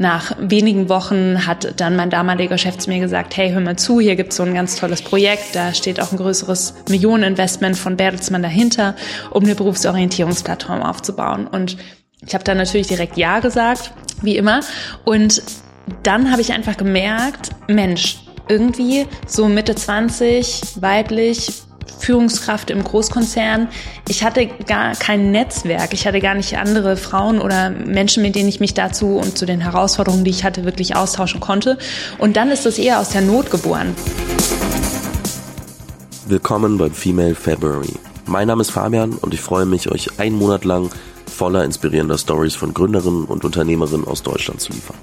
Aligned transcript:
nach 0.00 0.34
wenigen 0.40 0.88
Wochen 0.88 1.46
hat 1.46 1.78
dann 1.78 1.94
mein 1.94 2.08
damaliger 2.08 2.56
Chef 2.56 2.78
zu 2.78 2.88
mir 2.88 3.00
gesagt, 3.00 3.36
hey, 3.36 3.52
hör 3.52 3.60
mal 3.60 3.76
zu, 3.76 4.00
hier 4.00 4.16
gibt's 4.16 4.36
so 4.36 4.42
ein 4.42 4.54
ganz 4.54 4.76
tolles 4.76 5.02
Projekt, 5.02 5.54
da 5.54 5.74
steht 5.74 6.00
auch 6.00 6.10
ein 6.10 6.16
größeres 6.16 6.72
Millioneninvestment 6.88 7.76
von 7.76 7.98
Bertelsmann 7.98 8.42
dahinter, 8.42 8.96
um 9.30 9.44
eine 9.44 9.54
Berufsorientierungsplattform 9.54 10.82
aufzubauen. 10.82 11.46
Und 11.46 11.76
ich 12.26 12.32
habe 12.32 12.44
dann 12.44 12.56
natürlich 12.56 12.86
direkt 12.86 13.18
Ja 13.18 13.40
gesagt, 13.40 13.92
wie 14.22 14.38
immer. 14.38 14.60
Und 15.04 15.42
dann 16.02 16.32
habe 16.32 16.40
ich 16.40 16.54
einfach 16.54 16.78
gemerkt, 16.78 17.50
Mensch, 17.68 18.20
irgendwie 18.48 19.06
so 19.26 19.48
Mitte 19.48 19.74
20, 19.74 20.80
weiblich, 20.80 21.62
Führungskraft 21.98 22.70
im 22.70 22.82
Großkonzern. 22.84 23.68
Ich 24.08 24.24
hatte 24.24 24.46
gar 24.46 24.94
kein 24.94 25.30
Netzwerk. 25.30 25.92
Ich 25.92 26.06
hatte 26.06 26.20
gar 26.20 26.34
nicht 26.34 26.58
andere 26.58 26.96
Frauen 26.96 27.40
oder 27.40 27.70
Menschen, 27.70 28.22
mit 28.22 28.34
denen 28.34 28.48
ich 28.48 28.60
mich 28.60 28.74
dazu 28.74 29.16
und 29.16 29.36
zu 29.36 29.46
den 29.46 29.60
Herausforderungen, 29.60 30.24
die 30.24 30.30
ich 30.30 30.44
hatte, 30.44 30.64
wirklich 30.64 30.96
austauschen 30.96 31.40
konnte. 31.40 31.78
Und 32.18 32.36
dann 32.36 32.50
ist 32.50 32.66
das 32.66 32.78
eher 32.78 33.00
aus 33.00 33.10
der 33.10 33.22
Not 33.22 33.50
geboren. 33.50 33.94
Willkommen 36.26 36.78
beim 36.78 36.92
Female 36.92 37.34
February. 37.34 37.94
Mein 38.26 38.46
Name 38.46 38.60
ist 38.60 38.70
Fabian 38.70 39.14
und 39.14 39.34
ich 39.34 39.40
freue 39.40 39.66
mich, 39.66 39.90
euch 39.90 40.20
einen 40.20 40.36
Monat 40.36 40.64
lang 40.64 40.90
voller 41.26 41.64
inspirierender 41.64 42.18
Stories 42.18 42.54
von 42.54 42.74
Gründerinnen 42.74 43.24
und 43.24 43.44
Unternehmerinnen 43.44 44.06
aus 44.06 44.22
Deutschland 44.22 44.60
zu 44.60 44.72
liefern. 44.72 44.96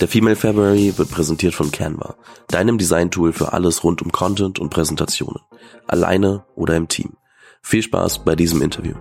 Der 0.00 0.08
Female 0.08 0.34
February 0.34 0.92
wird 0.96 1.10
präsentiert 1.10 1.54
von 1.54 1.70
Canva, 1.70 2.16
deinem 2.48 2.78
Design-Tool 2.78 3.32
für 3.32 3.52
alles 3.52 3.84
rund 3.84 4.02
um 4.02 4.10
Content 4.10 4.58
und 4.58 4.70
Präsentationen, 4.70 5.40
alleine 5.86 6.44
oder 6.56 6.74
im 6.76 6.88
Team. 6.88 7.12
Viel 7.62 7.82
Spaß 7.82 8.24
bei 8.24 8.34
diesem 8.34 8.60
Interview. 8.60 8.94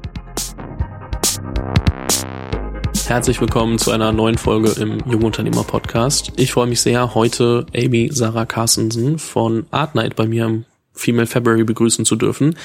Herzlich 3.08 3.42
willkommen 3.42 3.80
zu 3.80 3.92
einer 3.92 4.12
neuen 4.12 4.38
Folge 4.38 4.70
im 4.80 5.00
Jungunternehmer 5.10 5.64
Podcast. 5.64 6.32
Ich 6.38 6.54
freue 6.54 6.68
mich 6.68 6.82
sehr, 6.82 7.16
heute 7.16 7.66
Amy 7.76 8.10
Sarah 8.14 8.46
Carstensen 8.46 9.18
von 9.18 9.66
Artnight 9.72 10.16
bei 10.16 10.28
mir 10.28 10.46
im 10.46 10.66
Female 10.94 11.28
February 11.28 11.64
begrüßen 11.64 12.06
zu 12.06 12.16
dürfen. 12.16 12.56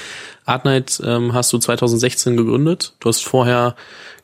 Artnight 0.45 1.01
ähm, 1.03 1.33
hast 1.33 1.51
du 1.51 1.57
2016 1.57 2.37
gegründet. 2.37 2.93
Du 2.99 3.09
hast 3.09 3.23
vorher 3.23 3.75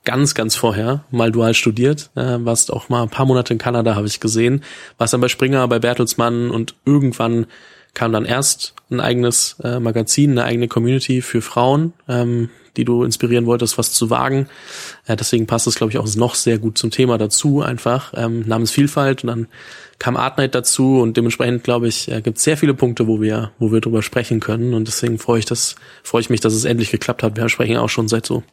ganz, 0.04 0.36
ganz 0.36 0.56
vorher 0.56 1.04
mal 1.12 1.32
dual 1.32 1.54
studiert, 1.54 2.12
äh, 2.16 2.38
warst 2.40 2.72
auch 2.72 2.90
mal 2.90 3.04
ein 3.04 3.10
paar 3.10 3.26
Monate 3.26 3.54
in 3.54 3.60
Kanada, 3.60 3.96
habe 3.96 4.08
ich 4.08 4.20
gesehen, 4.20 4.64
warst 4.98 5.14
dann 5.14 5.22
bei 5.22 5.28
Springer, 5.28 5.68
bei 5.68 5.80
Bertelsmann 5.80 6.52
und 6.52 6.76
irgendwann 6.86 7.48
kam 7.96 8.12
dann 8.12 8.26
erst 8.26 8.76
ein 8.90 9.00
eigenes 9.00 9.58
äh, 9.64 9.80
Magazin, 9.80 10.32
eine 10.32 10.44
eigene 10.44 10.68
Community 10.68 11.22
für 11.22 11.42
Frauen, 11.42 11.94
ähm, 12.08 12.50
die 12.78 12.86
du 12.86 13.04
inspirieren 13.04 13.46
wolltest, 13.46 13.78
was 13.78 13.94
zu 13.94 14.10
wagen. 14.10 14.48
Äh, 15.08 15.16
deswegen 15.16 15.48
passt 15.48 15.68
es, 15.68 15.76
glaube 15.76 15.92
ich, 15.92 15.98
auch 15.98 16.16
noch 16.16 16.36
sehr 16.36 16.60
gut 16.60 16.78
zum 16.78 16.92
Thema 16.92 17.18
dazu, 17.18 17.62
einfach 17.62 18.14
ähm, 18.16 18.44
namens 18.48 18.72
Vielfalt 18.72 19.24
und 19.24 19.28
dann 19.28 19.48
kam 19.98 20.18
Artnight 20.18 20.54
dazu 20.54 21.00
und 21.00 21.16
dementsprechend 21.16 21.64
glaube 21.64 21.88
ich, 21.88 22.12
äh, 22.12 22.22
gibt 22.22 22.38
es 22.38 22.44
sehr 22.44 22.58
viele 22.58 22.74
Punkte, 22.74 23.08
wo 23.08 23.22
wir, 23.22 23.52
wo 23.60 23.72
wir 23.72 23.80
drüber 23.80 24.02
sprechen 24.02 24.40
können 24.40 24.74
und 24.74 24.88
deswegen 24.88 25.18
freue 25.18 25.40
ich 25.40 25.46
das, 25.46 25.76
freue 26.04 26.22
ich 26.22 26.30
mich, 26.30 26.42
dass 26.42 26.54
es 26.54 26.66
endlich 26.66 26.92
geklappt 26.92 27.24
hat. 27.24 27.38
Wir 27.38 27.48
sprechen 27.50 27.78
auch 27.78 27.90
schon 27.90 28.08
seit 28.08 28.26
so, 28.26 28.44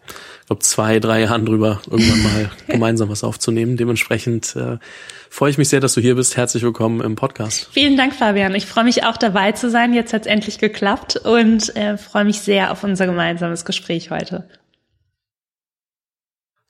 glaube, 0.46 0.62
zwei, 0.62 1.00
drei 1.00 1.22
Jahren 1.22 1.44
drüber, 1.44 1.80
irgendwann 1.90 2.22
mal 2.22 2.50
gemeinsam 2.68 3.08
was 3.08 3.24
aufzunehmen. 3.24 3.76
Dementsprechend 3.76 4.54
äh, 4.54 4.78
freue 5.30 5.50
ich 5.50 5.58
mich 5.58 5.68
sehr, 5.68 5.80
dass 5.80 5.94
du 5.94 6.00
hier 6.00 6.14
bist. 6.14 6.36
Herzlich 6.36 6.62
willkommen 6.62 7.00
im 7.00 7.16
Podcast. 7.16 7.68
Vielen 7.72 7.96
Dank, 7.96 8.14
Fabian. 8.14 8.54
Ich 8.54 8.66
freue 8.66 8.84
mich 8.84 9.04
auch 9.04 9.16
dabei 9.16 9.52
zu 9.52 9.70
sein. 9.70 9.94
Jetzt 9.94 10.12
hat 10.12 10.26
endlich 10.32 10.58
geklappt 10.58 11.16
und 11.16 11.76
äh, 11.76 11.98
freue 11.98 12.24
mich 12.24 12.40
sehr 12.40 12.72
auf 12.72 12.82
unser 12.82 13.06
gemeinsames 13.06 13.66
Gespräch 13.66 14.10
heute. 14.10 14.48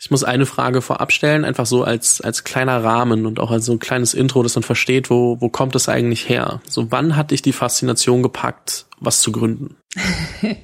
Ich 0.00 0.10
muss 0.10 0.24
eine 0.24 0.46
Frage 0.46 0.82
vorab 0.82 1.12
stellen, 1.12 1.44
einfach 1.44 1.64
so 1.64 1.84
als, 1.84 2.20
als 2.20 2.42
kleiner 2.42 2.82
Rahmen 2.82 3.24
und 3.24 3.38
auch 3.38 3.52
als 3.52 3.66
so 3.66 3.72
ein 3.72 3.78
kleines 3.78 4.14
Intro, 4.14 4.42
dass 4.42 4.56
man 4.56 4.64
versteht, 4.64 5.10
wo, 5.10 5.40
wo 5.40 5.48
kommt 5.48 5.76
es 5.76 5.88
eigentlich 5.88 6.28
her? 6.28 6.60
So, 6.68 6.90
wann 6.90 7.14
hat 7.14 7.30
dich 7.30 7.40
die 7.40 7.52
Faszination 7.52 8.24
gepackt, 8.24 8.86
was 8.98 9.22
zu 9.22 9.30
gründen? 9.30 9.76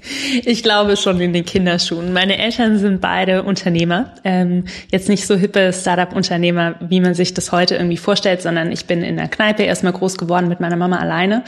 Ich 0.44 0.62
glaube 0.62 0.97
schon 0.97 1.21
in 1.21 1.33
den 1.33 1.44
Kinderschuhen. 1.44 2.12
Meine 2.12 2.39
Eltern 2.39 2.78
sind 2.78 3.00
beide 3.00 3.43
Unternehmer. 3.43 4.15
Ähm, 4.25 4.65
jetzt 4.91 5.09
nicht 5.09 5.27
so 5.27 5.37
hippe 5.37 5.72
Startup-Unternehmer, 5.72 6.77
wie 6.81 7.00
man 7.00 7.15
sich 7.15 7.34
das 7.34 7.53
heute 7.53 7.77
irgendwie 7.77 7.97
vorstellt, 7.97 8.43
sondern 8.43 8.72
ich 8.72 8.87
bin 8.87 9.03
in 9.03 9.16
der 9.16 9.28
Kneipe 9.28 9.62
erstmal 9.62 9.93
groß 9.93 10.19
geworden 10.19 10.49
mit 10.49 10.61
meiner 10.61 10.77
Mama 10.77 10.99
alleine. 10.99 11.44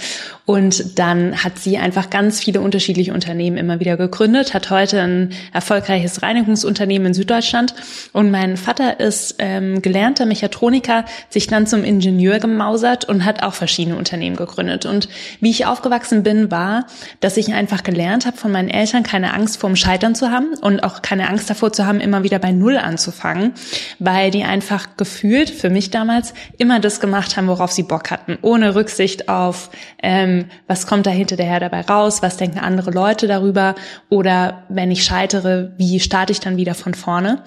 Und 0.46 0.98
dann 0.98 1.44
hat 1.44 1.58
sie 1.58 1.78
einfach 1.78 2.10
ganz 2.10 2.40
viele 2.40 2.60
unterschiedliche 2.60 3.12
Unternehmen 3.12 3.56
immer 3.56 3.78
wieder 3.78 3.96
gegründet, 3.96 4.52
hat 4.52 4.70
heute 4.70 5.00
ein 5.00 5.32
erfolgreiches 5.52 6.22
Reinigungsunternehmen 6.22 7.08
in 7.08 7.14
Süddeutschland. 7.14 7.74
Und 8.12 8.30
mein 8.30 8.56
Vater 8.56 8.98
ist 8.98 9.36
ähm, 9.38 9.80
gelernter 9.82 10.26
Mechatroniker, 10.26 11.04
sich 11.28 11.46
dann 11.46 11.66
zum 11.66 11.84
Ingenieur 11.84 12.40
gemausert 12.40 13.04
und 13.04 13.24
hat 13.24 13.42
auch 13.42 13.54
verschiedene 13.54 13.96
Unternehmen 13.96 14.36
gegründet. 14.36 14.86
Und 14.86 15.08
wie 15.40 15.50
ich 15.50 15.66
aufgewachsen 15.66 16.22
bin, 16.22 16.50
war, 16.50 16.86
dass 17.20 17.36
ich 17.36 17.52
einfach 17.52 17.69
einfach 17.70 17.84
gelernt 17.84 18.26
habe 18.26 18.36
von 18.36 18.50
meinen 18.50 18.68
Eltern, 18.68 19.04
keine 19.04 19.32
Angst 19.32 19.58
vorm 19.58 19.76
Scheitern 19.76 20.16
zu 20.16 20.30
haben 20.30 20.54
und 20.60 20.82
auch 20.82 21.02
keine 21.02 21.28
Angst 21.28 21.48
davor 21.48 21.72
zu 21.72 21.86
haben, 21.86 22.00
immer 22.00 22.24
wieder 22.24 22.40
bei 22.40 22.50
Null 22.50 22.76
anzufangen, 22.76 23.52
weil 24.00 24.32
die 24.32 24.42
einfach 24.42 24.96
gefühlt 24.96 25.50
für 25.50 25.70
mich 25.70 25.90
damals 25.90 26.34
immer 26.58 26.80
das 26.80 26.98
gemacht 26.98 27.36
haben, 27.36 27.46
worauf 27.46 27.70
sie 27.70 27.84
Bock 27.84 28.10
hatten, 28.10 28.38
ohne 28.42 28.74
Rücksicht 28.74 29.28
auf, 29.28 29.70
ähm, 30.02 30.46
was 30.66 30.88
kommt 30.88 31.06
da 31.06 31.10
hinterher 31.10 31.60
dabei 31.60 31.82
raus, 31.82 32.22
was 32.22 32.36
denken 32.36 32.58
andere 32.58 32.90
Leute 32.90 33.28
darüber 33.28 33.76
oder 34.08 34.64
wenn 34.68 34.90
ich 34.90 35.04
scheitere, 35.04 35.70
wie 35.76 36.00
starte 36.00 36.32
ich 36.32 36.40
dann 36.40 36.56
wieder 36.56 36.74
von 36.74 36.94
vorne. 36.94 37.42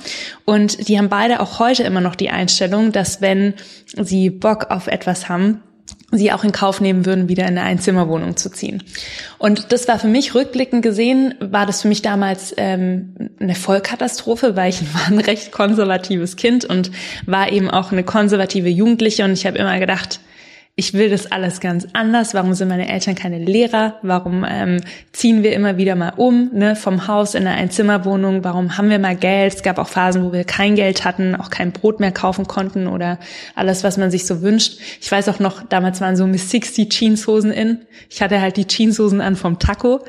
Und 0.45 0.87
die 0.87 0.97
haben 0.97 1.09
beide 1.09 1.41
auch 1.41 1.59
heute 1.59 1.83
immer 1.83 2.01
noch 2.01 2.15
die 2.15 2.29
Einstellung, 2.29 2.93
dass 2.93 3.21
wenn 3.21 3.55
sie 4.01 4.29
Bock 4.29 4.71
auf 4.71 4.87
etwas 4.87 5.27
haben, 5.27 5.61
sie 6.17 6.31
auch 6.31 6.43
in 6.43 6.51
Kauf 6.51 6.81
nehmen 6.81 7.05
würden, 7.05 7.29
wieder 7.29 7.43
in 7.43 7.57
eine 7.57 7.63
Einzimmerwohnung 7.63 8.37
zu 8.37 8.49
ziehen. 8.49 8.83
Und 9.37 9.71
das 9.71 9.87
war 9.87 9.99
für 9.99 10.07
mich 10.07 10.35
rückblickend 10.35 10.81
gesehen, 10.83 11.35
war 11.39 11.65
das 11.65 11.81
für 11.81 11.87
mich 11.87 12.01
damals 12.01 12.53
ähm, 12.57 13.15
eine 13.39 13.55
Vollkatastrophe, 13.55 14.55
weil 14.55 14.69
ich 14.69 14.81
war 14.93 15.07
ein 15.07 15.19
recht 15.19 15.51
konservatives 15.51 16.35
Kind 16.35 16.65
und 16.65 16.91
war 17.25 17.51
eben 17.51 17.69
auch 17.69 17.91
eine 17.91 18.03
konservative 18.03 18.69
Jugendliche 18.69 19.23
und 19.23 19.33
ich 19.33 19.45
habe 19.45 19.57
immer 19.57 19.79
gedacht, 19.79 20.19
ich 20.75 20.95
will 20.95 21.11
das 21.11 21.31
alles 21.31 21.59
ganz 21.59 21.87
anders. 21.93 22.33
Warum 22.33 22.55
sind 22.55 22.67
meine 22.67 22.89
Eltern 22.89 23.13
keine 23.13 23.37
Lehrer? 23.37 23.99
Warum 24.01 24.43
ähm, 24.49 24.81
ziehen 25.11 25.43
wir 25.43 25.53
immer 25.53 25.77
wieder 25.77 25.93
mal 25.93 26.13
um, 26.17 26.49
ne, 26.51 26.75
vom 26.75 27.07
Haus 27.07 27.35
in 27.35 27.45
eine 27.45 27.55
Einzimmerwohnung? 27.55 28.43
Warum 28.43 28.75
haben 28.75 28.89
wir 28.89 28.97
mal 28.97 29.15
Geld? 29.15 29.53
Es 29.53 29.61
gab 29.61 29.77
auch 29.77 29.87
Phasen, 29.87 30.23
wo 30.23 30.33
wir 30.33 30.45
kein 30.45 30.73
Geld 30.73 31.05
hatten, 31.05 31.35
auch 31.35 31.51
kein 31.51 31.73
Brot 31.73 31.99
mehr 31.99 32.11
kaufen 32.11 32.47
konnten 32.47 32.87
oder 32.87 33.19
alles, 33.53 33.83
was 33.83 33.97
man 33.97 34.09
sich 34.09 34.25
so 34.25 34.41
wünscht. 34.41 34.79
Ich 34.99 35.11
weiß 35.11 35.29
auch 35.29 35.37
noch, 35.37 35.61
damals 35.61 36.01
waren 36.01 36.15
so 36.15 36.25
Miss 36.25 36.49
60 36.49 36.89
Jeanshosen 36.89 37.51
in. 37.51 37.81
Ich 38.09 38.23
hatte 38.23 38.41
halt 38.41 38.57
die 38.57 38.65
Jeanshosen 38.65 39.21
an 39.21 39.35
vom 39.35 39.59
Taco 39.59 40.03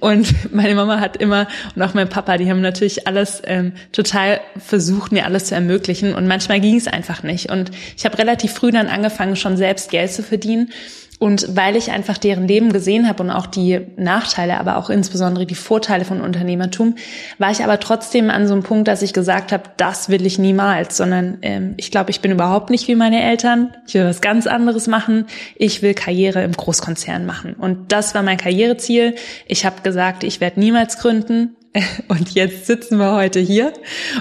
und 0.00 0.32
meine 0.50 0.74
Mama 0.74 0.98
hat 0.98 1.18
immer 1.18 1.46
und 1.74 1.82
auch 1.82 1.92
mein 1.92 2.08
Papa, 2.08 2.38
die 2.38 2.50
haben 2.50 2.62
natürlich 2.62 3.06
alles 3.06 3.42
ähm, 3.44 3.72
total 3.92 4.40
versucht, 4.56 5.12
mir 5.12 5.26
alles 5.26 5.44
zu 5.44 5.54
ermöglichen 5.54 6.14
und 6.14 6.26
manchmal 6.26 6.60
ging 6.60 6.76
es 6.76 6.88
einfach 6.88 7.22
nicht. 7.22 7.50
Und 7.50 7.70
ich 7.98 8.06
habe 8.06 8.16
relativ 8.16 8.54
früh 8.54 8.70
dann 8.70 8.86
angefangen, 8.86 9.36
schon 9.36 9.58
selbst 9.58 9.90
Geld 9.90 10.05
Geld 10.06 10.12
zu 10.12 10.22
verdienen. 10.22 10.70
Und 11.18 11.56
weil 11.56 11.76
ich 11.76 11.90
einfach 11.90 12.18
deren 12.18 12.46
Leben 12.46 12.74
gesehen 12.74 13.08
habe 13.08 13.22
und 13.22 13.30
auch 13.30 13.46
die 13.46 13.80
Nachteile, 13.96 14.60
aber 14.60 14.76
auch 14.76 14.90
insbesondere 14.90 15.46
die 15.46 15.54
Vorteile 15.54 16.04
von 16.04 16.20
Unternehmertum, 16.20 16.96
war 17.38 17.50
ich 17.50 17.64
aber 17.64 17.80
trotzdem 17.80 18.28
an 18.28 18.46
so 18.46 18.52
einem 18.52 18.62
Punkt, 18.62 18.86
dass 18.86 19.00
ich 19.00 19.14
gesagt 19.14 19.50
habe, 19.50 19.62
das 19.78 20.10
will 20.10 20.26
ich 20.26 20.38
niemals, 20.38 20.98
sondern 20.98 21.38
ähm, 21.40 21.72
ich 21.78 21.90
glaube, 21.90 22.10
ich 22.10 22.20
bin 22.20 22.32
überhaupt 22.32 22.68
nicht 22.68 22.86
wie 22.86 22.96
meine 22.96 23.22
Eltern. 23.22 23.74
Ich 23.86 23.94
will 23.94 24.04
was 24.04 24.20
ganz 24.20 24.46
anderes 24.46 24.88
machen. 24.88 25.24
Ich 25.54 25.80
will 25.80 25.94
Karriere 25.94 26.44
im 26.44 26.52
Großkonzern 26.52 27.24
machen. 27.24 27.54
Und 27.54 27.92
das 27.92 28.14
war 28.14 28.22
mein 28.22 28.36
Karriereziel. 28.36 29.14
Ich 29.46 29.64
habe 29.64 29.80
gesagt, 29.80 30.22
ich 30.22 30.42
werde 30.42 30.60
niemals 30.60 30.98
gründen. 30.98 31.56
Und 32.08 32.34
jetzt 32.34 32.66
sitzen 32.66 32.98
wir 32.98 33.12
heute 33.12 33.40
hier. 33.40 33.72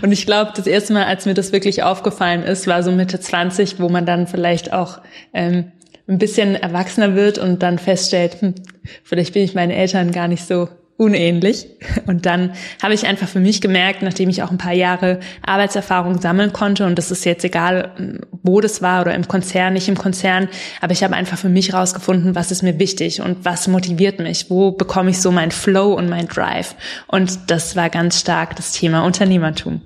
Und 0.01 0.11
ich 0.11 0.25
glaube, 0.25 0.51
das 0.55 0.67
erste 0.67 0.93
Mal, 0.93 1.05
als 1.05 1.25
mir 1.25 1.33
das 1.33 1.51
wirklich 1.51 1.83
aufgefallen 1.83 2.43
ist, 2.43 2.67
war 2.67 2.83
so 2.83 2.91
Mitte 2.91 3.19
20, 3.19 3.79
wo 3.79 3.89
man 3.89 4.05
dann 4.05 4.27
vielleicht 4.27 4.73
auch 4.73 4.99
ähm, 5.33 5.71
ein 6.07 6.17
bisschen 6.17 6.55
erwachsener 6.55 7.15
wird 7.15 7.37
und 7.37 7.63
dann 7.63 7.79
feststellt, 7.79 8.41
hm, 8.41 8.55
vielleicht 9.03 9.33
bin 9.33 9.43
ich 9.43 9.55
meinen 9.55 9.71
Eltern 9.71 10.11
gar 10.11 10.27
nicht 10.27 10.45
so 10.45 10.69
unähnlich. 10.97 11.67
Und 12.07 12.25
dann 12.25 12.53
habe 12.81 12.93
ich 12.93 13.05
einfach 13.05 13.27
für 13.27 13.39
mich 13.39 13.61
gemerkt, 13.61 14.01
nachdem 14.01 14.29
ich 14.29 14.43
auch 14.43 14.51
ein 14.51 14.57
paar 14.57 14.73
Jahre 14.73 15.19
Arbeitserfahrung 15.45 16.21
sammeln 16.21 16.53
konnte, 16.53 16.85
und 16.85 16.97
das 16.97 17.11
ist 17.11 17.25
jetzt 17.25 17.43
egal, 17.43 18.21
wo 18.43 18.61
das 18.61 18.81
war 18.81 19.01
oder 19.01 19.13
im 19.13 19.27
Konzern, 19.27 19.73
nicht 19.73 19.89
im 19.89 19.97
Konzern, 19.97 20.47
aber 20.81 20.93
ich 20.93 21.03
habe 21.03 21.15
einfach 21.15 21.37
für 21.37 21.49
mich 21.49 21.73
rausgefunden, 21.73 22.35
was 22.35 22.51
ist 22.51 22.63
mir 22.63 22.79
wichtig 22.79 23.21
und 23.21 23.43
was 23.43 23.67
motiviert 23.67 24.19
mich, 24.19 24.49
wo 24.49 24.71
bekomme 24.71 25.09
ich 25.09 25.21
so 25.21 25.31
mein 25.31 25.51
Flow 25.51 25.93
und 25.93 26.09
mein 26.09 26.27
Drive. 26.27 26.75
Und 27.07 27.51
das 27.51 27.75
war 27.75 27.89
ganz 27.89 28.19
stark 28.19 28.55
das 28.55 28.71
Thema 28.71 29.05
Unternehmertum. 29.05 29.81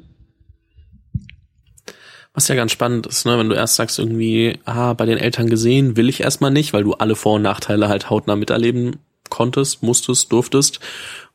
Was 2.34 2.48
ja 2.48 2.56
ganz 2.56 2.72
spannend 2.72 3.08
ist, 3.08 3.26
ne, 3.26 3.38
wenn 3.40 3.50
du 3.50 3.56
erst 3.56 3.76
sagst 3.76 3.98
irgendwie, 3.98 4.60
ah, 4.64 4.94
bei 4.94 5.06
den 5.06 5.18
Eltern 5.18 5.50
gesehen, 5.50 5.98
will 5.98 6.08
ich 6.08 6.22
erstmal 6.22 6.52
nicht, 6.52 6.72
weil 6.74 6.84
du 6.84 6.94
alle 6.94 7.16
Vor- 7.16 7.36
und 7.36 7.42
Nachteile 7.42 7.90
halt 7.90 8.10
hautnah 8.10 8.36
miterleben 8.36 8.98
konntest, 9.40 9.82
musstest, 9.84 10.34
durftest 10.34 10.82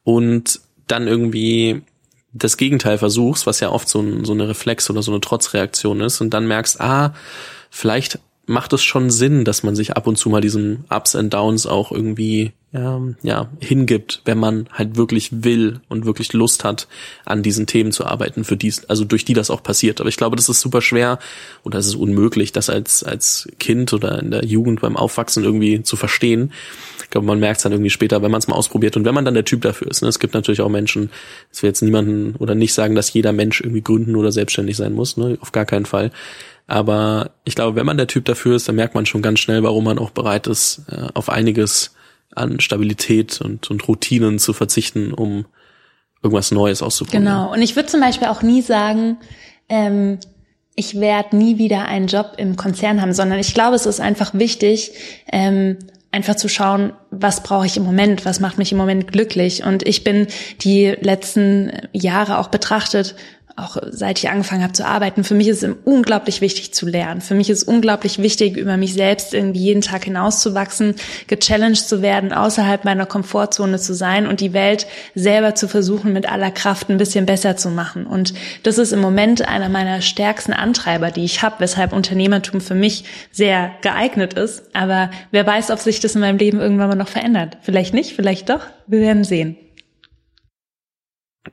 und 0.03 0.61
dann 0.87 1.09
irgendwie 1.09 1.81
das 2.35 2.59
Gegenteil 2.59 2.99
versuchst, 2.99 3.47
was 3.47 3.61
ja 3.61 3.71
oft 3.71 3.89
so, 3.89 4.01
ein, 4.01 4.27
so 4.27 4.35
eine 4.35 4.47
Reflex 4.47 4.91
oder 4.91 5.03
so 5.03 5.11
eine 5.11 5.23
Trotzreaktion 5.23 6.03
ist 6.03 6.21
und 6.21 6.31
dann 6.31 6.47
merkst, 6.47 6.83
ah, 6.83 7.15
vielleicht 7.71 8.19
macht 8.47 8.73
es 8.73 8.83
schon 8.83 9.11
Sinn, 9.11 9.45
dass 9.45 9.63
man 9.63 9.75
sich 9.75 9.97
ab 9.97 10.07
und 10.07 10.17
zu 10.17 10.29
mal 10.29 10.41
diesen 10.41 10.85
Ups 10.91 11.17
and 11.17 11.33
Downs 11.33 11.67
auch 11.67 11.93
irgendwie 11.93 12.53
ähm, 12.75 13.17
ja, 13.23 13.49
hingibt, 13.61 14.23
wenn 14.25 14.39
man 14.39 14.69
halt 14.73 14.97
wirklich 14.97 15.45
will 15.45 15.81
und 15.89 16.05
wirklich 16.05 16.33
Lust 16.33 16.65
hat, 16.65 16.89
an 17.25 17.43
diesen 17.43 17.67
Themen 17.67 17.93
zu 17.93 18.05
arbeiten, 18.05 18.43
für 18.43 18.57
die, 18.57 18.75
also 18.89 19.05
durch 19.05 19.25
die 19.25 19.33
das 19.33 19.49
auch 19.49 19.63
passiert. 19.63 20.01
Aber 20.01 20.09
ich 20.09 20.17
glaube, 20.17 20.37
das 20.37 20.49
ist 20.49 20.61
super 20.61 20.83
schwer 20.83 21.21
oder 21.63 21.79
es 21.79 21.87
ist 21.87 21.95
unmöglich, 21.95 22.53
das 22.53 22.69
als, 22.69 23.05
als 23.05 23.49
Kind 23.61 23.93
oder 23.93 24.19
in 24.21 24.33
der 24.33 24.45
Jugend 24.45 24.81
beim 24.81 24.97
Aufwachsen 24.97 25.45
irgendwie 25.45 25.83
zu 25.83 25.97
verstehen. 25.97 26.53
Ich 27.03 27.11
glaube, 27.11 27.29
man 27.29 27.39
merkt 27.39 27.59
es 27.59 27.63
dann 27.63 27.73
irgendwie 27.73 27.91
später, 27.91 28.23
wenn 28.23 28.33
man 28.33 28.41
es 28.41 28.49
mal 28.49 28.57
ausprobiert 28.57 28.97
und 28.97 29.05
wenn 29.05 29.15
man 29.15 29.25
dann 29.25 29.35
der 29.35 29.45
Typ 29.45 29.63
dafür 29.63 29.89
ist. 29.89 30.03
Ne? 30.03 30.09
Es 30.09 30.19
gibt 30.19 30.35
natürlich 30.35 30.61
auch 30.61 30.69
Menschen, 30.69 31.11
es 31.53 31.63
will 31.63 31.71
jetzt 31.71 31.83
niemanden 31.83 32.35
oder 32.39 32.57
nicht 32.57 32.75
sagen, 32.75 32.97
dass 32.97 33.13
jeder 33.13 33.33
Mensch 33.33 33.61
irgendwie 33.61 33.83
gründen 33.83 34.17
oder 34.17 34.33
selbstständig 34.33 34.77
sein 34.77 34.95
muss, 34.95 35.17
ne? 35.17 35.39
auf 35.41 35.53
gar 35.53 35.65
keinen 35.65 35.87
Fall. 35.87 36.11
Aber 36.67 37.33
ich 37.45 37.55
glaube, 37.55 37.77
wenn 37.77 37.87
man 37.87 37.97
der 37.97 38.07
Typ 38.07 38.25
dafür 38.25 38.57
ist, 38.57 38.69
dann 38.69 38.77
merkt 38.77 38.95
man 38.95 39.07
schon 39.07 39.23
ganz 39.23 39.41
schnell, 39.41 39.63
warum 39.63 39.85
man 39.85 39.99
auch 39.99 40.11
bereit 40.11 40.47
ist, 40.47 40.83
äh, 40.91 41.09
auf 41.15 41.29
einiges 41.29 41.95
an 42.35 42.61
Stabilität 42.61 43.41
und, 43.41 43.71
und 43.71 43.87
Routinen 43.87 44.39
zu 44.39 44.53
verzichten, 44.53 45.13
um 45.13 45.47
irgendwas 46.23 46.51
Neues 46.51 46.83
auszuprobieren. 46.83 47.25
Genau. 47.25 47.53
Und 47.53 47.63
ich 47.63 47.77
würde 47.77 47.89
zum 47.89 48.01
Beispiel 48.01 48.29
auch 48.29 48.43
nie 48.43 48.63
sagen, 48.63 49.19
ähm, 49.69 50.19
ich 50.75 50.99
werde 50.99 51.37
nie 51.37 51.59
wieder 51.59 51.85
einen 51.85 52.09
Job 52.09 52.33
im 52.39 52.57
Konzern 52.57 53.01
haben, 53.01 53.13
sondern 53.13 53.39
ich 53.39 53.55
glaube, 53.55 53.77
es 53.77 53.87
ist 53.87 54.01
einfach 54.01 54.35
wichtig, 54.35 54.93
ähm, 55.31 55.79
einfach 56.11 56.37
zu 56.37 56.49
schauen, 56.49 56.93
was 57.11 57.43
brauche 57.43 57.67
ich 57.67 57.77
im 57.77 57.85
Moment, 57.85 58.25
was 58.25 58.41
macht 58.41 58.59
mich 58.59 58.73
im 58.73 58.79
Moment 58.79 59.13
glücklich. 59.13 59.65
Und 59.65 59.87
ich 59.87 60.03
bin 60.03 60.27
die 60.63 60.97
letzten 61.01 61.73
Jahre 61.93 62.39
auch 62.39 62.49
betrachtet 62.49 63.15
auch 63.57 63.77
seit 63.89 64.19
ich 64.19 64.29
angefangen 64.29 64.65
habe 64.65 64.73
zu 64.73 64.85
arbeiten, 64.85 65.23
für 65.23 65.35
mich 65.35 65.47
ist 65.47 65.63
es 65.63 65.77
unglaublich 65.85 66.41
wichtig 66.41 66.75
zu 66.75 66.87
lernen. 66.87 67.21
Für 67.21 67.37
mich 67.37 67.51
ist 67.51 67.63
unglaublich 67.63 68.19
wichtig, 68.19 68.57
über 68.57 68.77
mich 68.77 68.95
selbst 68.95 69.33
irgendwie 69.33 69.61
jeden 69.61 69.81
Tag 69.81 70.05
hinauszuwachsen, 70.05 70.97
gechallenged 71.29 71.87
zu 71.87 72.03
werden, 72.03 72.33
außerhalb 72.33 72.85
meiner 72.85 73.07
Komfortzone 73.07 73.79
zu 73.79 73.95
sein 73.95 74.27
und 74.27 74.41
die 74.41 74.53
Welt 74.55 74.89
selber 75.15 75.55
zu 75.55 75.69
versuchen, 75.69 76.13
mit 76.13 76.29
aller 76.29 76.51
Kraft 76.51 76.91
ein 76.91 76.99
bisschen 76.99 77.27
besser 77.27 77.57
zu 77.57 77.71
machen. 77.71 78.07
Und 78.07 78.35
das 78.65 78.79
ist 78.79 78.93
im 78.93 79.01
Moment 79.01 79.47
einer 79.47 79.69
meiner 79.69 80.03
stärksten 80.03 80.53
Antreiber, 80.53 81.13
die 81.13 81.25
ich 81.25 81.43
habe, 81.43 81.57
weshalb 81.61 81.93
Unternehmertum 81.93 82.61
für 82.61 82.75
mich 82.75 83.05
sehr 83.31 83.71
geeignet 83.83 84.35
ist. 84.35 84.75
Aber 84.75 85.11
wer 85.31 85.47
weiß, 85.47 85.71
ob 85.71 85.79
sich 85.79 86.01
das 86.01 86.17
in 86.17 86.23
meinem 86.23 86.39
Leben 86.39 86.61
irgendwann 86.61 86.89
mal 86.89 86.97
noch 86.97 87.09
verändert. 87.09 87.59
Vielleicht 87.63 87.95
nicht, 87.95 88.17
vielleicht 88.17 88.51
doch. 88.51 88.63
Wir 88.89 89.01
werden 89.01 89.23
sehen. 89.23 89.57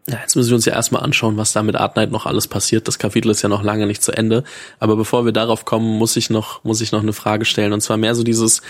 Ja, 0.08 0.20
jetzt 0.22 0.36
müssen 0.36 0.50
wir 0.50 0.56
uns 0.56 0.66
ja 0.66 0.74
erstmal 0.74 1.04
anschauen, 1.04 1.38
was 1.38 1.52
da 1.52 1.64
mit 1.64 1.76
Art 1.76 1.96
Night 1.98 2.12
noch 2.12 2.26
alles 2.26 2.48
passiert. 2.48 2.88
Das 2.88 2.98
Kapitel 2.98 3.30
ist 3.30 3.42
ja 3.42 3.50
noch 3.50 3.62
lange 3.64 3.88
nicht 3.88 4.02
zu 4.02 4.12
Ende. 4.12 4.44
Aber 4.80 4.96
bevor 4.96 5.26
wir 5.26 5.34
darauf 5.34 5.66
kommen, 5.66 5.98
muss 5.98 6.16
ich 6.16 6.30
noch, 6.30 6.64
muss 6.64 6.82
ich 6.82 6.92
noch 6.92 7.02
eine 7.02 7.14
Frage 7.14 7.46
stellen. 7.46 7.74
Und 7.74 7.82
zwar 7.82 7.98
mehr 7.98 8.16
so 8.16 8.24
dieses, 8.24 8.62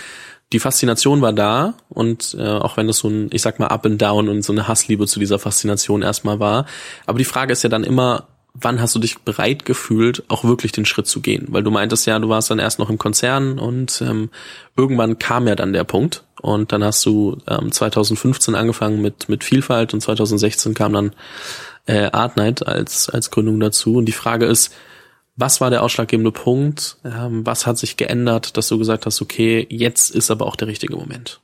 die 0.52 0.58
Faszination 0.58 1.22
war 1.22 1.32
da 1.32 1.74
und 1.88 2.36
äh, 2.38 2.46
auch 2.46 2.76
wenn 2.76 2.86
das 2.86 2.98
so 2.98 3.08
ein, 3.08 3.30
ich 3.32 3.40
sag 3.42 3.58
mal, 3.58 3.68
Up 3.68 3.86
and 3.86 4.00
Down 4.02 4.28
und 4.28 4.42
so 4.42 4.52
eine 4.52 4.68
Hassliebe 4.68 5.06
zu 5.06 5.18
dieser 5.18 5.38
Faszination 5.38 6.02
erstmal 6.02 6.40
war. 6.40 6.66
Aber 7.06 7.18
die 7.18 7.24
Frage 7.24 7.52
ist 7.52 7.62
ja 7.62 7.70
dann 7.70 7.84
immer, 7.84 8.26
wann 8.62 8.80
hast 8.80 8.94
du 8.94 8.98
dich 8.98 9.18
bereit 9.20 9.64
gefühlt, 9.64 10.24
auch 10.28 10.44
wirklich 10.44 10.72
den 10.72 10.84
Schritt 10.84 11.06
zu 11.06 11.20
gehen? 11.20 11.46
Weil 11.48 11.62
du 11.62 11.70
meintest 11.70 12.06
ja, 12.06 12.18
du 12.18 12.28
warst 12.28 12.50
dann 12.50 12.58
erst 12.58 12.78
noch 12.78 12.90
im 12.90 12.98
Konzern 12.98 13.58
und 13.58 14.02
ähm, 14.02 14.30
irgendwann 14.76 15.18
kam 15.18 15.46
ja 15.46 15.54
dann 15.54 15.72
der 15.72 15.84
Punkt 15.84 16.24
und 16.40 16.72
dann 16.72 16.84
hast 16.84 17.04
du 17.06 17.38
ähm, 17.48 17.72
2015 17.72 18.54
angefangen 18.54 19.00
mit 19.00 19.28
mit 19.28 19.44
Vielfalt 19.44 19.94
und 19.94 20.00
2016 20.00 20.74
kam 20.74 20.92
dann 20.92 21.12
äh, 21.86 22.10
Art 22.10 22.36
Night 22.36 22.66
als 22.66 23.08
als 23.08 23.30
Gründung 23.30 23.60
dazu 23.60 23.96
und 23.96 24.06
die 24.06 24.12
Frage 24.12 24.46
ist, 24.46 24.72
was 25.36 25.60
war 25.60 25.70
der 25.70 25.82
ausschlaggebende 25.82 26.32
Punkt? 26.32 26.98
Ähm, 27.04 27.46
was 27.46 27.66
hat 27.66 27.78
sich 27.78 27.96
geändert, 27.96 28.56
dass 28.56 28.68
du 28.68 28.78
gesagt 28.78 29.06
hast, 29.06 29.22
okay, 29.22 29.66
jetzt 29.70 30.10
ist 30.10 30.30
aber 30.30 30.46
auch 30.46 30.56
der 30.56 30.68
richtige 30.68 30.96
Moment? 30.96 31.40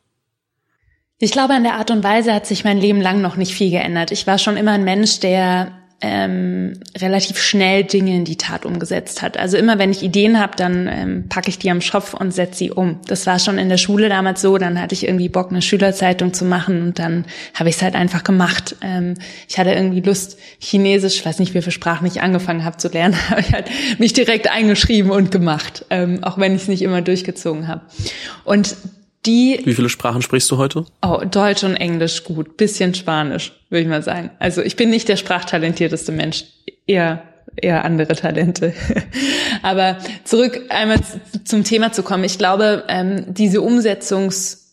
Ich 1.20 1.32
glaube, 1.32 1.54
an 1.54 1.64
der 1.64 1.74
Art 1.74 1.90
und 1.90 2.04
Weise 2.04 2.32
hat 2.32 2.46
sich 2.46 2.64
mein 2.64 2.78
Leben 2.78 3.00
lang 3.00 3.20
noch 3.20 3.36
nicht 3.36 3.52
viel 3.52 3.70
geändert. 3.70 4.12
Ich 4.12 4.26
war 4.26 4.38
schon 4.38 4.56
immer 4.56 4.72
ein 4.72 4.84
Mensch, 4.84 5.18
der 5.18 5.77
ähm, 6.00 6.74
relativ 6.96 7.38
schnell 7.38 7.82
Dinge 7.82 8.14
in 8.14 8.24
die 8.24 8.36
Tat 8.36 8.64
umgesetzt 8.64 9.20
hat. 9.20 9.36
Also 9.36 9.56
immer 9.56 9.80
wenn 9.80 9.90
ich 9.90 10.04
Ideen 10.04 10.38
habe, 10.38 10.52
dann 10.56 10.88
ähm, 10.88 11.28
packe 11.28 11.48
ich 11.48 11.58
die 11.58 11.72
am 11.72 11.80
Schopf 11.80 12.14
und 12.14 12.32
setze 12.32 12.58
sie 12.58 12.70
um. 12.70 13.00
Das 13.08 13.26
war 13.26 13.40
schon 13.40 13.58
in 13.58 13.68
der 13.68 13.78
Schule 13.78 14.08
damals 14.08 14.40
so. 14.40 14.58
Dann 14.58 14.80
hatte 14.80 14.94
ich 14.94 15.04
irgendwie 15.04 15.28
Bock, 15.28 15.50
eine 15.50 15.60
Schülerzeitung 15.60 16.32
zu 16.32 16.44
machen 16.44 16.82
und 16.82 17.00
dann 17.00 17.24
habe 17.54 17.68
ich 17.68 17.76
es 17.76 17.82
halt 17.82 17.96
einfach 17.96 18.22
gemacht. 18.22 18.76
Ähm, 18.80 19.14
ich 19.48 19.58
hatte 19.58 19.72
irgendwie 19.72 20.00
Lust, 20.00 20.38
Chinesisch, 20.60 21.16
ich 21.16 21.26
weiß 21.26 21.40
nicht, 21.40 21.54
wie 21.54 21.62
viele 21.62 21.72
Sprachen 21.72 22.06
ich 22.06 22.22
angefangen 22.22 22.64
habe 22.64 22.76
zu 22.76 22.88
lernen, 22.88 23.16
habe 23.30 23.40
ich 23.40 23.52
halt 23.52 23.68
mich 23.98 24.12
direkt 24.12 24.48
eingeschrieben 24.48 25.10
und 25.10 25.32
gemacht, 25.32 25.84
ähm, 25.90 26.22
auch 26.22 26.38
wenn 26.38 26.54
ich 26.54 26.62
es 26.62 26.68
nicht 26.68 26.82
immer 26.82 27.02
durchgezogen 27.02 27.66
habe. 27.66 27.80
Und 28.44 28.76
die. 29.28 29.60
Wie 29.64 29.74
viele 29.74 29.88
Sprachen 29.88 30.22
sprichst 30.22 30.50
du 30.50 30.56
heute? 30.56 30.86
Oh, 31.02 31.20
Deutsch 31.30 31.62
und 31.62 31.76
Englisch 31.76 32.24
gut, 32.24 32.56
bisschen 32.56 32.94
Spanisch, 32.94 33.52
würde 33.70 33.82
ich 33.82 33.88
mal 33.88 34.02
sagen. 34.02 34.30
Also 34.40 34.62
ich 34.62 34.74
bin 34.74 34.90
nicht 34.90 35.08
der 35.08 35.16
sprachtalentierteste 35.16 36.10
Mensch, 36.10 36.44
eher 36.86 37.22
eher 37.60 37.84
andere 37.84 38.14
Talente. 38.14 38.72
Aber 39.62 39.98
zurück 40.24 40.62
einmal 40.68 40.98
zum 41.44 41.64
Thema 41.64 41.92
zu 41.92 42.02
kommen. 42.02 42.24
Ich 42.24 42.38
glaube, 42.38 42.84
ähm, 42.88 43.24
diese 43.28 43.60
Umsetzungs 43.60 44.67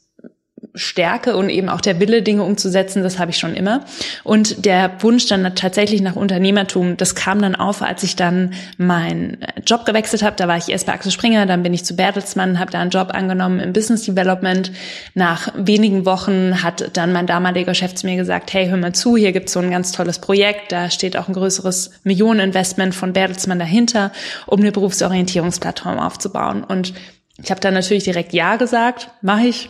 Stärke 0.76 1.36
und 1.36 1.50
eben 1.50 1.70
auch 1.70 1.82
der 1.82 2.00
Wille, 2.00 2.22
Dinge 2.22 2.44
umzusetzen, 2.44 3.02
das 3.02 3.18
habe 3.18 3.32
ich 3.32 3.38
schon 3.38 3.56
immer. 3.56 3.86
Und 4.24 4.66
der 4.66 4.92
Wunsch 5.00 5.28
dann 5.28 5.56
tatsächlich 5.56 6.02
nach 6.02 6.16
Unternehmertum, 6.16 6.98
das 6.98 7.16
kam 7.16 7.42
dann 7.42 7.56
auf, 7.56 7.82
als 7.82 8.04
ich 8.04 8.16
dann 8.16 8.54
meinen 8.78 9.38
Job 9.66 9.86
gewechselt 9.86 10.24
habe. 10.24 10.36
Da 10.36 10.48
war 10.48 10.58
ich 10.58 10.70
erst 10.70 10.86
bei 10.86 10.94
Axel 10.94 11.12
Springer, 11.12 11.46
dann 11.46 11.64
bin 11.64 11.74
ich 11.74 11.86
zu 11.86 11.96
Bertelsmann, 11.96 12.60
habe 12.60 12.72
da 12.72 12.80
einen 12.80 12.90
Job 12.90 13.12
angenommen 13.14 13.60
im 13.60 13.74
Business 13.74 14.04
Development. 14.04 14.72
Nach 15.14 15.52
wenigen 15.56 16.06
Wochen 16.06 16.62
hat 16.62 16.92
dann 16.98 17.14
mein 17.14 17.28
damaliger 17.28 17.74
Chef 17.74 17.96
zu 17.96 18.06
mir 18.06 18.16
gesagt, 18.16 18.54
hey, 18.54 18.68
hör 18.68 18.78
mal 18.78 18.94
zu, 18.94 19.18
hier 19.18 19.32
gibt's 19.32 19.54
so 19.54 19.60
ein 19.60 19.72
ganz 19.72 19.92
tolles 19.92 20.20
Projekt, 20.20 20.72
da 20.72 20.90
steht 20.90 21.18
auch 21.18 21.28
ein 21.28 21.34
größeres 21.34 21.92
Millioneninvestment 22.04 22.94
von 22.94 23.14
Bertelsmann 23.14 23.60
dahinter, 23.60 24.12
um 24.46 24.60
eine 24.60 24.72
Berufsorientierungsplattform 24.72 26.00
aufzubauen. 26.00 26.64
Und 26.64 26.94
ich 27.42 27.52
habe 27.52 27.60
dann 27.60 27.74
natürlich 27.74 28.04
direkt 28.04 28.34
Ja 28.34 28.56
gesagt, 28.56 29.10
mache 29.22 29.48
ich, 29.48 29.70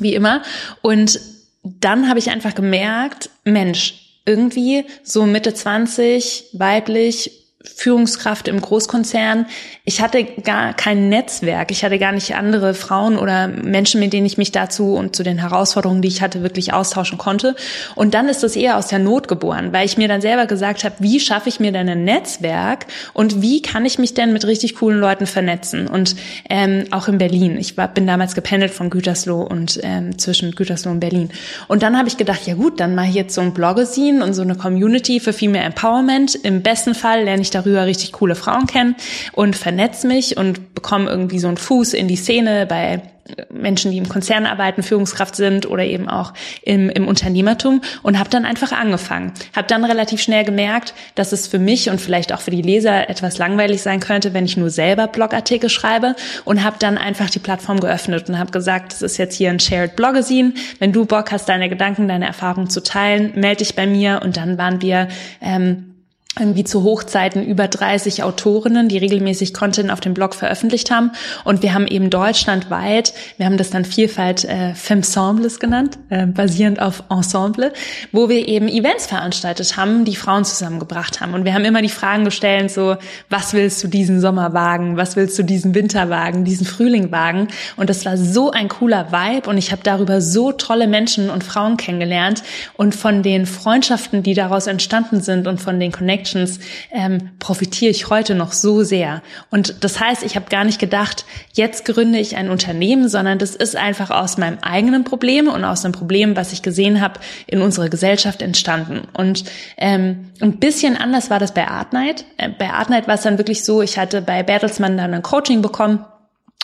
wie 0.00 0.14
immer. 0.14 0.42
Und 0.82 1.20
dann 1.62 2.08
habe 2.08 2.18
ich 2.18 2.30
einfach 2.30 2.54
gemerkt, 2.54 3.30
Mensch, 3.44 4.20
irgendwie 4.24 4.84
so 5.02 5.26
Mitte 5.26 5.54
20, 5.54 6.50
weiblich, 6.52 7.39
Führungskraft 7.62 8.48
im 8.48 8.58
Großkonzern. 8.58 9.44
Ich 9.84 10.00
hatte 10.00 10.24
gar 10.24 10.72
kein 10.72 11.10
Netzwerk. 11.10 11.70
Ich 11.70 11.84
hatte 11.84 11.98
gar 11.98 12.12
nicht 12.12 12.34
andere 12.34 12.72
Frauen 12.72 13.18
oder 13.18 13.48
Menschen, 13.48 14.00
mit 14.00 14.14
denen 14.14 14.24
ich 14.24 14.38
mich 14.38 14.50
dazu 14.50 14.94
und 14.94 15.14
zu 15.14 15.22
den 15.22 15.36
Herausforderungen, 15.36 16.00
die 16.00 16.08
ich 16.08 16.22
hatte, 16.22 16.42
wirklich 16.42 16.72
austauschen 16.72 17.18
konnte. 17.18 17.54
Und 17.96 18.14
dann 18.14 18.30
ist 18.30 18.42
das 18.42 18.56
eher 18.56 18.78
aus 18.78 18.86
der 18.86 18.98
Not 18.98 19.28
geboren, 19.28 19.74
weil 19.74 19.84
ich 19.84 19.98
mir 19.98 20.08
dann 20.08 20.22
selber 20.22 20.46
gesagt 20.46 20.84
habe, 20.84 20.94
wie 21.00 21.20
schaffe 21.20 21.50
ich 21.50 21.60
mir 21.60 21.70
denn 21.70 21.86
ein 21.86 22.04
Netzwerk 22.04 22.86
und 23.12 23.42
wie 23.42 23.60
kann 23.60 23.84
ich 23.84 23.98
mich 23.98 24.14
denn 24.14 24.32
mit 24.32 24.46
richtig 24.46 24.76
coolen 24.76 24.98
Leuten 24.98 25.26
vernetzen? 25.26 25.86
Und 25.86 26.16
ähm, 26.48 26.84
auch 26.92 27.08
in 27.08 27.18
Berlin. 27.18 27.58
Ich 27.58 27.76
war, 27.76 27.88
bin 27.88 28.06
damals 28.06 28.34
gependelt 28.34 28.72
von 28.72 28.88
Gütersloh 28.88 29.42
und 29.42 29.80
ähm, 29.82 30.18
zwischen 30.18 30.52
Gütersloh 30.52 30.92
und 30.92 31.00
Berlin. 31.00 31.28
Und 31.68 31.82
dann 31.82 31.98
habe 31.98 32.08
ich 32.08 32.16
gedacht, 32.16 32.46
ja 32.46 32.54
gut, 32.54 32.80
dann 32.80 32.94
mache 32.94 33.08
ich 33.08 33.14
jetzt 33.14 33.34
so 33.34 33.42
ein 33.42 33.52
Bloggesin 33.52 34.22
und 34.22 34.32
so 34.32 34.40
eine 34.40 34.54
Community 34.54 35.20
für 35.20 35.34
Female 35.34 35.64
Empowerment. 35.64 36.36
Im 36.36 36.62
besten 36.62 36.94
Fall 36.94 37.24
lerne 37.24 37.42
ich 37.42 37.49
ich 37.50 37.62
darüber 37.62 37.86
richtig 37.86 38.12
coole 38.12 38.34
Frauen 38.34 38.66
kennen 38.66 38.96
und 39.32 39.56
vernetze 39.56 40.06
mich 40.06 40.36
und 40.36 40.74
bekomme 40.74 41.10
irgendwie 41.10 41.38
so 41.38 41.48
einen 41.48 41.56
Fuß 41.56 41.92
in 41.94 42.08
die 42.08 42.16
Szene 42.16 42.66
bei 42.66 43.02
Menschen, 43.50 43.90
die 43.90 43.98
im 43.98 44.08
Konzern 44.08 44.46
arbeiten, 44.46 44.82
Führungskraft 44.82 45.36
sind 45.36 45.66
oder 45.66 45.84
eben 45.84 46.08
auch 46.08 46.32
im, 46.62 46.88
im 46.90 47.06
Unternehmertum 47.06 47.80
und 48.02 48.18
habe 48.18 48.30
dann 48.30 48.44
einfach 48.44 48.72
angefangen. 48.72 49.32
Habe 49.54 49.68
dann 49.68 49.84
relativ 49.84 50.20
schnell 50.20 50.44
gemerkt, 50.44 50.94
dass 51.14 51.32
es 51.32 51.46
für 51.46 51.58
mich 51.58 51.90
und 51.90 52.00
vielleicht 52.00 52.32
auch 52.32 52.40
für 52.40 52.50
die 52.50 52.62
Leser 52.62 53.08
etwas 53.08 53.38
langweilig 53.38 53.82
sein 53.82 54.00
könnte, 54.00 54.34
wenn 54.34 54.44
ich 54.44 54.56
nur 54.56 54.70
selber 54.70 55.06
Blogartikel 55.06 55.70
schreibe 55.70 56.14
und 56.44 56.64
habe 56.64 56.76
dann 56.78 56.98
einfach 56.98 57.30
die 57.30 57.38
Plattform 57.38 57.80
geöffnet 57.80 58.28
und 58.28 58.38
habe 58.38 58.50
gesagt, 58.50 58.92
das 58.92 59.02
ist 59.02 59.16
jetzt 59.16 59.36
hier 59.36 59.50
ein 59.50 59.60
Shared 59.60 59.96
Blogazine. 59.96 60.52
Wenn 60.78 60.92
du 60.92 61.04
Bock 61.04 61.32
hast, 61.32 61.48
deine 61.48 61.68
Gedanken, 61.68 62.08
deine 62.08 62.26
Erfahrungen 62.26 62.70
zu 62.70 62.82
teilen, 62.82 63.32
melde 63.34 63.58
dich 63.58 63.74
bei 63.74 63.86
mir 63.86 64.20
und 64.24 64.36
dann 64.36 64.58
waren 64.58 64.82
wir 64.82 65.08
ähm, 65.40 65.89
irgendwie 66.38 66.62
zu 66.62 66.84
Hochzeiten 66.84 67.44
über 67.44 67.66
30 67.66 68.22
Autorinnen, 68.22 68.88
die 68.88 68.98
regelmäßig 68.98 69.52
Content 69.52 69.90
auf 69.90 69.98
dem 69.98 70.14
Blog 70.14 70.36
veröffentlicht 70.36 70.88
haben. 70.90 71.10
Und 71.42 71.62
wir 71.62 71.74
haben 71.74 71.88
eben 71.88 72.08
deutschlandweit, 72.08 73.12
wir 73.36 73.46
haben 73.46 73.56
das 73.56 73.70
dann 73.70 73.84
Vielfalt 73.84 74.44
äh, 74.44 74.74
Femsembles 74.74 75.58
genannt, 75.58 75.98
äh, 76.08 76.26
basierend 76.26 76.80
auf 76.80 77.02
Ensemble, 77.10 77.72
wo 78.12 78.28
wir 78.28 78.46
eben 78.46 78.68
Events 78.68 79.06
veranstaltet 79.06 79.76
haben, 79.76 80.04
die 80.04 80.14
Frauen 80.14 80.44
zusammengebracht 80.44 81.20
haben. 81.20 81.34
Und 81.34 81.44
wir 81.44 81.52
haben 81.52 81.64
immer 81.64 81.82
die 81.82 81.88
Fragen 81.88 82.24
gestellt, 82.24 82.70
so, 82.70 82.96
was 83.28 83.52
willst 83.52 83.82
du 83.82 83.88
diesen 83.88 84.20
Sommer 84.20 84.52
wagen? 84.52 84.96
Was 84.96 85.16
willst 85.16 85.36
du 85.36 85.42
diesen 85.42 85.74
Winter 85.74 86.10
wagen? 86.10 86.44
Diesen 86.44 86.64
Frühling 86.64 87.10
wagen? 87.10 87.48
Und 87.76 87.90
das 87.90 88.04
war 88.04 88.16
so 88.16 88.52
ein 88.52 88.68
cooler 88.68 89.10
Vibe. 89.10 89.50
Und 89.50 89.58
ich 89.58 89.72
habe 89.72 89.82
darüber 89.82 90.20
so 90.20 90.52
tolle 90.52 90.86
Menschen 90.86 91.28
und 91.28 91.42
Frauen 91.42 91.76
kennengelernt. 91.76 92.44
Und 92.76 92.94
von 92.94 93.24
den 93.24 93.46
Freundschaften, 93.46 94.22
die 94.22 94.34
daraus 94.34 94.68
entstanden 94.68 95.20
sind 95.20 95.48
und 95.48 95.60
von 95.60 95.80
den 95.80 95.90
Connections, 95.90 96.19
Connections 96.20 96.60
ähm, 96.90 97.30
profitiere 97.38 97.90
ich 97.90 98.10
heute 98.10 98.34
noch 98.34 98.52
so 98.52 98.82
sehr. 98.82 99.22
Und 99.50 99.82
das 99.82 100.00
heißt, 100.00 100.22
ich 100.22 100.36
habe 100.36 100.46
gar 100.50 100.64
nicht 100.64 100.78
gedacht, 100.78 101.24
jetzt 101.52 101.84
gründe 101.84 102.18
ich 102.18 102.36
ein 102.36 102.50
Unternehmen, 102.50 103.08
sondern 103.08 103.38
das 103.38 103.56
ist 103.56 103.76
einfach 103.76 104.10
aus 104.10 104.36
meinem 104.36 104.58
eigenen 104.60 105.04
Problem 105.04 105.48
und 105.48 105.64
aus 105.64 105.84
einem 105.84 105.92
Problem, 105.92 106.36
was 106.36 106.52
ich 106.52 106.62
gesehen 106.62 107.00
habe, 107.00 107.20
in 107.46 107.62
unserer 107.62 107.88
Gesellschaft 107.88 108.42
entstanden. 108.42 109.08
Und 109.14 109.44
ähm, 109.78 110.30
ein 110.40 110.58
bisschen 110.58 110.96
anders 110.96 111.30
war 111.30 111.38
das 111.38 111.54
bei 111.54 111.66
Artnight. 111.66 112.24
Äh, 112.36 112.50
bei 112.50 112.70
Artnight 112.70 113.08
war 113.08 113.14
es 113.14 113.22
dann 113.22 113.38
wirklich 113.38 113.64
so, 113.64 113.82
ich 113.82 113.98
hatte 113.98 114.20
bei 114.22 114.42
Bertelsmann 114.42 114.96
dann 114.96 115.14
ein 115.14 115.22
Coaching 115.22 115.62
bekommen 115.62 116.04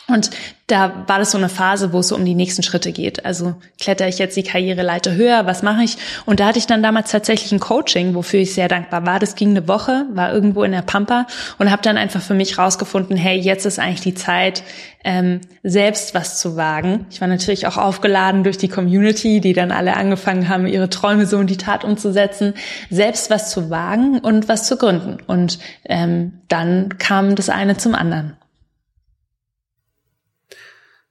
und 0.08 0.30
da 0.68 1.04
war 1.06 1.18
das 1.18 1.30
so 1.30 1.38
eine 1.38 1.48
Phase, 1.48 1.92
wo 1.92 2.00
es 2.00 2.08
so 2.08 2.16
um 2.16 2.24
die 2.24 2.34
nächsten 2.34 2.62
Schritte 2.62 2.90
geht. 2.90 3.24
Also 3.24 3.54
kletter 3.80 4.08
ich 4.08 4.18
jetzt 4.18 4.36
die 4.36 4.42
Karriereleiter 4.42 5.14
höher, 5.14 5.46
was 5.46 5.62
mache 5.62 5.82
ich? 5.82 5.96
Und 6.26 6.40
da 6.40 6.46
hatte 6.46 6.58
ich 6.58 6.66
dann 6.66 6.82
damals 6.82 7.10
tatsächlich 7.10 7.52
ein 7.52 7.60
Coaching, 7.60 8.14
wofür 8.14 8.40
ich 8.40 8.54
sehr 8.54 8.68
dankbar 8.68 9.06
war. 9.06 9.18
Das 9.20 9.36
ging 9.36 9.50
eine 9.50 9.68
Woche, 9.68 10.06
war 10.12 10.32
irgendwo 10.32 10.64
in 10.64 10.72
der 10.72 10.82
Pampa 10.82 11.26
und 11.58 11.70
habe 11.70 11.82
dann 11.82 11.96
einfach 11.96 12.20
für 12.20 12.34
mich 12.34 12.58
rausgefunden, 12.58 13.16
hey, 13.16 13.38
jetzt 13.38 13.64
ist 13.64 13.78
eigentlich 13.78 14.00
die 14.00 14.14
Zeit, 14.14 14.64
ähm, 15.04 15.40
selbst 15.62 16.14
was 16.14 16.40
zu 16.40 16.56
wagen. 16.56 17.06
Ich 17.10 17.20
war 17.20 17.28
natürlich 17.28 17.66
auch 17.68 17.76
aufgeladen 17.76 18.42
durch 18.42 18.58
die 18.58 18.68
Community, 18.68 19.40
die 19.40 19.52
dann 19.52 19.70
alle 19.70 19.96
angefangen 19.96 20.48
haben, 20.48 20.66
ihre 20.66 20.90
Träume 20.90 21.26
so 21.26 21.38
in 21.40 21.46
die 21.46 21.58
Tat 21.58 21.84
umzusetzen, 21.84 22.54
selbst 22.90 23.30
was 23.30 23.50
zu 23.50 23.70
wagen 23.70 24.18
und 24.18 24.48
was 24.48 24.66
zu 24.66 24.76
gründen. 24.76 25.18
Und 25.26 25.60
ähm, 25.84 26.40
dann 26.48 26.98
kam 26.98 27.36
das 27.36 27.48
eine 27.48 27.76
zum 27.76 27.94
anderen. 27.94 28.36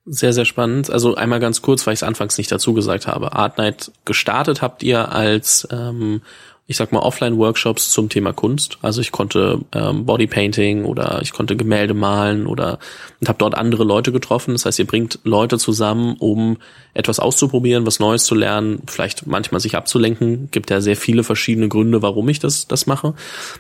Sehr, 0.07 0.33
sehr 0.33 0.45
spannend. 0.45 0.91
Also 0.91 1.15
einmal 1.15 1.39
ganz 1.39 1.63
kurz, 1.63 1.85
weil 1.87 1.93
ich 1.95 1.99
es 1.99 2.03
anfangs 2.03 2.37
nicht 2.37 2.51
dazu 2.51 2.73
gesagt 2.73 3.07
habe. 3.07 3.33
Art 3.33 3.57
Night 3.57 3.91
gestartet 4.05 4.61
habt 4.61 4.83
ihr 4.83 5.11
als 5.11 5.67
ähm, 5.71 6.21
ich 6.67 6.77
sag 6.77 6.91
mal, 6.91 6.99
Offline-Workshops 6.99 7.91
zum 7.91 8.09
Thema 8.09 8.33
Kunst. 8.33 8.79
Also 8.81 8.99
ich 8.99 9.11
konnte 9.11 9.59
ähm, 9.71 10.05
Bodypainting 10.05 10.85
oder 10.85 11.19
ich 11.21 11.31
konnte 11.31 11.55
Gemälde 11.55 11.93
malen 11.93 12.47
oder 12.47 12.79
und 13.21 13.29
habe 13.29 13.37
dort 13.37 13.53
andere 13.53 13.83
Leute 13.83 14.11
getroffen. 14.11 14.53
Das 14.53 14.65
heißt, 14.65 14.79
ihr 14.79 14.87
bringt 14.87 15.19
Leute 15.23 15.59
zusammen, 15.59 16.15
um 16.17 16.57
etwas 16.95 17.19
auszuprobieren, 17.19 17.85
was 17.85 17.99
Neues 17.99 18.23
zu 18.23 18.33
lernen, 18.33 18.81
vielleicht 18.87 19.27
manchmal 19.27 19.61
sich 19.61 19.75
abzulenken. 19.75 20.49
Gibt 20.49 20.71
ja 20.71 20.81
sehr 20.81 20.97
viele 20.97 21.23
verschiedene 21.23 21.67
Gründe, 21.67 22.01
warum 22.01 22.27
ich 22.29 22.39
das, 22.39 22.67
das 22.67 22.87
mache. 22.87 23.13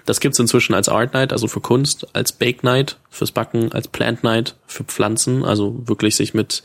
Das 0.07 0.19
gibt's 0.19 0.39
inzwischen 0.39 0.73
als 0.73 0.89
Art 0.89 1.13
Night, 1.13 1.31
also 1.31 1.47
für 1.47 1.61
Kunst, 1.61 2.07
als 2.13 2.31
Bake 2.31 2.63
Night 2.63 2.97
fürs 3.11 3.31
Backen, 3.31 3.71
als 3.71 3.87
Plant 3.87 4.23
Night 4.23 4.55
für 4.65 4.83
Pflanzen, 4.83 5.45
also 5.45 5.79
wirklich 5.85 6.15
sich 6.15 6.33
mit 6.33 6.63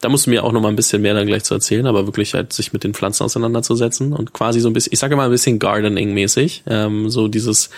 da 0.00 0.08
musst 0.08 0.26
du 0.26 0.30
mir 0.30 0.44
auch 0.44 0.52
noch 0.52 0.60
mal 0.60 0.68
ein 0.68 0.76
bisschen 0.76 1.02
mehr 1.02 1.14
dann 1.14 1.26
gleich 1.26 1.44
zu 1.44 1.54
erzählen, 1.54 1.86
aber 1.86 2.06
wirklich 2.06 2.34
halt 2.34 2.52
sich 2.52 2.72
mit 2.72 2.84
den 2.84 2.94
Pflanzen 2.94 3.24
auseinanderzusetzen 3.24 4.12
und 4.12 4.32
quasi 4.32 4.60
so 4.60 4.68
ein 4.68 4.72
bisschen, 4.72 4.92
ich 4.92 4.98
sage 4.98 5.16
mal 5.16 5.24
ein 5.24 5.30
bisschen 5.30 5.58
Gardening-mäßig, 5.58 6.62
ähm, 6.68 7.10
so 7.10 7.26
dieses 7.26 7.70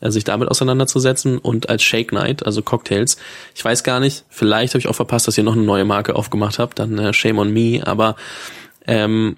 äh, 0.00 0.10
sich 0.10 0.24
damit 0.24 0.48
auseinanderzusetzen 0.48 1.38
und 1.38 1.68
als 1.68 1.82
Shake 1.82 2.12
Night, 2.12 2.46
also 2.46 2.62
Cocktails. 2.62 3.16
Ich 3.54 3.64
weiß 3.64 3.82
gar 3.82 3.98
nicht, 3.98 4.24
vielleicht 4.28 4.74
habe 4.74 4.80
ich 4.80 4.88
auch 4.88 4.94
verpasst, 4.94 5.26
dass 5.26 5.36
ihr 5.36 5.44
noch 5.44 5.54
eine 5.54 5.62
neue 5.62 5.84
Marke 5.84 6.14
aufgemacht 6.14 6.58
habt, 6.58 6.78
dann 6.78 6.98
äh, 6.98 7.12
Shame 7.12 7.38
on 7.38 7.52
Me, 7.52 7.82
aber 7.84 8.14
ähm, 8.86 9.36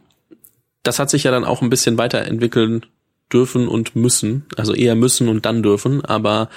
das 0.83 0.99
hat 0.99 1.09
sich 1.09 1.25
ja 1.25 1.31
dann 1.31 1.45
auch 1.45 1.62
ein 1.62 1.71
bisschen 1.71 1.97
weiterentwickeln 1.97 2.85
dürfen 3.33 3.66
und 3.66 3.97
müssen, 3.97 4.47
also 4.57 4.75
eher 4.75 4.95
müssen 4.95 5.28
und 5.28 5.47
dann 5.47 5.62
dürfen, 5.62 6.05
aber 6.05 6.49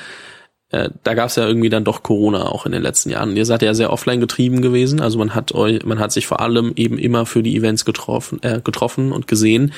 äh, 0.71 0.89
da 1.03 1.13
gab 1.15 1.29
es 1.29 1.35
ja 1.35 1.47
irgendwie 1.47 1.69
dann 1.69 1.83
doch 1.83 2.03
Corona 2.03 2.47
auch 2.47 2.65
in 2.65 2.71
den 2.71 2.83
letzten 2.83 3.09
Jahren. 3.09 3.35
Ihr 3.35 3.45
seid 3.45 3.61
ja 3.61 3.73
sehr 3.73 3.91
offline 3.91 4.19
getrieben 4.19 4.61
gewesen, 4.61 5.01
also 5.01 5.17
man 5.17 5.33
hat 5.33 5.53
euch, 5.53 5.83
man 5.85 5.99
hat 5.99 6.11
sich 6.11 6.27
vor 6.27 6.41
allem 6.41 6.73
eben 6.75 6.97
immer 6.97 7.25
für 7.25 7.41
die 7.41 7.55
Events 7.55 7.85
getroffen, 7.85 8.39
äh, 8.43 8.61
getroffen 8.61 9.11
und 9.11 9.27
gesehen. 9.27 9.73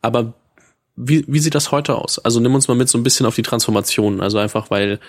Aber 0.00 0.34
wie, 0.96 1.24
wie 1.26 1.40
sieht 1.40 1.54
das 1.54 1.72
heute 1.72 1.96
aus? 1.96 2.18
Also 2.18 2.40
nimm 2.40 2.54
uns 2.54 2.68
mal 2.68 2.76
mit 2.76 2.88
so 2.88 2.98
ein 2.98 3.02
bisschen 3.02 3.26
auf 3.26 3.34
die 3.34 3.42
Transformation. 3.42 4.20
Also 4.20 4.38
einfach, 4.38 4.70
weil 4.70 5.00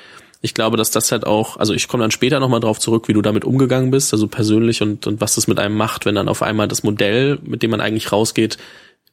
ich 0.42 0.54
glaube, 0.54 0.78
dass 0.78 0.92
das 0.92 1.12
halt 1.12 1.26
auch, 1.26 1.58
also 1.58 1.74
ich 1.74 1.88
komme 1.88 2.04
dann 2.04 2.12
später 2.12 2.40
nochmal 2.40 2.60
drauf 2.60 2.80
zurück, 2.80 3.08
wie 3.08 3.14
du 3.14 3.22
damit 3.22 3.46
umgegangen 3.46 3.92
bist, 3.92 4.14
also 4.14 4.28
persönlich 4.28 4.82
und, 4.82 5.08
und 5.08 5.22
was 5.22 5.36
das 5.36 5.48
mit 5.48 5.60
einem 5.60 5.76
macht, 5.76 6.06
wenn 6.06 6.16
dann 6.16 6.30
auf 6.30 6.42
einmal 6.42 6.68
das 6.68 6.84
Modell, 6.84 7.40
mit 7.44 7.64
dem 7.64 7.72
man 7.72 7.82
eigentlich 7.82 8.12
rausgeht, 8.12 8.58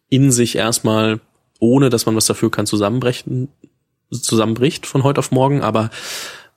in 0.08 0.30
sich 0.30 0.56
erstmal, 0.56 1.20
ohne 1.58 1.90
dass 1.90 2.06
man 2.06 2.16
was 2.16 2.26
dafür 2.26 2.50
kann, 2.50 2.66
zusammenbrechen 2.66 3.48
zusammenbricht 4.20 4.86
von 4.86 5.02
heute 5.02 5.20
auf 5.20 5.30
morgen, 5.30 5.62
aber 5.62 5.90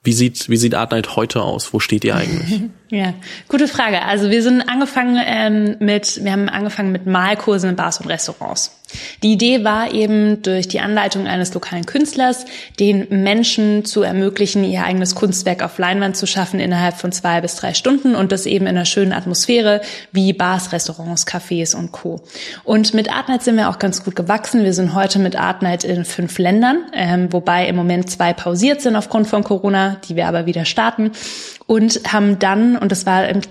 wie 0.04 0.14
sieht, 0.14 0.50
wie 0.50 0.58
sieht 0.58 0.76
Art 0.76 0.92
Night 0.92 1.16
heute 1.16 1.42
aus? 1.42 1.74
Wo 1.74 1.80
steht 1.80 2.06
ihr 2.06 2.16
eigentlich? 2.16 2.62
Ja, 2.92 3.16
gute 3.50 3.68
Frage. 3.68 4.04
Also 4.04 4.30
wir 4.30 4.44
sind 4.44 4.62
angefangen 4.70 5.20
ähm, 5.26 5.76
mit, 5.80 6.24
wir 6.24 6.32
haben 6.32 6.48
angefangen 6.48 6.92
mit 6.92 7.08
Malkursen 7.08 7.72
in 7.72 7.76
Bars 7.76 8.00
und 8.00 8.08
Restaurants. 8.08 8.80
Die 9.24 9.34
Idee 9.34 9.64
war 9.64 9.92
eben 9.92 10.42
durch 10.42 10.68
die 10.68 10.80
Anleitung 10.80 11.28
eines 11.28 11.54
lokalen 11.54 11.86
Künstlers, 11.86 12.46
den 12.80 13.08
Menschen 13.10 13.86
zu 13.86 14.04
ermöglichen, 14.04 14.64
ihr 14.64 14.84
eigenes 14.84 15.16
Kunstwerk 15.16 15.64
auf 15.64 15.78
Leinwand 15.78 16.16
zu 16.16 16.28
schaffen 16.28 16.60
innerhalb 16.60 16.96
von 16.96 17.12
zwei 17.12 17.42
bis 17.42 17.56
drei 17.56 17.74
Stunden 17.74 18.16
und 18.16 18.32
das 18.32 18.46
eben 18.46 18.68
in 18.68 18.76
einer 18.76 18.86
schönen 18.86 19.14
Atmosphäre 19.14 19.82
wie 20.12 20.34
Bars, 20.34 20.72
Restaurants, 20.72 21.26
Cafés 21.26 21.76
und 21.76 21.92
Co. 21.92 22.22
Und 22.64 22.94
mit 22.94 23.12
Art 23.12 23.30
Night 23.30 23.44
sind 23.44 23.58
wir 23.58 23.70
auch 23.70 23.80
ganz 23.80 24.04
gut 24.04 24.16
gewachsen. 24.16 24.64
Wir 24.64 24.74
sind 24.74 24.94
heute 24.94 25.20
mit 25.20 25.36
Art 25.36 25.62
Night 25.62 25.84
in 25.84 26.06
fünf 26.06 26.38
Ländern, 26.38 26.86
ähm, 26.94 27.32
wobei 27.32 27.68
im 27.68 27.76
Moment 27.76 28.10
zwei 28.10 28.34
pausiert 28.34 28.82
sind 28.82 28.96
aufgrund 28.96 29.28
von 29.28 29.44
Corona, 29.44 29.98
die 30.08 30.16
wir 30.16 30.28
aber 30.28 30.46
wieder 30.46 30.66
starten 30.66 31.12
und 31.68 32.02
haben 32.12 32.40
dann, 32.40 32.78
und 32.78 32.92
das 32.92 33.06
war 33.06 33.28
im 33.28 33.42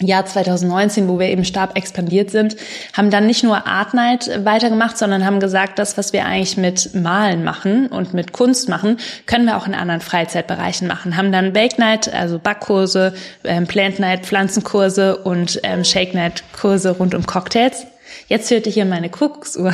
Jahr 0.00 0.24
2019, 0.24 1.08
wo 1.08 1.18
wir 1.18 1.26
eben 1.26 1.44
stark 1.44 1.76
expandiert 1.76 2.30
sind, 2.30 2.56
haben 2.96 3.10
dann 3.10 3.26
nicht 3.26 3.42
nur 3.42 3.66
Art 3.66 3.94
Night 3.94 4.30
weitergemacht, 4.44 4.96
sondern 4.96 5.24
haben 5.24 5.40
gesagt, 5.40 5.78
das, 5.78 5.98
was 5.98 6.12
wir 6.12 6.24
eigentlich 6.24 6.56
mit 6.56 6.94
Malen 6.94 7.42
machen 7.42 7.88
und 7.88 8.14
mit 8.14 8.32
Kunst 8.32 8.68
machen, 8.68 8.98
können 9.26 9.46
wir 9.46 9.56
auch 9.56 9.66
in 9.66 9.74
anderen 9.74 10.00
Freizeitbereichen 10.00 10.86
machen. 10.86 11.16
Haben 11.16 11.32
dann 11.32 11.52
Bake 11.52 11.80
Night, 11.80 12.12
also 12.14 12.38
Backkurse, 12.38 13.12
ähm, 13.42 13.66
Plant 13.66 13.98
Night, 13.98 14.24
Pflanzenkurse 14.24 15.16
und 15.16 15.60
ähm, 15.64 15.82
Shake 15.84 16.14
Night 16.14 16.44
Kurse 16.52 16.90
rund 16.90 17.14
um 17.14 17.26
Cocktails 17.26 17.86
Jetzt 18.28 18.50
hörte 18.50 18.68
hier 18.68 18.84
meine 18.84 19.08
Kuckucksuhr. 19.08 19.72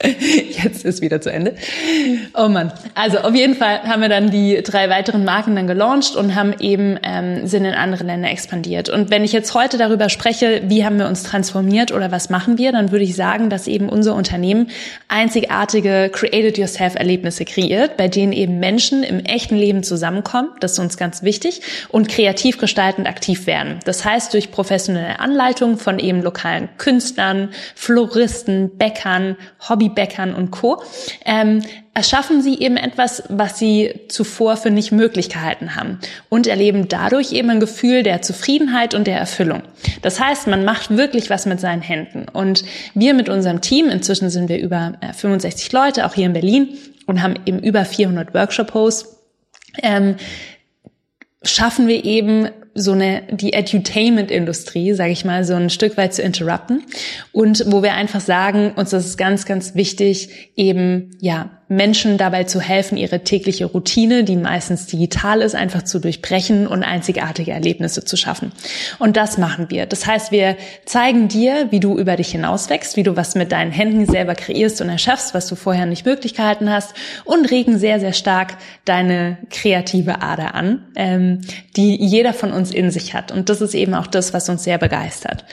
Jetzt 0.62 0.84
ist 0.84 1.02
wieder 1.02 1.20
zu 1.20 1.32
Ende. 1.32 1.56
Oh 2.34 2.46
Mann. 2.46 2.72
Also 2.94 3.18
auf 3.18 3.34
jeden 3.34 3.56
Fall 3.56 3.82
haben 3.82 4.00
wir 4.00 4.08
dann 4.08 4.30
die 4.30 4.62
drei 4.62 4.88
weiteren 4.88 5.24
Marken 5.24 5.56
dann 5.56 5.66
gelauncht 5.66 6.14
und 6.14 6.36
haben 6.36 6.54
eben 6.60 6.98
ähm, 7.02 7.48
sind 7.48 7.64
in 7.64 7.74
andere 7.74 8.04
Länder 8.04 8.30
expandiert. 8.30 8.88
Und 8.90 9.10
wenn 9.10 9.24
ich 9.24 9.32
jetzt 9.32 9.54
heute 9.54 9.76
darüber 9.76 10.08
spreche, 10.08 10.62
wie 10.66 10.84
haben 10.84 10.98
wir 11.00 11.08
uns 11.08 11.24
transformiert 11.24 11.90
oder 11.90 12.12
was 12.12 12.30
machen 12.30 12.58
wir, 12.58 12.70
dann 12.70 12.92
würde 12.92 13.04
ich 13.04 13.16
sagen, 13.16 13.50
dass 13.50 13.66
eben 13.66 13.88
unser 13.88 14.14
Unternehmen 14.14 14.70
einzigartige 15.08 16.10
Created-Yourself-Erlebnisse 16.12 17.44
kreiert, 17.44 17.96
bei 17.96 18.06
denen 18.06 18.32
eben 18.32 18.60
Menschen 18.60 19.02
im 19.02 19.18
echten 19.24 19.56
Leben 19.56 19.82
zusammenkommen. 19.82 20.50
Das 20.60 20.72
ist 20.72 20.78
uns 20.78 20.96
ganz 20.96 21.24
wichtig 21.24 21.62
und 21.88 22.08
kreativ 22.08 22.58
gestaltend 22.58 23.08
aktiv 23.08 23.48
werden. 23.48 23.80
Das 23.84 24.04
heißt 24.04 24.32
durch 24.32 24.52
professionelle 24.52 25.18
Anleitung 25.18 25.76
von 25.76 25.98
eben 25.98 26.22
lokalen 26.22 26.68
Künstlern, 26.78 27.48
Floristen, 27.80 28.76
Bäckern, 28.76 29.38
Hobbybäckern 29.66 30.34
und 30.34 30.50
Co. 30.50 30.82
Ähm, 31.24 31.62
erschaffen 31.94 32.42
sie 32.42 32.58
eben 32.58 32.76
etwas, 32.76 33.22
was 33.30 33.58
sie 33.58 33.94
zuvor 34.08 34.58
für 34.58 34.70
nicht 34.70 34.92
möglich 34.92 35.30
gehalten 35.30 35.76
haben 35.76 35.98
und 36.28 36.46
erleben 36.46 36.88
dadurch 36.88 37.32
eben 37.32 37.48
ein 37.48 37.58
Gefühl 37.58 38.02
der 38.02 38.20
Zufriedenheit 38.20 38.92
und 38.92 39.06
der 39.06 39.16
Erfüllung. 39.16 39.62
Das 40.02 40.20
heißt, 40.20 40.46
man 40.46 40.62
macht 40.66 40.94
wirklich 40.94 41.30
was 41.30 41.46
mit 41.46 41.58
seinen 41.58 41.80
Händen. 41.80 42.26
Und 42.30 42.64
wir 42.92 43.14
mit 43.14 43.30
unserem 43.30 43.62
Team, 43.62 43.88
inzwischen 43.88 44.28
sind 44.28 44.50
wir 44.50 44.58
über 44.58 44.98
65 45.16 45.72
äh, 45.72 45.76
Leute, 45.76 46.04
auch 46.04 46.12
hier 46.12 46.26
in 46.26 46.34
Berlin, 46.34 46.76
und 47.06 47.22
haben 47.22 47.36
eben 47.46 47.60
über 47.60 47.86
400 47.86 48.34
Workshop-Hosts, 48.34 49.16
ähm, 49.82 50.16
schaffen 51.42 51.88
wir 51.88 52.04
eben 52.04 52.50
so 52.80 52.92
eine 52.92 53.22
die 53.30 53.52
Edutainment-Industrie, 53.52 54.92
sage 54.94 55.12
ich 55.12 55.24
mal, 55.24 55.44
so 55.44 55.54
ein 55.54 55.70
Stück 55.70 55.96
weit 55.96 56.14
zu 56.14 56.22
interrupten. 56.22 56.82
Und 57.32 57.64
wo 57.66 57.82
wir 57.82 57.94
einfach 57.94 58.20
sagen, 58.20 58.72
uns 58.76 58.90
das 58.90 59.06
ist 59.06 59.18
ganz, 59.18 59.46
ganz 59.46 59.74
wichtig, 59.74 60.50
eben 60.56 61.10
ja 61.20 61.59
Menschen 61.70 62.18
dabei 62.18 62.42
zu 62.44 62.60
helfen, 62.60 62.98
ihre 62.98 63.20
tägliche 63.20 63.64
Routine, 63.66 64.24
die 64.24 64.34
meistens 64.34 64.86
digital 64.86 65.40
ist, 65.40 65.54
einfach 65.54 65.84
zu 65.84 66.00
durchbrechen 66.00 66.66
und 66.66 66.82
einzigartige 66.82 67.52
Erlebnisse 67.52 68.04
zu 68.04 68.16
schaffen. 68.16 68.50
Und 68.98 69.16
das 69.16 69.38
machen 69.38 69.70
wir. 69.70 69.86
Das 69.86 70.04
heißt, 70.04 70.32
wir 70.32 70.56
zeigen 70.84 71.28
dir, 71.28 71.68
wie 71.70 71.78
du 71.78 71.96
über 71.96 72.16
dich 72.16 72.32
hinauswächst, 72.32 72.96
wie 72.96 73.04
du 73.04 73.16
was 73.16 73.36
mit 73.36 73.52
deinen 73.52 73.70
Händen 73.70 74.04
selber 74.06 74.34
kreierst 74.34 74.80
und 74.80 74.88
erschaffst, 74.88 75.32
was 75.32 75.46
du 75.46 75.54
vorher 75.54 75.86
nicht 75.86 76.04
möglich 76.04 76.34
gehalten 76.34 76.70
hast 76.70 76.92
und 77.24 77.48
regen 77.52 77.78
sehr, 77.78 78.00
sehr 78.00 78.14
stark 78.14 78.56
deine 78.84 79.38
kreative 79.50 80.22
Ader 80.22 80.56
an, 80.56 80.88
ähm, 80.96 81.42
die 81.76 81.94
jeder 82.04 82.34
von 82.34 82.50
uns 82.50 82.72
in 82.72 82.90
sich 82.90 83.14
hat. 83.14 83.30
Und 83.30 83.48
das 83.48 83.60
ist 83.60 83.76
eben 83.76 83.94
auch 83.94 84.08
das, 84.08 84.34
was 84.34 84.48
uns 84.48 84.64
sehr 84.64 84.78
begeistert. 84.78 85.44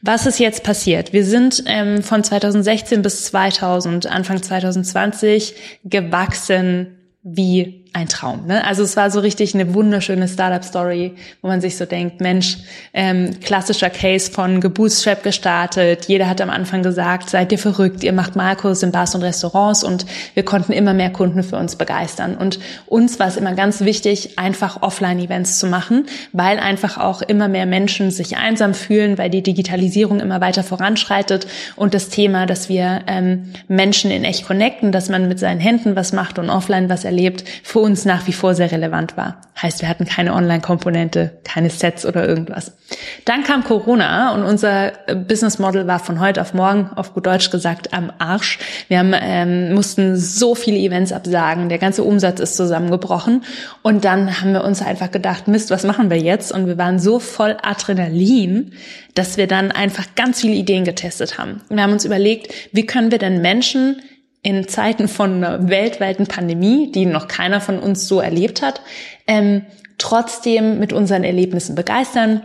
Was 0.00 0.24
ist 0.24 0.38
jetzt 0.38 0.62
passiert? 0.62 1.12
Wir 1.12 1.26
sind 1.26 1.64
ähm, 1.66 2.02
von 2.02 2.24
2016 2.24 3.02
bis 3.02 3.26
2000, 3.26 4.06
Anfang 4.06 4.42
2020 4.42 5.65
gewachsen 5.84 6.98
wie 7.22 7.84
ein 7.96 8.08
Traum. 8.08 8.46
Ne? 8.46 8.62
Also 8.64 8.82
es 8.82 8.94
war 8.96 9.10
so 9.10 9.20
richtig 9.20 9.54
eine 9.54 9.72
wunderschöne 9.72 10.28
Startup-Story, 10.28 11.14
wo 11.40 11.48
man 11.48 11.62
sich 11.62 11.78
so 11.78 11.86
denkt, 11.86 12.20
Mensch, 12.20 12.58
ähm, 12.92 13.40
klassischer 13.40 13.88
Case 13.88 14.30
von 14.30 14.60
Gebootstrap 14.60 15.22
gestartet. 15.22 16.04
Jeder 16.04 16.28
hat 16.28 16.42
am 16.42 16.50
Anfang 16.50 16.82
gesagt, 16.82 17.30
seid 17.30 17.52
ihr 17.52 17.58
verrückt, 17.58 18.04
ihr 18.04 18.12
macht 18.12 18.36
Markus 18.36 18.82
in 18.82 18.92
Bars 18.92 19.14
und 19.14 19.22
Restaurants 19.22 19.82
und 19.82 20.04
wir 20.34 20.44
konnten 20.44 20.72
immer 20.72 20.92
mehr 20.92 21.08
Kunden 21.10 21.42
für 21.42 21.56
uns 21.56 21.76
begeistern. 21.76 22.36
Und 22.36 22.58
uns 22.84 23.18
war 23.18 23.28
es 23.28 23.38
immer 23.38 23.54
ganz 23.54 23.80
wichtig, 23.80 24.38
einfach 24.38 24.82
Offline-Events 24.82 25.58
zu 25.58 25.66
machen, 25.66 26.04
weil 26.32 26.58
einfach 26.58 26.98
auch 26.98 27.22
immer 27.22 27.48
mehr 27.48 27.64
Menschen 27.64 28.10
sich 28.10 28.36
einsam 28.36 28.74
fühlen, 28.74 29.16
weil 29.16 29.30
die 29.30 29.42
Digitalisierung 29.42 30.20
immer 30.20 30.42
weiter 30.42 30.62
voranschreitet 30.62 31.46
und 31.76 31.94
das 31.94 32.10
Thema, 32.10 32.44
dass 32.44 32.68
wir 32.68 33.04
ähm, 33.06 33.54
Menschen 33.68 34.10
in 34.10 34.24
echt 34.24 34.46
connecten, 34.46 34.92
dass 34.92 35.08
man 35.08 35.28
mit 35.28 35.38
seinen 35.38 35.60
Händen 35.60 35.96
was 35.96 36.12
macht 36.12 36.38
und 36.38 36.50
offline 36.50 36.90
was 36.90 37.06
erlebt, 37.06 37.44
für 37.62 37.85
uns 37.86 38.04
nach 38.04 38.26
wie 38.26 38.32
vor 38.32 38.54
sehr 38.54 38.70
relevant 38.70 39.16
war. 39.16 39.40
Heißt, 39.60 39.80
wir 39.80 39.88
hatten 39.88 40.04
keine 40.04 40.34
Online-Komponente, 40.34 41.38
keine 41.44 41.70
Sets 41.70 42.04
oder 42.04 42.28
irgendwas. 42.28 42.76
Dann 43.24 43.42
kam 43.42 43.64
Corona 43.64 44.34
und 44.34 44.42
unser 44.42 44.92
Business 45.26 45.58
Model 45.58 45.86
war 45.86 45.98
von 45.98 46.20
heute 46.20 46.42
auf 46.42 46.52
morgen, 46.52 46.90
auf 46.94 47.14
gut 47.14 47.26
Deutsch 47.26 47.50
gesagt, 47.50 47.94
am 47.94 48.12
Arsch. 48.18 48.58
Wir 48.88 48.98
haben, 48.98 49.14
ähm, 49.18 49.72
mussten 49.72 50.16
so 50.16 50.54
viele 50.54 50.76
Events 50.76 51.12
absagen, 51.12 51.70
der 51.70 51.78
ganze 51.78 52.04
Umsatz 52.04 52.40
ist 52.40 52.56
zusammengebrochen 52.56 53.44
und 53.82 54.04
dann 54.04 54.40
haben 54.40 54.52
wir 54.52 54.64
uns 54.64 54.82
einfach 54.82 55.10
gedacht, 55.10 55.48
Mist, 55.48 55.70
was 55.70 55.84
machen 55.84 56.10
wir 56.10 56.18
jetzt? 56.18 56.52
Und 56.52 56.66
wir 56.66 56.76
waren 56.76 56.98
so 56.98 57.18
voll 57.18 57.56
Adrenalin, 57.62 58.72
dass 59.14 59.38
wir 59.38 59.46
dann 59.46 59.72
einfach 59.72 60.04
ganz 60.16 60.42
viele 60.42 60.54
Ideen 60.54 60.84
getestet 60.84 61.38
haben. 61.38 61.62
Wir 61.70 61.82
haben 61.82 61.92
uns 61.92 62.04
überlegt, 62.04 62.52
wie 62.72 62.84
können 62.84 63.10
wir 63.10 63.18
denn 63.18 63.40
Menschen 63.40 64.02
in 64.46 64.68
Zeiten 64.68 65.08
von 65.08 65.42
einer 65.42 65.68
weltweiten 65.68 66.28
Pandemie, 66.28 66.92
die 66.92 67.04
noch 67.04 67.26
keiner 67.26 67.60
von 67.60 67.80
uns 67.80 68.06
so 68.06 68.20
erlebt 68.20 68.62
hat, 68.62 68.80
ähm, 69.26 69.66
trotzdem 69.98 70.78
mit 70.78 70.92
unseren 70.92 71.24
Erlebnissen 71.24 71.74
begeistern, 71.74 72.42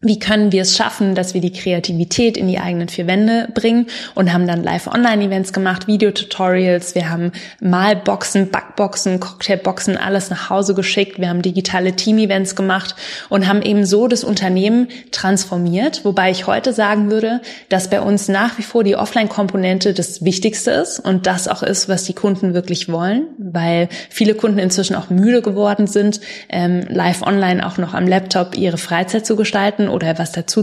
wie 0.00 0.20
können 0.20 0.52
wir 0.52 0.62
es 0.62 0.76
schaffen, 0.76 1.16
dass 1.16 1.34
wir 1.34 1.40
die 1.40 1.52
Kreativität 1.52 2.36
in 2.36 2.46
die 2.46 2.60
eigenen 2.60 2.88
vier 2.88 3.08
Wände 3.08 3.48
bringen 3.52 3.88
und 4.14 4.32
haben 4.32 4.46
dann 4.46 4.62
Live-Online-Events 4.62 5.52
gemacht, 5.52 5.88
Videotutorials, 5.88 6.94
wir 6.94 7.10
haben 7.10 7.32
Malboxen, 7.60 8.48
Backboxen, 8.50 9.18
Cocktailboxen, 9.18 9.96
alles 9.96 10.30
nach 10.30 10.50
Hause 10.50 10.74
geschickt, 10.74 11.18
wir 11.18 11.28
haben 11.28 11.42
digitale 11.42 11.96
Team-Events 11.96 12.54
gemacht 12.54 12.94
und 13.28 13.48
haben 13.48 13.60
eben 13.60 13.84
so 13.84 14.06
das 14.06 14.22
Unternehmen 14.22 14.86
transformiert, 15.10 16.04
wobei 16.04 16.30
ich 16.30 16.46
heute 16.46 16.72
sagen 16.72 17.10
würde, 17.10 17.40
dass 17.68 17.90
bei 17.90 18.00
uns 18.00 18.28
nach 18.28 18.56
wie 18.56 18.62
vor 18.62 18.84
die 18.84 18.94
Offline-Komponente 18.94 19.94
das 19.94 20.22
Wichtigste 20.22 20.70
ist 20.70 21.00
und 21.00 21.26
das 21.26 21.48
auch 21.48 21.64
ist, 21.64 21.88
was 21.88 22.04
die 22.04 22.14
Kunden 22.14 22.54
wirklich 22.54 22.88
wollen, 22.88 23.26
weil 23.36 23.88
viele 24.10 24.36
Kunden 24.36 24.60
inzwischen 24.60 24.94
auch 24.94 25.10
müde 25.10 25.42
geworden 25.42 25.88
sind, 25.88 26.20
ähm, 26.50 26.82
live-online 26.88 27.66
auch 27.66 27.78
noch 27.78 27.94
am 27.94 28.06
Laptop 28.06 28.56
ihre 28.56 28.78
Freizeit 28.78 29.26
zu 29.26 29.34
gestalten 29.34 29.87
oder 29.88 30.18
was 30.18 30.32
dazu 30.32 30.62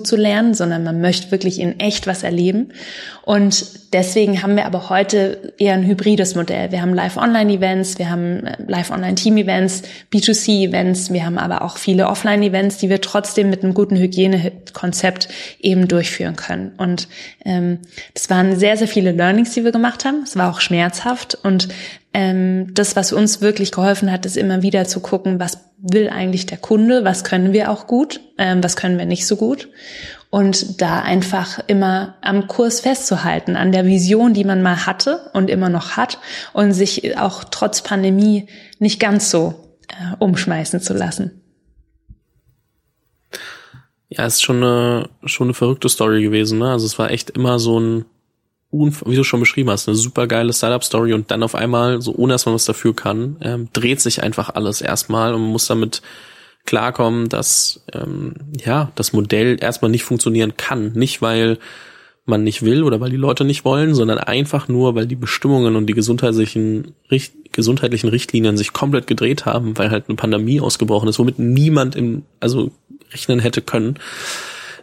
sondern 0.54 0.84
man 0.84 1.02
möchte 1.02 1.32
wirklich 1.32 1.60
in 1.60 1.80
echt 1.80 2.08
was 2.08 2.24
erleben. 2.24 2.70
Und 3.24 3.66
deswegen 3.94 4.44
haben 4.44 4.56
wir 4.56 4.66
aber 4.66 4.90
heute 4.90 5.54
eher 5.58 5.74
ein 5.74 5.86
hybrides 5.86 6.36
Modell. 6.36 6.72
Wir 6.72 6.82
haben 6.82 6.94
Live-Online-Events, 6.94 7.98
wir 7.98 8.10
haben 8.10 8.46
äh, 8.46 8.58
Live-Online-Team-Events, 8.68 9.82
B2C-Events, 10.14 11.12
wir 11.12 11.26
haben 11.26 11.38
aber 11.38 11.64
auch 11.64 11.78
viele 11.78 12.08
Offline-Events, 12.08 12.78
die 12.78 12.90
wir 12.90 13.02
trotzdem 13.02 13.50
mit 13.50 13.64
einem 13.64 13.74
guten 13.74 13.98
Hygienekonzept 13.98 15.28
eben 15.60 15.88
durchführen 15.88 16.36
können. 16.36 16.74
Und 16.78 17.08
ähm, 17.44 17.80
das 18.14 18.30
waren 18.30 18.56
sehr, 18.58 18.78
sehr 18.78 18.88
viele 18.88 19.12
Learnings, 19.12 19.54
die 19.54 19.64
wir 19.64 19.72
gemacht 19.72 20.06
haben. 20.06 20.22
Es 20.24 20.38
war 20.38 20.52
auch 20.52 20.62
schmerzhaft 20.62 21.36
und 21.42 21.70
ähm, 22.16 22.74
das, 22.74 22.96
was 22.96 23.12
uns 23.12 23.42
wirklich 23.42 23.74
geholfen 23.74 24.10
hat, 24.10 24.26
ist 24.26 24.38
immer 24.38 24.62
wieder 24.62 24.86
zu 24.86 25.02
gucken, 25.02 25.38
was 25.38 25.58
will 25.78 26.08
eigentlich 26.08 26.46
der 26.46 26.58
Kunde, 26.58 27.04
was 27.04 27.26
können 27.26 27.52
wir 27.52 27.70
auch 27.70 27.88
gut, 27.88 28.22
ähm, 28.38 28.64
was 28.64 28.78
können 28.78 28.98
wir 28.98 29.06
nicht 29.06 29.28
so 29.28 29.36
gut. 29.36 29.68
Und 30.30 30.82
da 30.82 31.02
einfach 31.02 31.60
immer 31.68 32.16
am 32.22 32.48
Kurs 32.48 32.80
festzuhalten, 32.80 33.58
an 33.58 33.74
der 33.74 33.86
Vision, 33.86 34.34
die 34.34 34.46
man 34.46 34.64
mal 34.64 34.86
hatte 34.86 35.30
und 35.34 35.50
immer 35.50 35.68
noch 35.68 35.98
hat 35.98 36.18
und 36.54 36.72
sich 36.72 37.18
auch 37.18 37.44
trotz 37.44 37.82
Pandemie 37.82 38.48
nicht 38.80 39.02
ganz 39.02 39.30
so 39.30 39.76
äh, 39.90 40.16
umschmeißen 40.18 40.80
zu 40.80 40.94
lassen. 40.94 41.42
Ja, 44.08 44.26
ist 44.26 44.42
schon 44.42 44.64
eine, 44.64 45.10
schon 45.26 45.48
eine 45.48 45.54
verrückte 45.54 45.90
Story 45.90 46.24
gewesen. 46.24 46.60
Ne? 46.60 46.72
Also 46.72 46.86
es 46.86 46.98
war 46.98 47.12
echt 47.12 47.32
immer 47.32 47.60
so 47.60 47.78
ein 47.78 48.06
wie 49.06 49.16
du 49.16 49.24
schon 49.24 49.40
beschrieben 49.40 49.70
hast, 49.70 49.88
eine 49.88 49.96
super 49.96 50.28
geile 50.28 50.54
Startup-Story 50.54 51.14
und 51.14 51.32
dann 51.32 51.44
auf 51.44 51.56
einmal, 51.56 52.02
so 52.02 52.14
ohne 52.16 52.34
dass 52.34 52.46
man 52.46 52.56
was 52.56 52.66
dafür 52.66 52.96
kann, 52.96 53.38
ähm, 53.42 53.70
dreht 53.74 54.02
sich 54.02 54.24
einfach 54.24 54.50
alles 54.50 54.82
erstmal 54.82 55.34
und 55.34 55.42
man 55.42 55.52
muss 55.52 55.68
damit 55.68 56.02
klarkommen, 56.66 57.30
dass 57.30 57.84
ähm, 57.94 58.34
ja 58.60 58.92
das 58.96 59.14
Modell 59.14 59.58
erstmal 59.60 59.92
nicht 59.92 60.04
funktionieren 60.04 60.58
kann. 60.58 60.94
Nicht 60.94 61.22
weil 61.22 61.60
man 62.26 62.44
nicht 62.44 62.64
will 62.64 62.84
oder 62.84 63.00
weil 63.00 63.12
die 63.12 63.18
Leute 63.18 63.46
nicht 63.46 63.66
wollen, 63.66 63.94
sondern 63.94 64.18
einfach 64.18 64.68
nur, 64.68 64.96
weil 64.96 65.06
die 65.06 65.16
Bestimmungen 65.16 65.76
und 65.76 65.86
die 65.86 65.94
gesundheitlichen, 65.94 66.96
richt 67.12 67.34
gesundheitlichen 67.52 68.10
Richtlinien 68.10 68.58
sich 68.58 68.74
komplett 68.74 69.08
gedreht 69.08 69.46
haben, 69.46 69.78
weil 69.78 69.92
halt 69.92 70.06
eine 70.08 70.16
Pandemie 70.16 70.60
ausgebrochen 70.60 71.08
ist, 71.08 71.20
womit 71.20 71.40
niemand 71.40 71.96
im, 71.96 72.24
also 72.40 72.72
rechnen 73.12 73.40
hätte 73.40 73.62
können. 73.62 74.00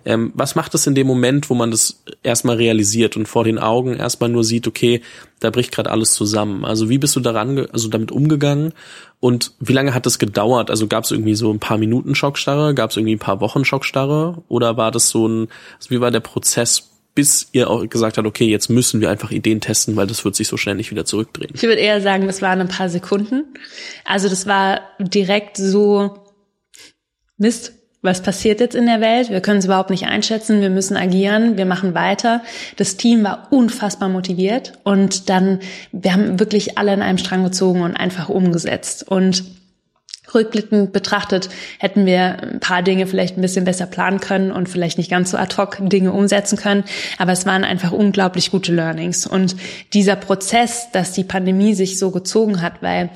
Ähm, 0.04 0.32
was 0.34 0.54
macht 0.54 0.74
es 0.74 0.86
in 0.86 0.94
dem 0.94 1.06
Moment, 1.06 1.48
wo 1.48 1.54
man 1.54 1.70
das 1.70 2.02
erstmal 2.22 2.56
realisiert 2.56 3.16
und 3.16 3.26
vor 3.26 3.44
den 3.44 3.58
Augen 3.58 3.94
erstmal 3.94 4.30
nur 4.30 4.44
sieht, 4.44 4.66
okay, 4.66 5.02
da 5.40 5.50
bricht 5.50 5.72
gerade 5.72 5.90
alles 5.90 6.14
zusammen? 6.14 6.64
Also 6.64 6.88
wie 6.88 6.98
bist 6.98 7.14
du 7.16 7.20
daran, 7.20 7.66
also 7.72 7.88
damit 7.88 8.10
umgegangen 8.10 8.72
und 9.20 9.52
wie 9.60 9.72
lange 9.72 9.94
hat 9.94 10.06
es 10.06 10.18
gedauert? 10.18 10.70
Also 10.70 10.88
gab 10.88 11.04
es 11.04 11.10
irgendwie 11.10 11.34
so 11.34 11.52
ein 11.52 11.60
paar 11.60 11.78
Minuten 11.78 12.14
Schockstarre, 12.14 12.74
gab 12.74 12.90
es 12.90 12.96
irgendwie 12.96 13.14
ein 13.14 13.20
paar 13.20 13.40
Wochen 13.40 13.64
Schockstarre 13.64 14.42
oder 14.48 14.76
war 14.76 14.90
das 14.90 15.08
so 15.08 15.28
ein, 15.28 15.48
also 15.76 15.90
wie 15.90 16.00
war 16.00 16.10
der 16.10 16.20
Prozess, 16.20 16.90
bis 17.14 17.48
ihr 17.52 17.68
auch 17.68 17.86
gesagt 17.88 18.16
habt, 18.16 18.26
okay, 18.26 18.46
jetzt 18.46 18.70
müssen 18.70 19.00
wir 19.00 19.10
einfach 19.10 19.30
Ideen 19.30 19.60
testen, 19.60 19.96
weil 19.96 20.06
das 20.06 20.24
wird 20.24 20.34
sich 20.34 20.48
so 20.48 20.56
schnell 20.56 20.76
nicht 20.76 20.90
wieder 20.90 21.04
zurückdrehen? 21.04 21.52
Ich 21.54 21.62
würde 21.62 21.80
eher 21.80 22.00
sagen, 22.00 22.26
das 22.26 22.40
waren 22.42 22.60
ein 22.60 22.68
paar 22.68 22.88
Sekunden. 22.88 23.44
Also 24.04 24.28
das 24.28 24.46
war 24.46 24.80
direkt 24.98 25.58
so 25.58 26.18
Mist, 27.36 27.72
was 28.02 28.20
passiert 28.20 28.58
jetzt 28.58 28.74
in 28.74 28.86
der 28.86 29.00
Welt? 29.00 29.30
Wir 29.30 29.40
können 29.40 29.60
es 29.60 29.64
überhaupt 29.64 29.90
nicht 29.90 30.06
einschätzen. 30.06 30.60
Wir 30.60 30.70
müssen 30.70 30.96
agieren. 30.96 31.56
Wir 31.56 31.66
machen 31.66 31.94
weiter. 31.94 32.42
Das 32.76 32.96
Team 32.96 33.22
war 33.22 33.46
unfassbar 33.50 34.08
motiviert 34.08 34.72
und 34.82 35.30
dann, 35.30 35.60
wir 35.92 36.12
haben 36.12 36.40
wirklich 36.40 36.78
alle 36.78 36.92
in 36.92 37.02
einem 37.02 37.18
Strang 37.18 37.44
gezogen 37.44 37.80
und 37.82 37.96
einfach 37.96 38.28
umgesetzt. 38.28 39.08
Und 39.08 39.44
rückblickend 40.34 40.92
betrachtet 40.92 41.48
hätten 41.78 42.06
wir 42.06 42.42
ein 42.42 42.60
paar 42.60 42.82
Dinge 42.82 43.06
vielleicht 43.06 43.36
ein 43.36 43.42
bisschen 43.42 43.64
besser 43.64 43.86
planen 43.86 44.20
können 44.20 44.52
und 44.52 44.68
vielleicht 44.68 44.98
nicht 44.98 45.10
ganz 45.10 45.30
so 45.30 45.36
ad 45.36 45.56
hoc 45.56 45.78
Dinge 45.80 46.12
umsetzen 46.12 46.56
können. 46.56 46.84
Aber 47.18 47.32
es 47.32 47.46
waren 47.46 47.64
einfach 47.64 47.92
unglaublich 47.92 48.50
gute 48.50 48.72
Learnings. 48.72 49.26
Und 49.26 49.56
dieser 49.92 50.16
Prozess, 50.16 50.88
dass 50.92 51.12
die 51.12 51.24
Pandemie 51.24 51.74
sich 51.74 51.98
so 51.98 52.10
gezogen 52.10 52.62
hat, 52.62 52.82
weil 52.82 53.10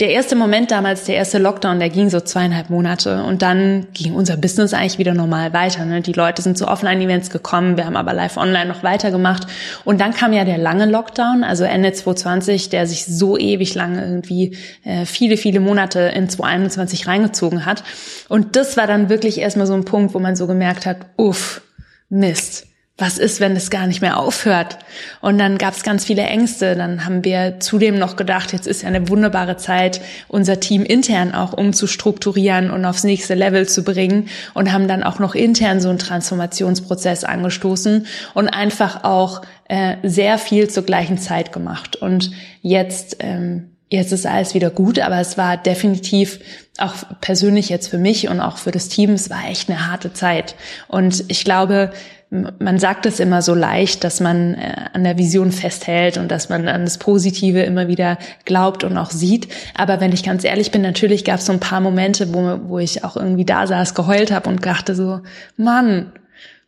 der 0.00 0.10
erste 0.10 0.36
Moment 0.36 0.70
damals, 0.70 1.04
der 1.04 1.16
erste 1.16 1.38
Lockdown, 1.38 1.78
der 1.78 1.88
ging 1.88 2.10
so 2.10 2.20
zweieinhalb 2.20 2.68
Monate 2.68 3.22
und 3.24 3.40
dann 3.40 3.86
ging 3.94 4.14
unser 4.14 4.36
Business 4.36 4.74
eigentlich 4.74 4.98
wieder 4.98 5.14
normal 5.14 5.54
weiter. 5.54 5.84
Ne? 5.86 6.02
Die 6.02 6.12
Leute 6.12 6.42
sind 6.42 6.58
zu 6.58 6.68
Offline-Events 6.68 7.30
gekommen, 7.30 7.78
wir 7.78 7.86
haben 7.86 7.96
aber 7.96 8.12
live 8.12 8.36
online 8.36 8.66
noch 8.66 8.82
weitergemacht 8.82 9.46
und 9.84 10.00
dann 10.00 10.12
kam 10.12 10.34
ja 10.34 10.44
der 10.44 10.58
lange 10.58 10.84
Lockdown, 10.84 11.42
also 11.42 11.64
Ende 11.64 11.92
2020, 11.92 12.68
der 12.68 12.86
sich 12.86 13.06
so 13.06 13.38
ewig 13.38 13.74
lange 13.74 14.04
irgendwie 14.04 14.56
äh, 14.84 15.06
viele, 15.06 15.38
viele 15.38 15.60
Monate 15.60 16.00
in 16.00 16.28
2021 16.42 17.06
reingezogen 17.06 17.64
hat 17.66 17.84
und 18.28 18.56
das 18.56 18.76
war 18.76 18.86
dann 18.86 19.08
wirklich 19.08 19.38
erstmal 19.38 19.66
so 19.66 19.74
ein 19.74 19.84
Punkt, 19.84 20.14
wo 20.14 20.18
man 20.18 20.36
so 20.36 20.46
gemerkt 20.46 20.86
hat, 20.86 20.98
uff, 21.16 21.62
Mist 22.08 22.66
was 22.98 23.18
ist, 23.18 23.40
wenn 23.40 23.56
es 23.56 23.70
gar 23.70 23.86
nicht 23.86 24.00
mehr 24.00 24.18
aufhört? 24.18 24.78
Und 25.20 25.38
dann 25.38 25.58
gab 25.58 25.74
es 25.74 25.82
ganz 25.82 26.04
viele 26.04 26.22
Ängste. 26.22 26.76
Dann 26.76 27.04
haben 27.04 27.24
wir 27.24 27.58
zudem 27.58 27.98
noch 27.98 28.16
gedacht, 28.16 28.52
jetzt 28.52 28.66
ist 28.66 28.82
ja 28.82 28.88
eine 28.88 29.08
wunderbare 29.08 29.56
Zeit, 29.56 30.00
unser 30.28 30.60
Team 30.60 30.84
intern 30.84 31.34
auch 31.34 31.52
umzustrukturieren 31.52 32.70
und 32.70 32.84
aufs 32.84 33.02
nächste 33.02 33.34
Level 33.34 33.66
zu 33.66 33.82
bringen 33.82 34.28
und 34.54 34.72
haben 34.72 34.88
dann 34.88 35.02
auch 35.02 35.18
noch 35.18 35.34
intern 35.34 35.80
so 35.80 35.88
einen 35.88 35.98
Transformationsprozess 35.98 37.24
angestoßen 37.24 38.06
und 38.34 38.48
einfach 38.48 39.04
auch 39.04 39.42
äh, 39.68 39.96
sehr 40.04 40.38
viel 40.38 40.68
zur 40.68 40.84
gleichen 40.84 41.18
Zeit 41.18 41.52
gemacht. 41.52 41.96
Und 41.96 42.30
jetzt, 42.60 43.16
ähm, 43.20 43.71
jetzt 43.92 44.12
ist 44.12 44.26
alles 44.26 44.54
wieder 44.54 44.70
gut, 44.70 44.98
aber 44.98 45.20
es 45.20 45.36
war 45.36 45.56
definitiv 45.56 46.40
auch 46.78 46.94
persönlich 47.20 47.68
jetzt 47.68 47.88
für 47.88 47.98
mich 47.98 48.28
und 48.28 48.40
auch 48.40 48.56
für 48.56 48.70
das 48.70 48.88
Team, 48.88 49.10
es 49.10 49.28
war 49.28 49.48
echt 49.48 49.68
eine 49.68 49.86
harte 49.86 50.12
Zeit. 50.12 50.54
Und 50.88 51.24
ich 51.28 51.44
glaube, 51.44 51.92
man 52.30 52.78
sagt 52.78 53.04
es 53.04 53.20
immer 53.20 53.42
so 53.42 53.54
leicht, 53.54 54.04
dass 54.04 54.20
man 54.20 54.54
äh, 54.54 54.74
an 54.94 55.04
der 55.04 55.18
Vision 55.18 55.52
festhält 55.52 56.16
und 56.16 56.30
dass 56.30 56.48
man 56.48 56.66
an 56.66 56.84
das 56.84 56.96
Positive 56.96 57.60
immer 57.62 57.88
wieder 57.88 58.16
glaubt 58.46 58.84
und 58.84 58.96
auch 58.96 59.10
sieht. 59.10 59.48
Aber 59.76 60.00
wenn 60.00 60.12
ich 60.12 60.22
ganz 60.22 60.42
ehrlich 60.42 60.70
bin, 60.70 60.80
natürlich 60.80 61.26
gab 61.26 61.40
es 61.40 61.46
so 61.46 61.52
ein 61.52 61.60
paar 61.60 61.82
Momente, 61.82 62.32
wo, 62.32 62.70
wo 62.70 62.78
ich 62.78 63.04
auch 63.04 63.16
irgendwie 63.16 63.44
da 63.44 63.66
saß, 63.66 63.94
geheult 63.94 64.32
habe 64.32 64.48
und 64.48 64.64
dachte 64.64 64.94
so, 64.94 65.20
Mann, 65.58 66.12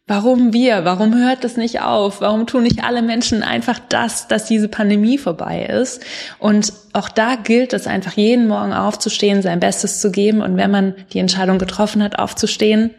warum 0.07 0.53
wir? 0.53 0.85
Warum 0.85 1.15
hört 1.15 1.45
das 1.45 1.57
nicht 1.57 1.81
auf? 1.81 2.21
Warum 2.21 2.47
tun 2.47 2.63
nicht 2.63 2.85
alle 2.85 3.03
Menschen 3.03 3.43
einfach 3.43 3.79
das, 3.89 4.29
dass 4.29 4.47
diese 4.47 4.69
Pandemie 4.69 5.19
vorbei 5.19 5.65
ist? 5.65 6.05
Und 6.39 6.73
auch 6.93 7.09
da 7.09 7.37
gilt 7.37 7.73
es 7.73 7.87
einfach 7.87 8.13
jeden 8.13 8.47
Morgen 8.47 8.73
aufzustehen, 8.73 9.43
sein 9.43 9.61
Bestes 9.61 10.01
zu 10.01 10.11
geben. 10.11 10.43
Und 10.43 10.57
wenn 10.57 10.71
man 10.71 10.95
die 11.13 11.19
Entscheidung 11.19 11.59
getroffen 11.59 12.03
hat, 12.03 12.19
aufzustehen, 12.19 12.91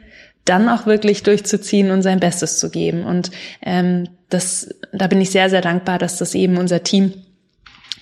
dann 0.45 0.69
auch 0.69 0.85
wirklich 0.85 1.23
durchzuziehen 1.23 1.91
und 1.91 2.01
sein 2.01 2.19
Bestes 2.19 2.59
zu 2.59 2.69
geben. 2.69 3.03
Und 3.03 3.31
ähm, 3.61 4.07
das, 4.29 4.69
da 4.91 5.07
bin 5.07 5.21
ich 5.21 5.31
sehr, 5.31 5.49
sehr 5.49 5.61
dankbar, 5.61 5.97
dass 5.97 6.17
das 6.17 6.35
eben 6.35 6.57
unser 6.57 6.83
Team 6.83 7.13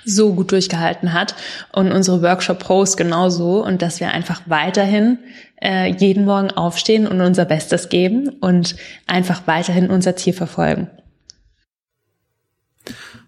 so 0.06 0.34
gut 0.34 0.52
durchgehalten 0.52 1.14
hat 1.14 1.36
und 1.72 1.92
unsere 1.92 2.22
Workshop 2.22 2.60
Pros 2.60 2.98
genauso 2.98 3.64
und 3.64 3.82
dass 3.82 4.00
wir 4.00 4.12
einfach 4.12 4.42
weiterhin 4.46 5.20
äh, 5.62 5.92
jeden 5.92 6.26
Morgen 6.26 6.52
aufstehen 6.52 7.08
und 7.08 7.22
unser 7.22 7.46
Bestes 7.46 7.90
geben 7.90 8.30
und 8.30 8.76
einfach 9.08 9.44
weiterhin 9.46 9.90
unser 9.90 10.16
Ziel 10.16 10.34
verfolgen. 10.34 10.90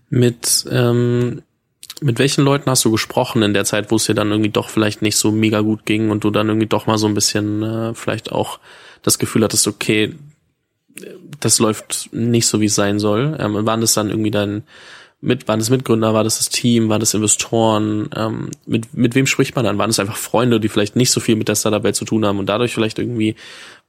Mit 0.10 0.66
ähm, 0.72 1.42
mit 2.02 2.20
welchen 2.20 2.44
Leuten 2.44 2.70
hast 2.70 2.84
du 2.84 2.92
gesprochen 2.92 3.42
in 3.42 3.54
der 3.54 3.66
Zeit, 3.66 3.90
wo 3.90 3.96
es 3.96 4.06
dir 4.06 4.14
dann 4.14 4.30
irgendwie 4.30 4.50
doch 4.50 4.70
vielleicht 4.70 5.02
nicht 5.02 5.16
so 5.16 5.32
mega 5.32 5.62
gut 5.62 5.86
ging 5.86 6.10
und 6.10 6.24
du 6.24 6.30
dann 6.30 6.48
irgendwie 6.50 6.68
doch 6.68 6.88
mal 6.88 6.98
so 6.98 7.08
ein 7.08 7.14
bisschen 7.14 7.64
äh, 7.64 7.94
vielleicht 7.94 8.32
auch 8.32 8.60
das 9.02 9.18
Gefühl 9.18 9.44
hattest, 9.44 9.68
okay, 9.68 10.14
das 11.40 11.60
läuft 11.60 12.10
nicht 12.12 12.48
so, 12.48 12.60
wie 12.62 12.66
es 12.66 12.76
sein 12.76 13.00
soll? 13.00 13.38
Ähm, 13.40 13.66
waren 13.66 13.82
das 13.82 13.94
dann 13.94 14.10
irgendwie 14.10 14.32
dein 14.32 14.64
mit, 15.26 15.48
waren 15.48 15.60
das 15.60 15.70
Mitgründer, 15.70 16.14
war 16.14 16.24
das 16.24 16.38
das 16.38 16.50
Team, 16.50 16.88
waren 16.90 17.00
das 17.00 17.14
Investoren? 17.14 18.10
Ähm, 18.16 18.52
mit, 18.66 18.94
mit 18.94 19.16
wem 19.16 19.26
spricht 19.26 19.56
man 19.56 19.66
dann? 19.66 19.78
Waren 19.78 19.90
es 19.90 20.00
einfach 20.00 20.16
Freunde, 20.16 20.60
die 20.60 20.70
vielleicht 20.70 20.96
nicht 20.96 21.12
so 21.12 21.20
viel 21.20 21.36
mit 21.36 21.48
der 21.48 21.56
Startup-Welt 21.56 21.96
zu 21.96 22.06
tun 22.06 22.26
haben 22.26 22.40
und 22.40 22.48
dadurch 22.48 22.74
vielleicht 22.74 23.00
irgendwie 23.00 23.36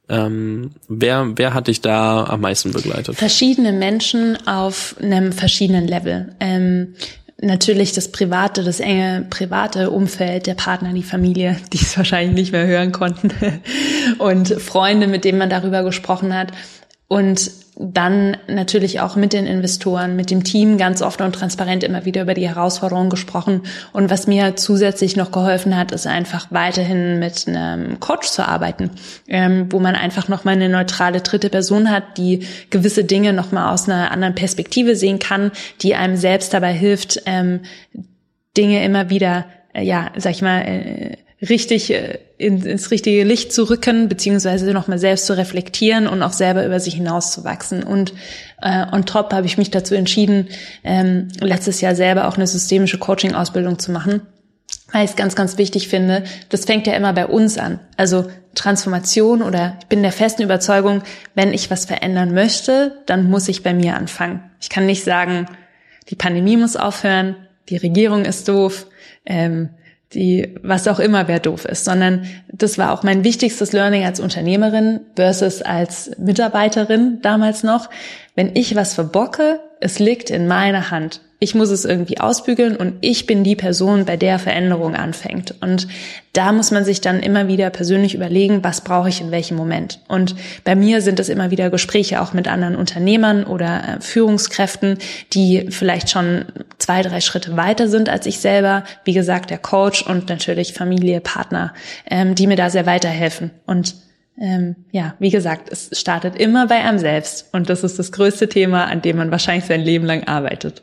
ähm, 0.09 0.71
wer, 0.87 1.33
wer 1.35 1.53
hat 1.53 1.67
dich 1.67 1.81
da 1.81 2.23
am 2.25 2.41
meisten 2.41 2.71
begleitet? 2.71 3.15
Verschiedene 3.15 3.73
Menschen 3.73 4.37
auf 4.47 4.95
einem 5.01 5.33
verschiedenen 5.33 5.85
Level. 5.85 6.33
Ähm, 6.39 6.95
natürlich 7.41 7.91
das 7.91 8.11
private, 8.11 8.63
das 8.63 8.79
enge 8.79 9.27
private 9.29 9.91
Umfeld, 9.91 10.47
der 10.47 10.55
Partner, 10.55 10.93
die 10.93 11.03
Familie, 11.03 11.57
die 11.73 11.77
es 11.77 11.97
wahrscheinlich 11.97 12.35
nicht 12.35 12.51
mehr 12.51 12.65
hören 12.65 12.91
konnten 12.91 13.31
und 14.17 14.49
Freunde, 14.61 15.07
mit 15.07 15.25
denen 15.25 15.39
man 15.39 15.49
darüber 15.49 15.83
gesprochen 15.83 16.33
hat. 16.33 16.51
Und 17.09 17.51
dann 17.79 18.37
natürlich 18.47 19.01
auch 19.01 19.15
mit 19.15 19.33
den 19.33 19.45
Investoren, 19.45 20.15
mit 20.15 20.31
dem 20.31 20.43
Team 20.43 20.79
ganz 20.79 21.03
offen 21.03 21.23
und 21.23 21.33
transparent 21.33 21.83
immer 21.83 22.05
wieder 22.05 22.23
über 22.23 22.33
die 22.33 22.47
Herausforderungen 22.47 23.11
gesprochen. 23.11 23.61
Und 23.93 24.09
was 24.09 24.25
mir 24.25 24.55
zusätzlich 24.55 25.15
noch 25.15 25.31
geholfen 25.31 25.77
hat, 25.77 25.91
ist 25.91 26.07
einfach 26.07 26.47
weiterhin 26.49 27.19
mit 27.19 27.47
einem 27.47 27.99
Coach 27.99 28.29
zu 28.29 28.47
arbeiten, 28.47 28.89
ähm, 29.27 29.67
wo 29.69 29.79
man 29.79 29.95
einfach 29.95 30.27
nochmal 30.27 30.55
eine 30.55 30.69
neutrale 30.69 31.21
dritte 31.21 31.49
Person 31.49 31.91
hat, 31.91 32.17
die 32.17 32.47
gewisse 32.71 33.03
Dinge 33.03 33.31
nochmal 33.31 33.71
aus 33.71 33.87
einer 33.87 34.11
anderen 34.11 34.33
Perspektive 34.33 34.95
sehen 34.95 35.19
kann, 35.19 35.51
die 35.81 35.93
einem 35.93 36.17
selbst 36.17 36.53
dabei 36.53 36.73
hilft, 36.73 37.21
ähm, 37.27 37.61
Dinge 38.57 38.83
immer 38.83 39.11
wieder, 39.11 39.45
äh, 39.73 39.83
ja, 39.83 40.11
sag 40.15 40.31
ich 40.31 40.41
mal, 40.41 40.61
äh, 40.61 41.17
richtig 41.45 41.93
äh, 41.93 42.17
in, 42.37 42.63
ins 42.63 42.91
richtige 42.91 43.23
Licht 43.23 43.51
zu 43.51 43.63
rücken, 43.63 44.07
beziehungsweise 44.09 44.71
nochmal 44.71 44.99
selbst 44.99 45.25
zu 45.25 45.35
reflektieren 45.35 46.07
und 46.07 46.21
auch 46.21 46.33
selber 46.33 46.65
über 46.65 46.79
sich 46.79 46.93
hinauszuwachsen. 46.95 47.83
Und 47.83 48.13
äh, 48.61 48.85
on 48.91 49.05
top 49.05 49.33
habe 49.33 49.47
ich 49.47 49.57
mich 49.57 49.71
dazu 49.71 49.95
entschieden, 49.95 50.47
ähm, 50.83 51.29
letztes 51.39 51.81
Jahr 51.81 51.95
selber 51.95 52.27
auch 52.27 52.35
eine 52.35 52.47
systemische 52.47 52.99
Coaching-Ausbildung 52.99 53.79
zu 53.79 53.91
machen, 53.91 54.21
weil 54.91 55.05
ich 55.05 55.11
es 55.11 55.15
ganz, 55.15 55.35
ganz 55.35 55.57
wichtig 55.57 55.87
finde, 55.87 56.23
das 56.49 56.65
fängt 56.65 56.85
ja 56.85 56.93
immer 56.93 57.13
bei 57.13 57.25
uns 57.25 57.57
an. 57.57 57.79
Also 57.97 58.27
Transformation 58.53 59.41
oder 59.41 59.77
ich 59.79 59.87
bin 59.87 60.03
der 60.03 60.11
festen 60.11 60.43
Überzeugung, 60.43 61.01
wenn 61.33 61.53
ich 61.53 61.71
was 61.71 61.85
verändern 61.85 62.33
möchte, 62.33 62.99
dann 63.07 63.29
muss 63.29 63.47
ich 63.47 63.63
bei 63.63 63.73
mir 63.73 63.95
anfangen. 63.95 64.43
Ich 64.61 64.69
kann 64.69 64.85
nicht 64.85 65.03
sagen, 65.03 65.47
die 66.09 66.15
Pandemie 66.15 66.57
muss 66.57 66.75
aufhören, 66.75 67.35
die 67.69 67.77
Regierung 67.77 68.25
ist 68.25 68.47
doof, 68.47 68.87
ähm, 69.25 69.69
die, 70.13 70.55
was 70.63 70.87
auch 70.87 70.99
immer, 70.99 71.27
wer 71.27 71.39
doof 71.39 71.65
ist, 71.65 71.85
sondern 71.85 72.25
das 72.51 72.77
war 72.77 72.91
auch 72.93 73.03
mein 73.03 73.23
wichtigstes 73.23 73.73
Learning 73.73 74.05
als 74.05 74.19
Unternehmerin 74.19 75.01
versus 75.15 75.61
als 75.61 76.11
Mitarbeiterin 76.17 77.19
damals 77.21 77.63
noch. 77.63 77.89
Wenn 78.35 78.55
ich 78.55 78.75
was 78.75 78.93
verbocke, 78.93 79.59
es 79.81 79.99
liegt 79.99 80.29
in 80.29 80.47
meiner 80.47 80.91
Hand. 80.91 81.21
Ich 81.39 81.53
muss 81.53 81.69
es 81.69 81.85
irgendwie 81.85 82.19
ausbügeln 82.19 82.75
und 82.75 82.95
ich 83.01 83.27
bin 83.27 83.43
die 83.43 83.55
Person, 83.55 84.05
bei 84.05 84.17
der 84.17 84.39
Veränderung 84.39 84.95
anfängt. 84.95 85.53
Und 85.61 85.87
da 86.33 86.51
muss 86.51 86.71
man 86.71 86.83
sich 86.83 86.99
dann 86.99 87.19
immer 87.19 87.47
wieder 87.47 87.69
persönlich 87.69 88.15
überlegen, 88.15 88.63
was 88.63 88.81
brauche 88.81 89.09
ich 89.09 89.21
in 89.21 89.29
welchem 89.29 89.55
Moment. 89.55 89.99
Und 90.07 90.35
bei 90.63 90.75
mir 90.75 91.01
sind 91.01 91.19
es 91.19 91.29
immer 91.29 91.51
wieder 91.51 91.69
Gespräche 91.69 92.21
auch 92.21 92.33
mit 92.33 92.47
anderen 92.47 92.75
Unternehmern 92.75 93.43
oder 93.43 93.97
äh, 93.97 94.01
Führungskräften, 94.01 94.97
die 95.33 95.67
vielleicht 95.69 96.09
schon 96.09 96.45
zwei, 96.79 97.03
drei 97.03 97.21
Schritte 97.21 97.55
weiter 97.55 97.87
sind 97.87 98.09
als 98.09 98.25
ich 98.25 98.39
selber. 98.39 98.83
Wie 99.03 99.13
gesagt, 99.13 99.51
der 99.51 99.59
Coach 99.59 100.01
und 100.01 100.29
natürlich 100.29 100.73
Familie, 100.73 101.21
Partner, 101.21 101.73
ähm, 102.09 102.33
die 102.33 102.47
mir 102.47 102.57
da 102.57 102.71
sehr 102.71 102.87
weiterhelfen. 102.87 103.51
Und 103.67 103.95
ähm, 104.39 104.75
ja, 104.91 105.13
wie 105.19 105.29
gesagt, 105.29 105.71
es 105.71 105.89
startet 105.99 106.35
immer 106.35 106.65
bei 106.65 106.83
einem 106.83 106.97
selbst. 106.97 107.49
Und 107.51 107.69
das 107.69 107.83
ist 107.83 107.99
das 107.99 108.11
größte 108.11 108.49
Thema, 108.49 108.85
an 108.85 109.03
dem 109.03 109.17
man 109.17 109.29
wahrscheinlich 109.29 109.65
sein 109.65 109.81
Leben 109.81 110.05
lang 110.05 110.23
arbeitet. 110.23 110.81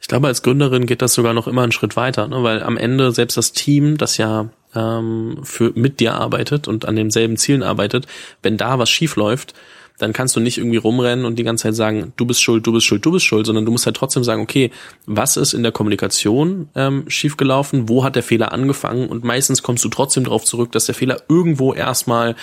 Ich 0.00 0.08
glaube, 0.08 0.28
als 0.28 0.42
Gründerin 0.42 0.86
geht 0.86 1.02
das 1.02 1.14
sogar 1.14 1.34
noch 1.34 1.48
immer 1.48 1.62
einen 1.62 1.72
Schritt 1.72 1.96
weiter, 1.96 2.28
ne? 2.28 2.42
weil 2.42 2.62
am 2.62 2.76
Ende 2.76 3.12
selbst 3.12 3.36
das 3.36 3.52
Team, 3.52 3.98
das 3.98 4.16
ja 4.16 4.48
ähm, 4.74 5.38
für 5.42 5.72
mit 5.74 6.00
dir 6.00 6.14
arbeitet 6.14 6.68
und 6.68 6.86
an 6.86 6.96
denselben 6.96 7.36
Zielen 7.36 7.62
arbeitet, 7.62 8.06
wenn 8.42 8.56
da 8.56 8.78
was 8.78 8.90
schief 8.90 9.16
läuft, 9.16 9.54
dann 9.98 10.12
kannst 10.12 10.36
du 10.36 10.40
nicht 10.40 10.58
irgendwie 10.58 10.76
rumrennen 10.76 11.24
und 11.24 11.36
die 11.36 11.42
ganze 11.42 11.64
Zeit 11.64 11.74
sagen, 11.74 12.12
du 12.16 12.24
bist 12.24 12.40
schuld, 12.40 12.66
du 12.66 12.72
bist 12.72 12.86
schuld, 12.86 13.04
du 13.04 13.10
bist 13.10 13.26
schuld, 13.26 13.46
sondern 13.46 13.66
du 13.66 13.72
musst 13.72 13.84
halt 13.84 13.96
trotzdem 13.96 14.22
sagen, 14.22 14.40
okay, 14.40 14.70
was 15.06 15.36
ist 15.36 15.54
in 15.54 15.64
der 15.64 15.72
Kommunikation 15.72 16.68
ähm, 16.76 17.04
schiefgelaufen, 17.08 17.88
wo 17.88 18.04
hat 18.04 18.14
der 18.14 18.22
Fehler 18.22 18.52
angefangen 18.52 19.08
und 19.08 19.24
meistens 19.24 19.62
kommst 19.62 19.84
du 19.84 19.88
trotzdem 19.88 20.24
darauf 20.24 20.44
zurück, 20.44 20.70
dass 20.70 20.86
der 20.86 20.94
Fehler 20.94 21.22
irgendwo 21.28 21.74
erstmal 21.74 22.36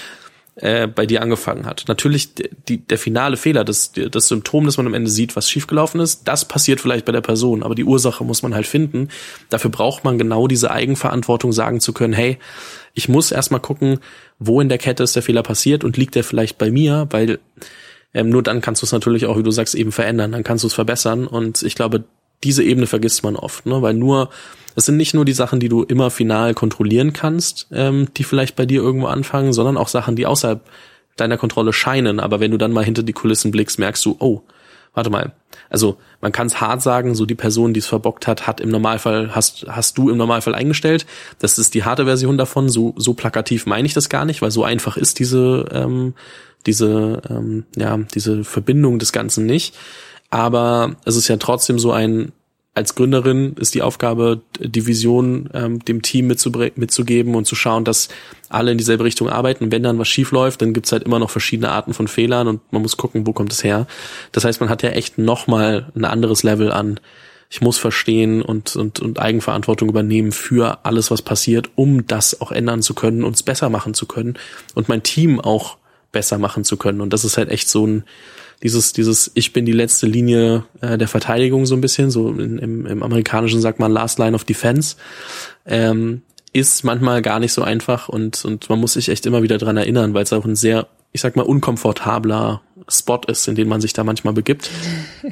äh, 0.56 0.88
bei 0.88 1.06
dir 1.06 1.22
angefangen 1.22 1.66
hat. 1.66 1.86
Natürlich 1.88 2.30
die, 2.68 2.78
der 2.78 2.98
finale 2.98 3.38
Fehler, 3.38 3.64
das, 3.64 3.92
das 3.94 4.28
Symptom, 4.28 4.66
das 4.66 4.78
man 4.78 4.88
am 4.88 4.94
Ende 4.94 5.10
sieht, 5.10 5.36
was 5.36 5.50
schiefgelaufen 5.50 6.00
ist, 6.00 6.28
das 6.28 6.46
passiert 6.46 6.80
vielleicht 6.80 7.06
bei 7.06 7.12
der 7.12 7.22
Person, 7.22 7.62
aber 7.62 7.76
die 7.76 7.84
Ursache 7.84 8.24
muss 8.24 8.42
man 8.42 8.56
halt 8.56 8.66
finden. 8.66 9.10
Dafür 9.50 9.70
braucht 9.70 10.04
man 10.04 10.18
genau 10.18 10.48
diese 10.48 10.72
Eigenverantwortung, 10.72 11.52
sagen 11.52 11.82
zu 11.82 11.92
können, 11.92 12.14
hey, 12.14 12.38
ich 12.94 13.10
muss 13.10 13.32
erstmal 13.32 13.60
gucken, 13.60 14.00
wo 14.40 14.62
in 14.62 14.70
der 14.70 14.78
Kette 14.78 15.04
ist 15.04 15.16
der 15.16 15.24
Fehler 15.24 15.44
passiert 15.44 15.84
und 15.84 15.98
liegt 15.98 16.16
der 16.16 16.24
vielleicht 16.24 16.58
bei 16.58 16.72
mir, 16.72 17.08
weil 17.10 17.40
ähm, 18.14 18.30
nur 18.30 18.42
dann 18.42 18.62
kannst 18.62 18.82
du 18.82 18.86
es 18.86 18.94
natürlich 18.94 19.26
auch, 19.26 19.38
wie 19.38 19.44
du 19.44 19.52
sagst, 19.52 19.76
eben 19.76 19.92
verändern, 19.92 20.32
dann 20.32 20.44
kannst 20.44 20.64
du 20.64 20.68
es 20.68 20.74
verbessern 20.74 21.28
und 21.28 21.64
ich 21.64 21.76
glaube, 21.76 22.06
diese 22.44 22.64
Ebene 22.64 22.88
vergisst 22.88 23.24
man 23.24 23.36
oft, 23.36 23.66
ne? 23.66 23.82
weil 23.82 23.94
nur 23.94 24.30
es 24.76 24.86
sind 24.86 24.98
nicht 24.98 25.14
nur 25.14 25.26
die 25.26 25.34
Sachen, 25.34 25.60
die 25.60 25.70
du 25.70 25.84
immer 25.84 26.12
final 26.12 26.54
kontrollieren 26.54 27.14
kannst, 27.14 27.68
ähm, 27.72 28.10
die 28.18 28.24
vielleicht 28.24 28.56
bei 28.56 28.66
dir 28.66 28.82
irgendwo 28.82 29.08
anfangen, 29.08 29.54
sondern 29.54 29.78
auch 29.78 29.88
Sachen, 29.88 30.16
die 30.16 30.26
außerhalb 30.26 30.62
deiner 31.16 31.38
Kontrolle 31.38 31.72
scheinen. 31.72 32.20
Aber 32.20 32.40
wenn 32.42 32.52
du 32.52 32.58
dann 32.58 32.74
mal 32.74 32.84
hinter 32.84 33.04
die 33.04 33.14
Kulissen 33.14 33.52
blickst, 33.52 33.80
merkst 33.80 34.06
du, 34.06 34.18
oh, 34.20 34.42
warte 34.94 35.10
mal. 35.10 35.34
Also 35.70 35.98
man 36.22 36.32
kann 36.32 36.48
es 36.48 36.60
hart 36.60 36.82
sagen, 36.82 37.16
so 37.16 37.26
die 37.26 37.36
Person, 37.36 37.74
die 37.74 37.80
es 37.80 37.88
verbockt 37.88 38.28
hat, 38.28 38.48
hat 38.48 38.60
im 38.60 38.70
Normalfall, 38.70 39.34
hast, 39.34 39.66
hast 39.68 39.98
du 39.98 40.10
im 40.10 40.18
Normalfall 40.18 40.56
eingestellt. 40.56 41.06
Das 41.40 41.58
ist 41.58 41.74
die 41.74 41.84
harte 41.84 42.06
Version 42.06 42.38
davon. 42.38 42.68
So, 42.68 42.94
so 42.98 43.14
plakativ 43.14 43.66
meine 43.66 43.86
ich 43.86 43.94
das 43.94 44.10
gar 44.10 44.26
nicht, 44.26 44.42
weil 44.42 44.52
so 44.52 44.64
einfach 44.64 44.98
ist 44.98 45.20
diese, 45.20 45.66
ähm, 45.72 46.14
diese, 46.66 47.22
ähm, 47.30 47.66
ja, 47.76 47.98
diese 47.98 48.44
Verbindung 48.44 49.00
des 49.00 49.12
Ganzen 49.12 49.46
nicht. 49.46 49.76
Aber 50.36 50.98
es 51.06 51.16
ist 51.16 51.30
ja 51.30 51.38
trotzdem 51.38 51.80
so 51.80 51.94
ein, 51.94 52.34
als 52.74 52.96
Gründerin 52.96 53.56
ist 53.58 53.74
die 53.74 53.82
Aufgabe, 53.82 54.42
die 54.60 54.86
Vision 54.86 55.50
ähm, 55.54 55.80
dem 55.86 56.02
Team 56.02 56.28
mitzugeben 56.28 57.36
und 57.36 57.48
zu 57.48 57.56
schauen, 57.56 57.86
dass 57.86 58.10
alle 58.50 58.74
in 58.74 58.78
dieselbe 58.78 59.06
Richtung 59.06 59.30
arbeiten. 59.30 59.72
wenn 59.72 59.82
dann 59.82 59.98
was 59.98 60.10
schief 60.10 60.32
läuft, 60.32 60.62
dann 60.62 60.74
gibt's 60.74 60.92
halt 60.92 61.04
immer 61.04 61.20
noch 61.20 61.30
verschiedene 61.30 61.72
Arten 61.72 61.94
von 61.94 62.10
Fehlern 62.10 62.50
und 62.50 62.60
man 62.74 62.82
muss 62.82 62.98
gucken, 62.98 63.26
wo 63.26 63.32
kommt 63.32 63.54
es 63.54 63.64
her. 63.64 63.88
Das 64.34 64.44
heißt, 64.44 64.60
man 64.60 64.68
hat 64.68 64.84
ja 64.84 64.90
echt 64.90 65.18
nochmal 65.18 65.90
ein 65.96 66.04
anderes 66.04 66.44
Level 66.44 66.70
an. 66.70 67.00
Ich 67.50 67.62
muss 67.62 67.78
verstehen 67.78 68.42
und, 68.42 68.76
und, 68.76 69.00
und 69.00 69.20
Eigenverantwortung 69.22 69.88
übernehmen 69.88 70.34
für 70.34 70.80
alles, 70.84 71.12
was 71.12 71.22
passiert, 71.22 71.70
um 71.76 72.08
das 72.08 72.42
auch 72.42 72.52
ändern 72.52 72.82
zu 72.82 72.94
können, 72.94 73.24
uns 73.24 73.42
besser 73.42 73.70
machen 73.70 73.94
zu 73.94 74.06
können 74.06 74.34
und 74.74 74.90
mein 74.90 75.02
Team 75.02 75.40
auch 75.40 75.78
besser 76.12 76.40
machen 76.40 76.66
zu 76.66 76.76
können. 76.76 77.00
Und 77.00 77.14
das 77.14 77.24
ist 77.24 77.38
halt 77.38 77.50
echt 77.50 77.70
so 77.70 77.88
ein, 77.88 78.04
dieses, 78.64 78.94
dieses 78.94 79.32
Ich 79.34 79.54
bin 79.54 79.66
die 79.66 79.72
letzte 79.72 80.08
Linie 80.08 80.66
äh, 80.82 80.98
der 80.98 81.08
Verteidigung 81.08 81.66
so 81.66 81.76
ein 81.76 81.82
bisschen, 81.82 82.12
so 82.12 82.30
in, 82.30 82.58
im, 82.58 82.86
im 82.86 83.04
Amerikanischen 83.04 83.62
sagt 83.62 83.80
man 83.80 83.92
Last 83.92 84.20
Line 84.20 84.36
of 84.36 84.44
Defense, 84.44 84.96
ähm, 85.66 86.22
ist 86.54 86.84
manchmal 86.84 87.22
gar 87.22 87.40
nicht 87.40 87.52
so 87.52 87.64
einfach 87.64 88.08
und, 88.08 88.46
und 88.46 88.70
man 88.70 88.80
muss 88.80 88.94
sich 88.94 89.10
echt 89.10 89.26
immer 89.26 89.44
wieder 89.44 89.58
dran 89.58 89.76
erinnern, 89.76 90.14
weil 90.14 90.24
es 90.24 90.32
auch 90.32 90.46
ein 90.46 90.56
sehr, 90.56 90.88
ich 91.12 91.22
sag 91.22 91.36
mal, 91.36 91.44
unkomfortabler 91.44 92.62
Spot 92.88 93.22
ist, 93.28 93.48
in 93.48 93.56
den 93.56 93.68
man 93.68 93.82
sich 93.82 93.94
da 93.94 94.04
manchmal 94.04 94.34
begibt, 94.34 94.70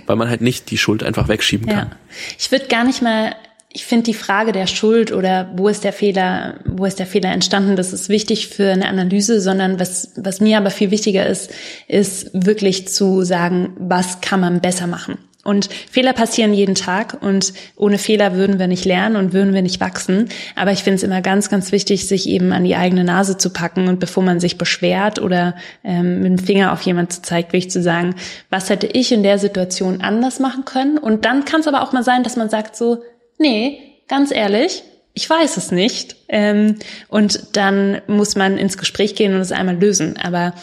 weil 0.05 0.15
man 0.15 0.29
halt 0.29 0.41
nicht 0.41 0.69
die 0.69 0.77
Schuld 0.77 1.03
einfach 1.03 1.27
wegschieben 1.27 1.67
kann. 1.67 1.89
Ja. 1.89 1.95
Ich 2.37 2.51
würde 2.51 2.67
gar 2.67 2.83
nicht 2.83 3.01
mal 3.01 3.35
ich 3.75 3.85
finde 3.85 4.03
die 4.03 4.13
Frage 4.13 4.51
der 4.51 4.67
Schuld 4.67 5.11
oder 5.11 5.49
wo 5.55 5.67
ist 5.67 5.83
der 5.83 5.93
Fehler, 5.93 6.59
wo 6.63 6.85
ist 6.85 6.99
der 6.99 7.07
Fehler 7.07 7.31
entstanden, 7.31 7.75
das 7.75 7.91
ist 7.91 8.07
wichtig 8.07 8.47
für 8.47 8.71
eine 8.71 8.87
Analyse, 8.87 9.41
sondern 9.41 9.79
was, 9.79 10.11
was 10.15 10.39
mir 10.39 10.59
aber 10.59 10.69
viel 10.69 10.91
wichtiger 10.91 11.25
ist, 11.25 11.51
ist 11.87 12.29
wirklich 12.33 12.87
zu 12.87 13.23
sagen, 13.23 13.73
was 13.79 14.21
kann 14.21 14.39
man 14.39 14.61
besser 14.61 14.85
machen. 14.85 15.17
Und 15.43 15.69
Fehler 15.91 16.13
passieren 16.13 16.53
jeden 16.53 16.75
Tag 16.75 17.17
und 17.19 17.51
ohne 17.75 17.97
Fehler 17.97 18.35
würden 18.35 18.59
wir 18.59 18.67
nicht 18.67 18.85
lernen 18.85 19.17
und 19.17 19.33
würden 19.33 19.53
wir 19.53 19.61
nicht 19.61 19.81
wachsen. 19.81 20.29
Aber 20.55 20.71
ich 20.71 20.83
finde 20.83 20.95
es 20.97 21.03
immer 21.03 21.21
ganz, 21.21 21.49
ganz 21.49 21.73
wichtig, 21.73 22.07
sich 22.07 22.29
eben 22.29 22.53
an 22.53 22.63
die 22.63 22.77
eigene 22.77 23.03
Nase 23.03 23.37
zu 23.37 23.49
packen 23.49 23.89
und 23.89 23.99
bevor 23.99 24.23
man 24.23 24.39
sich 24.39 24.57
beschwert 24.57 25.19
oder 25.19 25.55
ähm, 25.83 26.21
mit 26.21 26.39
dem 26.39 26.45
Finger 26.45 26.71
auf 26.71 26.81
jemand 26.83 27.25
zeigt, 27.25 27.51
wirklich 27.51 27.71
zu 27.71 27.81
sagen, 27.81 28.15
was 28.51 28.69
hätte 28.69 28.87
ich 28.87 29.11
in 29.11 29.23
der 29.23 29.37
Situation 29.37 29.99
anders 29.99 30.39
machen 30.39 30.63
können? 30.63 30.97
Und 30.97 31.25
dann 31.25 31.43
kann 31.43 31.59
es 31.59 31.67
aber 31.67 31.81
auch 31.81 31.91
mal 31.91 32.03
sein, 32.03 32.23
dass 32.23 32.37
man 32.37 32.49
sagt 32.49 32.77
so, 32.77 33.03
nee, 33.43 33.99
ganz 34.07 34.31
ehrlich, 34.31 34.83
ich 35.13 35.29
weiß 35.29 35.57
es 35.57 35.71
nicht. 35.71 36.15
Ähm, 36.27 36.77
und 37.07 37.55
dann 37.55 38.01
muss 38.07 38.35
man 38.35 38.57
ins 38.57 38.77
Gespräch 38.77 39.15
gehen 39.15 39.35
und 39.35 39.41
es 39.41 39.51
einmal 39.51 39.77
lösen. 39.77 40.17
Aber 40.17 40.53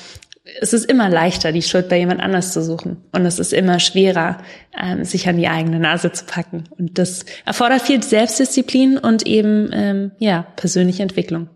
es 0.61 0.73
ist 0.73 0.87
immer 0.87 1.09
leichter, 1.09 1.53
die 1.53 1.63
Schuld 1.63 1.89
bei 1.89 1.99
jemand 1.99 2.21
anders 2.21 2.53
zu 2.53 2.63
suchen. 2.65 2.97
Und 3.13 3.25
es 3.27 3.39
ist 3.39 3.53
immer 3.53 3.79
schwerer, 3.79 4.39
ähm, 4.77 5.05
sich 5.05 5.29
an 5.29 5.37
die 5.37 5.47
eigene 5.47 5.79
Nase 5.79 6.11
zu 6.11 6.25
packen. 6.25 6.65
Und 6.77 6.99
das 6.99 7.25
erfordert 7.45 7.83
viel 7.83 8.03
Selbstdisziplin 8.03 8.99
und 8.99 9.27
eben 9.27 9.71
ähm, 9.73 10.11
ja 10.19 10.47
persönliche 10.57 11.03
Entwicklung. 11.03 11.49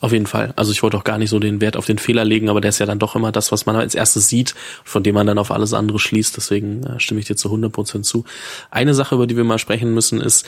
Auf 0.00 0.12
jeden 0.12 0.26
Fall. 0.26 0.52
Also 0.56 0.72
ich 0.72 0.82
wollte 0.82 0.96
auch 0.98 1.04
gar 1.04 1.16
nicht 1.16 1.30
so 1.30 1.38
den 1.38 1.60
Wert 1.62 1.76
auf 1.76 1.86
den 1.86 1.98
Fehler 1.98 2.24
legen, 2.24 2.50
aber 2.50 2.60
der 2.60 2.68
ist 2.68 2.78
ja 2.78 2.86
dann 2.86 2.98
doch 2.98 3.16
immer 3.16 3.32
das, 3.32 3.50
was 3.50 3.64
man 3.64 3.76
als 3.76 3.94
erstes 3.94 4.28
sieht, 4.28 4.54
von 4.84 5.02
dem 5.02 5.14
man 5.14 5.26
dann 5.26 5.38
auf 5.38 5.50
alles 5.50 5.72
andere 5.72 5.98
schließt. 5.98 6.36
Deswegen 6.36 6.82
äh, 6.84 7.00
stimme 7.00 7.20
ich 7.20 7.26
dir 7.26 7.36
zu 7.36 7.48
100 7.48 7.72
Prozent 7.72 8.04
zu. 8.04 8.24
Eine 8.70 8.92
Sache, 8.92 9.14
über 9.14 9.26
die 9.26 9.36
wir 9.36 9.44
mal 9.44 9.58
sprechen 9.58 9.94
müssen, 9.94 10.20
ist, 10.20 10.46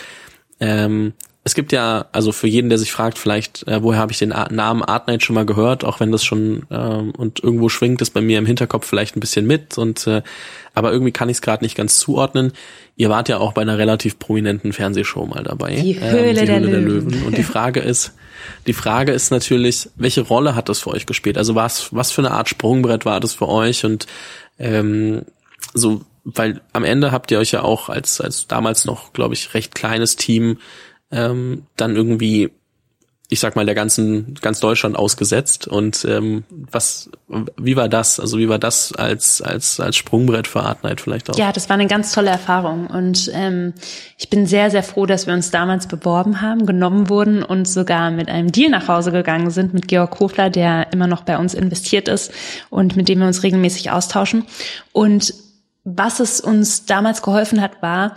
ähm, 0.61 1.15
es 1.45 1.55
gibt 1.55 1.73
ja, 1.73 2.07
also 2.13 2.31
für 2.31 2.47
jeden, 2.47 2.69
der 2.69 2.77
sich 2.77 2.93
fragt, 2.93 3.17
vielleicht, 3.17 3.67
äh, 3.67 3.83
woher 3.83 4.01
habe 4.01 4.13
ich 4.13 4.19
den 4.19 4.33
A 4.33 4.53
Namen 4.53 4.83
Artnight 4.83 5.23
schon 5.23 5.33
mal 5.33 5.47
gehört, 5.47 5.83
auch 5.83 5.99
wenn 5.99 6.13
das 6.13 6.23
schon 6.23 6.67
ähm, 6.71 7.13
und 7.17 7.43
irgendwo 7.43 7.71
schwingt 7.71 8.03
es 8.03 8.11
bei 8.11 8.21
mir 8.21 8.39
im 8.39 8.45
Hinterkopf 8.45 8.87
vielleicht 8.87 9.17
ein 9.17 9.21
bisschen 9.21 9.47
mit 9.47 9.79
und 9.79 10.07
äh, 10.07 10.23
aber 10.79 10.93
irgendwie 10.93 11.13
kann 11.13 11.29
ich 11.29 11.39
es 11.39 11.43
gerade 11.43 11.65
nicht 11.65 11.77
ganz 11.77 11.99
zuordnen. 11.99 12.53
Ihr 12.97 13.11
wart 13.11 13.29
ja 13.29 13.39
auch 13.39 13.53
bei 13.53 13.63
einer 13.63 13.79
relativ 13.79 14.19
prominenten 14.19 14.73
Fernsehshow 14.73 15.27
mal 15.27 15.43
dabei. 15.43 15.75
Die 15.75 16.01
Höhle, 16.01 16.31
ähm, 16.31 16.37
die 16.37 16.47
der, 16.47 16.61
Höhle 16.61 16.71
der, 16.71 16.81
Löwen. 16.81 17.11
Löwen. 17.11 17.27
Und 17.27 17.37
die 17.37 17.43
Frage 17.43 17.81
ist, 17.81 18.13
die 18.67 18.73
Frage 18.73 19.13
ist 19.13 19.31
natürlich, 19.31 19.91
welche 19.97 20.23
Rolle 20.23 20.55
hat 20.55 20.69
das 20.69 20.81
für 20.81 20.91
euch 20.91 21.07
gespielt? 21.07 21.37
Also 21.37 21.55
was, 21.55 21.95
was 21.95 22.13
für 22.13 22.23
eine 22.23 22.31
Art 22.31 22.49
Sprungbrett 22.49 23.05
war 23.05 23.21
das 23.21 23.35
für 23.35 23.49
euch? 23.49 23.85
Und 23.85 24.07
ähm, 24.59 25.23
so, 25.75 26.03
weil 26.25 26.61
am 26.73 26.85
Ende 26.85 27.13
habt 27.13 27.31
ihr 27.31 27.39
euch 27.39 27.53
ja 27.53 27.63
auch 27.63 27.89
als, 27.89 28.21
als 28.21 28.47
damals 28.47 28.85
noch, 28.85 29.13
glaube 29.13 29.35
ich, 29.35 29.55
recht 29.55 29.75
kleines 29.75 30.17
Team 30.17 30.59
ähm, 31.11 31.67
dann 31.77 31.97
irgendwie 31.97 32.51
ich 33.31 33.41
sag 33.41 33.57
mal, 33.57 33.67
der 33.67 33.75
ganzen, 33.75 34.35
ganz 34.41 34.59
Deutschland 34.59 34.97
ausgesetzt. 34.97 35.69
Und 35.69 36.07
ähm, 36.09 36.45
was, 36.49 37.11
wie 37.59 37.77
war 37.77 37.91
das? 37.91 38.19
Also 38.19 38.39
wie 38.39 38.49
war 38.49 38.59
das 38.59 38.95
als, 38.95 39.43
als, 39.43 39.81
als 39.81 39.97
Sprungbrett 39.97 40.47
für 40.47 40.63
Art 40.63 40.79
vielleicht 40.99 41.29
auch? 41.29 41.37
Ja, 41.37 41.53
das 41.53 41.69
war 41.69 41.75
eine 41.75 41.87
ganz 41.87 42.13
tolle 42.13 42.31
Erfahrung. 42.31 42.87
Und 42.87 43.31
ähm, 43.35 43.75
ich 44.17 44.31
bin 44.31 44.47
sehr, 44.47 44.71
sehr 44.71 44.83
froh, 44.83 45.05
dass 45.05 45.27
wir 45.27 45.35
uns 45.35 45.51
damals 45.51 45.89
beworben 45.89 46.41
haben, 46.41 46.65
genommen 46.65 47.11
wurden 47.11 47.43
und 47.43 47.69
sogar 47.69 48.11
mit 48.11 48.29
einem 48.29 48.51
Deal 48.51 48.71
nach 48.71 48.89
Hause 48.89 49.13
gegangen 49.13 49.51
sind 49.51 49.75
mit 49.75 49.89
Georg 49.89 50.13
Kofler, 50.13 50.49
der 50.49 50.91
immer 50.95 51.07
noch 51.07 51.23
bei 51.23 51.37
uns 51.37 51.53
investiert 51.53 52.09
ist 52.09 52.33
und 52.71 52.97
mit 52.97 53.11
dem 53.11 53.19
wir 53.19 53.27
uns 53.27 53.43
regelmäßig 53.43 53.91
austauschen. 53.91 54.47
Und 54.93 55.35
was 55.85 56.21
es 56.21 56.41
uns 56.41 56.87
damals 56.87 57.23
geholfen 57.23 57.61
hat, 57.61 57.83
war, 57.83 58.17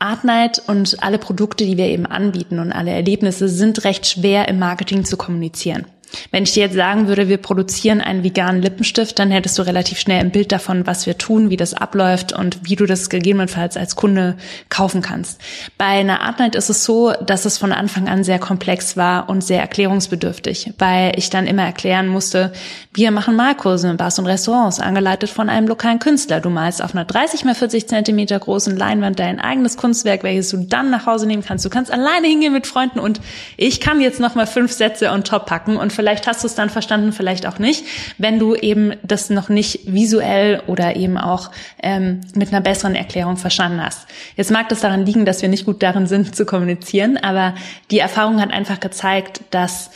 Artnight 0.00 0.62
und 0.66 1.02
alle 1.02 1.18
Produkte, 1.18 1.64
die 1.64 1.76
wir 1.76 1.86
eben 1.86 2.06
anbieten 2.06 2.58
und 2.58 2.72
alle 2.72 2.90
Erlebnisse 2.90 3.48
sind 3.48 3.84
recht 3.84 4.06
schwer 4.06 4.48
im 4.48 4.58
Marketing 4.58 5.04
zu 5.04 5.16
kommunizieren. 5.16 5.86
Wenn 6.30 6.44
ich 6.44 6.52
dir 6.52 6.64
jetzt 6.64 6.74
sagen 6.74 7.08
würde, 7.08 7.28
wir 7.28 7.38
produzieren 7.38 8.00
einen 8.00 8.24
veganen 8.24 8.62
Lippenstift, 8.62 9.18
dann 9.18 9.30
hättest 9.30 9.58
du 9.58 9.62
relativ 9.62 9.98
schnell 9.98 10.20
ein 10.20 10.30
Bild 10.30 10.52
davon, 10.52 10.86
was 10.86 11.06
wir 11.06 11.18
tun, 11.18 11.50
wie 11.50 11.56
das 11.56 11.74
abläuft 11.74 12.32
und 12.32 12.60
wie 12.62 12.76
du 12.76 12.86
das 12.86 13.10
gegebenenfalls 13.10 13.76
als 13.76 13.96
Kunde 13.96 14.36
kaufen 14.68 15.02
kannst. 15.02 15.40
Bei 15.78 15.86
einer 15.86 16.20
Artnight 16.22 16.54
ist 16.54 16.70
es 16.70 16.84
so, 16.84 17.12
dass 17.12 17.44
es 17.44 17.58
von 17.58 17.72
Anfang 17.72 18.08
an 18.08 18.24
sehr 18.24 18.38
komplex 18.38 18.96
war 18.96 19.28
und 19.28 19.42
sehr 19.42 19.60
erklärungsbedürftig, 19.60 20.74
weil 20.78 21.12
ich 21.16 21.30
dann 21.30 21.46
immer 21.46 21.64
erklären 21.64 22.08
musste, 22.08 22.52
wir 22.92 23.10
machen 23.10 23.36
Malkurse 23.36 23.88
in 23.88 23.96
Bars 23.96 24.18
und 24.18 24.26
Restaurants, 24.26 24.80
angeleitet 24.80 25.30
von 25.30 25.48
einem 25.48 25.68
lokalen 25.68 26.00
Künstler. 26.00 26.40
Du 26.40 26.50
malst 26.50 26.82
auf 26.82 26.94
einer 26.94 27.04
30 27.04 27.44
mal 27.44 27.54
40 27.54 27.88
Zentimeter 27.88 28.38
großen 28.38 28.76
Leinwand 28.76 29.18
dein 29.18 29.40
eigenes 29.40 29.76
Kunstwerk, 29.76 30.22
welches 30.22 30.50
du 30.50 30.58
dann 30.58 30.90
nach 30.90 31.06
Hause 31.06 31.26
nehmen 31.26 31.44
kannst. 31.44 31.64
Du 31.64 31.70
kannst 31.70 31.92
alleine 31.92 32.26
hingehen 32.26 32.52
mit 32.52 32.66
Freunden 32.66 32.98
und 32.98 33.20
ich 33.56 33.80
kann 33.80 34.00
jetzt 34.00 34.20
noch 34.20 34.34
mal 34.34 34.46
fünf 34.46 34.72
Sätze 34.72 35.10
on 35.10 35.24
top 35.24 35.46
packen 35.46 35.76
und 35.76 35.92
vielleicht 36.00 36.26
hast 36.26 36.42
du 36.42 36.46
es 36.46 36.54
dann 36.54 36.70
verstanden, 36.70 37.12
vielleicht 37.12 37.46
auch 37.46 37.58
nicht, 37.58 37.84
wenn 38.16 38.38
du 38.38 38.54
eben 38.54 38.94
das 39.02 39.28
noch 39.28 39.50
nicht 39.50 39.80
visuell 39.84 40.62
oder 40.66 40.96
eben 40.96 41.18
auch 41.18 41.50
ähm, 41.82 42.22
mit 42.34 42.48
einer 42.48 42.62
besseren 42.62 42.94
Erklärung 42.94 43.36
verstanden 43.36 43.84
hast. 43.84 44.08
Jetzt 44.34 44.50
mag 44.50 44.70
das 44.70 44.80
daran 44.80 45.04
liegen, 45.04 45.26
dass 45.26 45.42
wir 45.42 45.50
nicht 45.50 45.66
gut 45.66 45.82
darin 45.82 46.06
sind 46.06 46.34
zu 46.34 46.46
kommunizieren, 46.46 47.18
aber 47.18 47.54
die 47.90 47.98
Erfahrung 47.98 48.40
hat 48.40 48.50
einfach 48.50 48.80
gezeigt, 48.80 49.42
dass 49.50 49.90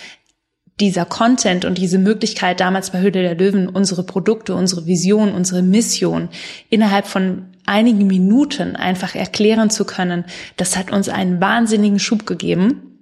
dieser 0.78 1.06
Content 1.06 1.64
und 1.64 1.78
diese 1.78 1.96
Möglichkeit 1.96 2.60
damals 2.60 2.90
bei 2.90 3.00
Höhle 3.00 3.22
der 3.22 3.34
Löwen, 3.34 3.66
unsere 3.66 4.02
Produkte, 4.02 4.54
unsere 4.54 4.84
Vision, 4.84 5.32
unsere 5.32 5.62
Mission 5.62 6.28
innerhalb 6.68 7.06
von 7.06 7.46
einigen 7.64 8.06
Minuten 8.06 8.76
einfach 8.76 9.14
erklären 9.14 9.70
zu 9.70 9.86
können, 9.86 10.26
das 10.58 10.76
hat 10.76 10.90
uns 10.90 11.08
einen 11.08 11.40
wahnsinnigen 11.40 11.98
Schub 11.98 12.26
gegeben 12.26 12.93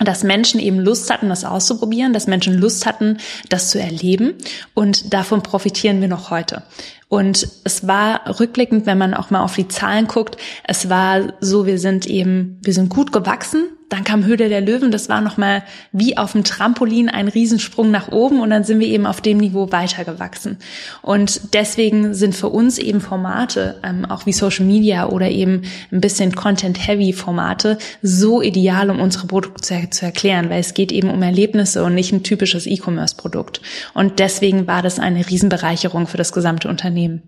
dass 0.00 0.24
Menschen 0.24 0.60
eben 0.60 0.78
Lust 0.78 1.10
hatten, 1.10 1.28
das 1.28 1.44
auszuprobieren, 1.44 2.12
dass 2.12 2.26
Menschen 2.26 2.54
Lust 2.54 2.86
hatten, 2.86 3.18
das 3.48 3.70
zu 3.70 3.80
erleben 3.80 4.34
und 4.74 5.12
davon 5.12 5.42
profitieren 5.42 6.00
wir 6.00 6.08
noch 6.08 6.30
heute. 6.30 6.62
Und 7.08 7.48
es 7.64 7.86
war 7.86 8.38
rückblickend, 8.38 8.86
wenn 8.86 8.98
man 8.98 9.14
auch 9.14 9.30
mal 9.30 9.42
auf 9.42 9.56
die 9.56 9.68
Zahlen 9.68 10.06
guckt, 10.06 10.36
es 10.64 10.88
war 10.88 11.32
so, 11.40 11.66
wir 11.66 11.78
sind 11.78 12.06
eben, 12.06 12.58
wir 12.62 12.72
sind 12.72 12.88
gut 12.88 13.12
gewachsen, 13.12 13.64
dann 13.90 14.04
kam 14.04 14.24
Höhle 14.24 14.48
der 14.48 14.60
Löwen, 14.60 14.92
das 14.92 15.08
war 15.08 15.20
nochmal 15.20 15.64
wie 15.90 16.16
auf 16.16 16.32
dem 16.32 16.44
Trampolin 16.44 17.08
ein 17.08 17.26
Riesensprung 17.26 17.90
nach 17.90 18.08
oben 18.08 18.40
und 18.40 18.50
dann 18.50 18.62
sind 18.62 18.78
wir 18.78 18.86
eben 18.86 19.04
auf 19.04 19.20
dem 19.20 19.38
Niveau 19.38 19.72
weitergewachsen. 19.72 20.58
Und 21.02 21.52
deswegen 21.54 22.14
sind 22.14 22.36
für 22.36 22.48
uns 22.48 22.78
eben 22.78 23.00
Formate, 23.00 23.80
ähm, 23.82 24.04
auch 24.04 24.26
wie 24.26 24.32
Social 24.32 24.64
Media 24.64 25.08
oder 25.08 25.28
eben 25.28 25.62
ein 25.90 26.00
bisschen 26.00 26.34
Content-Heavy-Formate, 26.34 27.78
so 28.00 28.40
ideal, 28.40 28.90
um 28.90 29.00
unsere 29.00 29.26
Produkte 29.26 29.90
zu, 29.90 30.04
erklären, 30.04 30.50
weil 30.50 30.60
es 30.60 30.74
geht 30.74 30.92
eben 30.92 31.10
um 31.10 31.22
Erlebnisse 31.22 31.82
und 31.82 31.94
nicht 31.94 32.12
ein 32.12 32.22
typisches 32.22 32.66
E-Commerce-Produkt. 32.66 33.60
Und 33.92 34.20
deswegen 34.20 34.68
war 34.68 34.82
das 34.82 35.00
eine 35.00 35.28
Riesenbereicherung 35.28 36.06
für 36.06 36.16
das 36.16 36.32
gesamte 36.32 36.68
Unternehmen. 36.68 37.22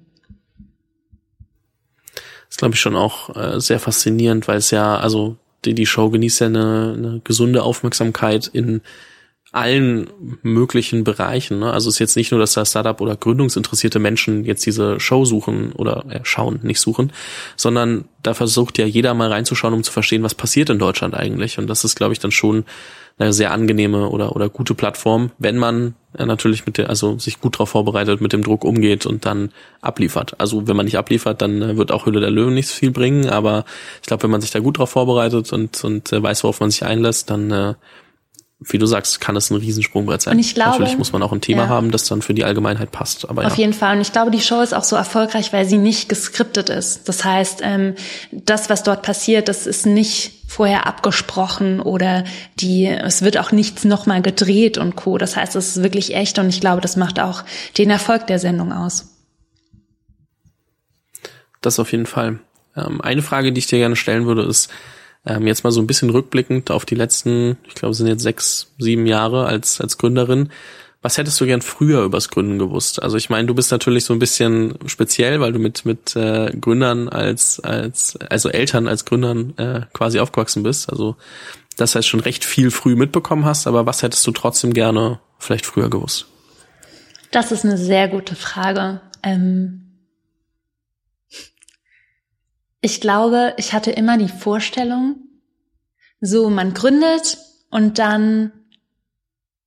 Das 2.49 2.59
glaube 2.59 2.75
ich, 2.75 2.81
schon 2.81 2.95
auch 2.95 3.35
äh, 3.35 3.61
sehr 3.61 3.81
faszinierend, 3.81 4.47
weil 4.47 4.59
es 4.59 4.71
ja, 4.71 4.97
also 4.97 5.39
die, 5.65 5.75
die 5.75 5.87
Show 5.87 6.11
genießt 6.11 6.41
ja 6.41 6.47
eine, 6.49 6.95
eine 6.97 7.21
gesunde 7.25 7.63
Aufmerksamkeit 7.63 8.49
in 8.53 8.81
allen 9.53 10.09
möglichen 10.43 11.05
Bereichen. 11.05 11.59
Ne? 11.59 11.71
Also 11.71 11.91
es 11.91 11.97
ist 11.97 11.99
jetzt 11.99 12.17
nicht 12.17 12.31
nur, 12.31 12.41
dass 12.41 12.55
da 12.55 12.65
Startup 12.65 12.99
oder 13.03 13.17
gründungsinteressierte 13.17 13.99
Menschen 13.99 14.47
jetzt 14.47 14.65
diese 14.65 14.99
Show 14.99 15.27
suchen 15.27 15.73
oder 15.73 16.07
äh, 16.09 16.21
schauen, 16.23 16.61
nicht 16.63 16.81
suchen, 16.81 17.13
sondern 17.55 18.07
da 18.23 18.33
versucht 18.33 18.79
ja 18.79 18.87
jeder 18.87 19.13
mal 19.13 19.31
reinzuschauen, 19.31 19.75
um 19.75 19.83
zu 19.83 19.93
verstehen, 19.93 20.23
was 20.23 20.35
passiert 20.35 20.71
in 20.71 20.79
Deutschland 20.79 21.15
eigentlich. 21.15 21.59
Und 21.59 21.67
das 21.67 21.85
ist, 21.85 21.97
glaube 21.97 22.15
ich, 22.15 22.19
dann 22.19 22.31
schon 22.31 22.65
eine 23.19 23.35
sehr 23.35 23.53
angenehme 23.53 24.09
oder, 24.09 24.35
oder 24.35 24.49
gute 24.49 24.75
Plattform, 24.75 25.33
wenn 25.37 25.59
man 25.59 25.97
ja, 26.19 26.25
natürlich 26.25 26.65
mit 26.65 26.79
der, 26.79 26.89
also 26.89 27.19
sich 27.19 27.39
gut 27.39 27.57
darauf 27.57 27.69
vorbereitet, 27.69 28.23
mit 28.23 28.33
dem 28.33 28.43
Druck 28.43 28.65
umgeht 28.65 29.05
und 29.05 29.27
dann 29.27 29.53
abliefert. 29.83 30.41
Also 30.41 30.67
wenn 30.67 30.77
man 30.77 30.87
nicht 30.87 30.97
abliefert, 30.97 31.43
dann 31.43 31.61
äh, 31.61 31.77
wird 31.77 31.93
auch 31.93 32.07
Hülle 32.07 32.21
der 32.21 32.31
Löwen 32.31 32.55
nichts 32.55 32.73
viel 32.73 32.91
bringen, 32.91 33.29
aber 33.29 33.67
ich 34.01 34.07
glaube, 34.07 34.23
wenn 34.23 34.31
man 34.31 34.41
sich 34.41 34.51
da 34.51 34.61
gut 34.61 34.77
darauf 34.79 34.91
vorbereitet 34.91 35.53
und, 35.53 35.85
und 35.85 36.11
äh, 36.11 36.23
weiß, 36.23 36.43
worauf 36.43 36.61
man 36.61 36.71
sich 36.71 36.85
einlässt, 36.85 37.29
dann 37.29 37.51
äh, 37.51 37.75
wie 38.65 38.79
du 38.79 38.87
sagst, 38.87 39.21
kann 39.21 39.37
es 39.37 39.51
ein 39.51 39.57
Riesensprungbrett 39.57 40.23
sein. 40.23 40.35
Und 40.35 40.41
ich 40.41 40.55
glaube, 40.55 40.73
Natürlich 40.73 40.99
muss 40.99 41.13
man 41.13 41.23
auch 41.23 41.33
ein 41.33 41.41
Thema 41.41 41.65
ja. 41.65 41.69
haben, 41.69 41.91
das 41.91 42.05
dann 42.05 42.23
für 42.23 42.35
die 42.35 42.45
Allgemeinheit 42.45 42.93
passt. 42.93 43.29
Aber 43.29 43.47
Auf 43.47 43.53
ja. 43.53 43.61
jeden 43.61 43.73
Fall. 43.73 43.97
Und 43.97 44.03
ich 44.03 44.13
glaube, 44.13 44.31
die 44.31 44.41
Show 44.41 44.61
ist 44.61 44.75
auch 44.75 44.85
so 44.85 44.97
erfolgreich, 44.97 45.53
weil 45.53 45.67
sie 45.67 45.79
nicht 45.79 46.09
geskriptet 46.09 46.69
ist. 46.69 47.09
Das 47.09 47.25
heißt, 47.25 47.61
ähm, 47.63 47.95
das, 48.31 48.71
was 48.71 48.83
dort 48.83 49.03
passiert, 49.03 49.49
das 49.49 49.67
ist 49.67 49.87
nicht 49.87 50.33
vorher 50.49 50.87
abgesprochen 50.87 51.81
oder 51.81 52.25
die, 52.61 52.87
es 52.87 53.23
wird 53.23 53.39
auch 53.39 53.53
nichts 53.53 53.85
nochmal 53.85 54.21
gedreht 54.21 54.77
und 54.77 54.97
Co. 54.97 55.19
Das 55.19 55.37
heißt, 55.37 55.57
es 55.57 55.77
ist 55.77 55.83
wirklich 55.83 56.15
echt 56.15 56.39
und 56.39 56.49
ich 56.49 56.61
glaube, 56.61 56.81
das 56.81 56.97
macht 56.97 57.21
auch 57.21 57.43
den 57.79 57.91
Erfolg 57.91 58.27
der 58.27 58.39
Sendung 58.39 58.73
aus. 58.73 59.09
das 61.63 61.79
auf 61.79 61.93
jeden 61.93 62.07
Fall. 62.07 62.41
Ähm, 62.77 63.01
eine 63.01 63.23
Frage, 63.23 63.53
die 63.53 63.59
ich 63.61 63.67
dir 63.67 63.79
gerne 63.79 63.97
stellen 63.97 64.27
würde, 64.27 64.43
ist 64.43 64.71
ähm, 65.27 65.47
jetzt 65.47 65.65
mal 65.65 65.71
so 65.71 65.81
ein 65.81 65.87
bisschen 65.87 66.11
rückblickend 66.11 66.71
auf 66.71 66.85
die 66.85 66.95
letzten, 66.95 67.57
ich 67.67 67.75
glaube, 67.75 67.95
sind 67.95 68.09
jetzt 68.09 68.23
sechs, 68.23 68.73
sieben 68.79 69.07
Jahre 69.07 69.47
als, 69.47 69.81
als 69.81 69.99
Gründerin. 69.99 70.51
Was 71.01 71.19
hättest 71.19 71.41
du 71.41 71.47
gern 71.47 71.63
früher 71.63 72.05
übers 72.05 72.29
Gründen 72.29 72.61
gewusst? 72.61 73.03
Also 73.03 73.17
ich 73.17 73.29
meine, 73.29 73.47
du 73.47 73.55
bist 73.55 73.73
natürlich 73.73 74.05
so 74.05 74.13
ein 74.13 74.21
bisschen 74.21 74.79
speziell, 74.87 75.41
weil 75.41 75.53
du 75.53 75.59
mit 75.59 75.85
mit 75.85 76.15
äh, 76.15 76.53
Gründern 76.61 77.09
als 77.09 77.59
als 77.59 78.17
also 78.17 78.49
Eltern 78.51 78.87
als 78.87 79.05
Gründern 79.05 79.53
äh, 79.59 79.81
quasi 79.93 80.21
aufgewachsen 80.21 80.63
bist. 80.63 80.89
Also 80.91 81.17
das 81.77 81.97
heißt 81.97 82.07
schon 82.07 82.21
recht 82.21 82.45
viel 82.45 82.71
früh 82.71 82.95
mitbekommen 82.95 83.45
hast. 83.45 83.67
Aber 83.67 83.85
was 83.85 84.05
hättest 84.05 84.25
du 84.29 84.31
trotzdem 84.31 84.73
gerne 84.73 85.19
vielleicht 85.41 85.67
früher 85.67 85.91
gewusst? 85.91 86.27
Das 87.33 87.51
ist 87.51 87.65
eine 87.65 87.79
sehr 87.79 88.07
gute 88.07 88.37
Frage. 88.37 89.01
Ähm 89.25 89.92
ich 92.83 93.01
glaube, 93.01 93.55
ich 93.57 93.73
hatte 93.73 93.93
immer 93.93 94.19
die 94.19 94.29
Vorstellung, 94.29 95.17
so 96.21 96.51
man 96.51 96.75
gründet 96.75 97.39
und 97.71 97.99
dann 97.99 98.53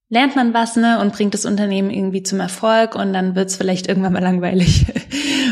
lernt 0.10 0.36
man 0.36 0.54
was 0.54 0.75
ne 0.75 0.99
und 0.99 1.13
bringt 1.13 1.34
das 1.34 1.45
Unternehmen 1.45 1.89
irgendwie 1.89 2.23
zum 2.23 2.39
Erfolg 2.39 2.93
und 2.95 3.13
dann 3.13 3.36
wird's 3.36 3.56
vielleicht 3.56 3.88
irgendwann 3.88 4.13
mal 4.13 4.21
langweilig. 4.21 4.86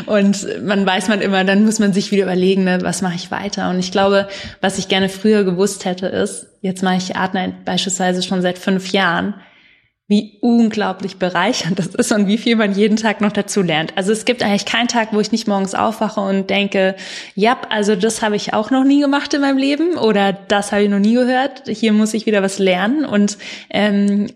Und 0.05 0.65
man 0.65 0.85
weiß 0.85 1.07
man 1.07 1.21
immer, 1.21 1.45
dann 1.45 1.63
muss 1.63 1.79
man 1.79 1.93
sich 1.93 2.11
wieder 2.11 2.23
überlegen, 2.23 2.65
ne, 2.65 2.79
was 2.81 3.01
mache 3.01 3.15
ich 3.15 3.31
weiter. 3.31 3.69
Und 3.69 3.79
ich 3.79 3.91
glaube, 3.91 4.27
was 4.59 4.77
ich 4.77 4.89
gerne 4.89 5.07
früher 5.07 5.45
gewusst 5.45 5.85
hätte 5.85 6.07
ist, 6.07 6.47
jetzt 6.59 6.83
mache 6.83 6.97
ich 6.97 7.15
Artnight 7.15 7.63
beispielsweise 7.63 8.21
schon 8.21 8.41
seit 8.41 8.57
fünf 8.57 8.91
Jahren, 8.91 9.35
wie 10.09 10.37
unglaublich 10.41 11.15
bereichernd 11.15 11.79
das 11.79 11.87
ist 11.87 12.11
und 12.11 12.27
wie 12.27 12.37
viel 12.37 12.57
man 12.57 12.73
jeden 12.73 12.97
Tag 12.97 13.21
noch 13.21 13.31
dazu 13.31 13.61
lernt. 13.61 13.95
Also 13.95 14.11
es 14.11 14.25
gibt 14.25 14.43
eigentlich 14.43 14.65
keinen 14.65 14.89
Tag, 14.89 15.13
wo 15.13 15.21
ich 15.21 15.31
nicht 15.31 15.47
morgens 15.47 15.75
aufwache 15.75 16.19
und 16.19 16.49
denke, 16.49 16.95
ja, 17.35 17.57
also 17.69 17.95
das 17.95 18.21
habe 18.21 18.35
ich 18.35 18.53
auch 18.53 18.69
noch 18.69 18.83
nie 18.83 18.99
gemacht 18.99 19.33
in 19.33 19.39
meinem 19.39 19.57
Leben 19.57 19.97
oder 19.97 20.33
das 20.33 20.73
habe 20.73 20.83
ich 20.83 20.89
noch 20.89 20.99
nie 20.99 21.13
gehört. 21.13 21.69
Hier 21.69 21.93
muss 21.93 22.13
ich 22.13 22.25
wieder 22.25 22.43
was 22.43 22.59
lernen 22.59 23.05
und 23.05 23.37
ähm, 23.69 24.27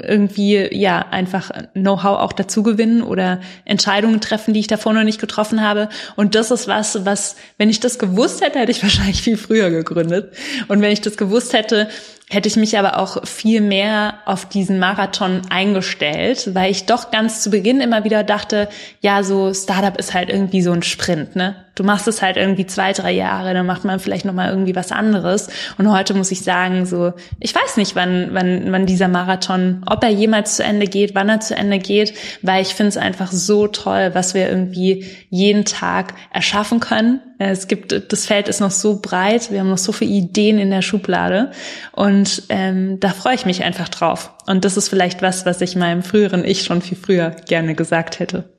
irgendwie 0.00 0.68
ja 0.72 1.04
einfach 1.10 1.50
Know-how 1.72 2.20
auch 2.20 2.32
dazu 2.32 2.62
gewinnen 2.62 3.02
oder 3.02 3.40
Entscheidungen 3.64 4.20
treffen, 4.20 4.54
die 4.54 4.60
ich 4.60 4.68
davor 4.68 4.92
noch 4.92 5.02
nicht 5.02 5.20
getroffen 5.20 5.62
habe. 5.62 5.88
Und 6.14 6.36
das 6.36 6.52
ist 6.52 6.68
was, 6.68 7.04
was, 7.04 7.34
wenn 7.56 7.70
ich 7.70 7.80
das 7.80 7.98
gewusst 7.98 8.40
hätte, 8.40 8.60
hätte 8.60 8.70
ich 8.70 8.82
wahrscheinlich 8.84 9.20
viel 9.20 9.36
früher 9.36 9.70
gegründet. 9.70 10.32
Und 10.68 10.80
wenn 10.80 10.92
ich 10.92 11.00
das 11.00 11.16
gewusst 11.16 11.54
hätte, 11.54 11.88
hätte 12.30 12.48
ich 12.48 12.56
mich 12.56 12.78
aber 12.78 12.98
auch 12.98 13.26
viel 13.26 13.60
mehr 13.60 14.18
auf 14.26 14.46
diesen 14.46 14.78
Marathon 14.78 15.42
eingestellt, 15.50 16.54
weil 16.54 16.70
ich 16.70 16.86
doch 16.86 17.10
ganz 17.10 17.42
zu 17.42 17.50
Beginn 17.50 17.80
immer 17.80 18.04
wieder 18.04 18.22
dachte, 18.22 18.68
ja, 19.00 19.22
so 19.22 19.54
Startup 19.54 19.96
ist 19.96 20.14
halt 20.14 20.28
irgendwie 20.28 20.62
so 20.62 20.72
ein 20.72 20.82
Sprint, 20.82 21.36
ne? 21.36 21.64
Du 21.78 21.84
machst 21.84 22.08
es 22.08 22.22
halt 22.22 22.36
irgendwie 22.36 22.66
zwei, 22.66 22.92
drei 22.92 23.12
Jahre, 23.12 23.54
dann 23.54 23.66
macht 23.66 23.84
man 23.84 24.00
vielleicht 24.00 24.24
nochmal 24.24 24.50
irgendwie 24.50 24.74
was 24.74 24.90
anderes. 24.90 25.48
Und 25.78 25.90
heute 25.90 26.12
muss 26.14 26.32
ich 26.32 26.42
sagen, 26.42 26.86
so, 26.86 27.12
ich 27.38 27.54
weiß 27.54 27.76
nicht, 27.76 27.94
wann, 27.94 28.30
wann, 28.32 28.72
wann 28.72 28.86
dieser 28.86 29.06
Marathon, 29.06 29.84
ob 29.86 30.02
er 30.02 30.10
jemals 30.10 30.56
zu 30.56 30.64
Ende 30.64 30.86
geht, 30.86 31.14
wann 31.14 31.28
er 31.28 31.40
zu 31.40 31.54
Ende 31.54 31.78
geht, 31.78 32.14
weil 32.42 32.62
ich 32.62 32.74
finde 32.74 32.88
es 32.88 32.96
einfach 32.96 33.30
so 33.30 33.68
toll, 33.68 34.10
was 34.14 34.34
wir 34.34 34.48
irgendwie 34.48 35.06
jeden 35.30 35.64
Tag 35.64 36.14
erschaffen 36.32 36.80
können. 36.80 37.20
Es 37.38 37.68
gibt, 37.68 38.12
das 38.12 38.26
Feld 38.26 38.48
ist 38.48 38.60
noch 38.60 38.72
so 38.72 38.98
breit, 39.00 39.52
wir 39.52 39.60
haben 39.60 39.70
noch 39.70 39.78
so 39.78 39.92
viele 39.92 40.10
Ideen 40.10 40.58
in 40.58 40.70
der 40.70 40.82
Schublade 40.82 41.52
und 41.92 42.42
ähm, 42.48 42.98
da 42.98 43.10
freue 43.10 43.36
ich 43.36 43.46
mich 43.46 43.62
einfach 43.62 43.88
drauf. 43.88 44.32
Und 44.46 44.64
das 44.64 44.76
ist 44.76 44.88
vielleicht 44.88 45.22
was, 45.22 45.46
was 45.46 45.60
ich 45.60 45.76
meinem 45.76 46.02
früheren 46.02 46.44
Ich 46.44 46.64
schon 46.64 46.82
viel 46.82 46.98
früher 46.98 47.30
gerne 47.46 47.76
gesagt 47.76 48.18
hätte. 48.18 48.57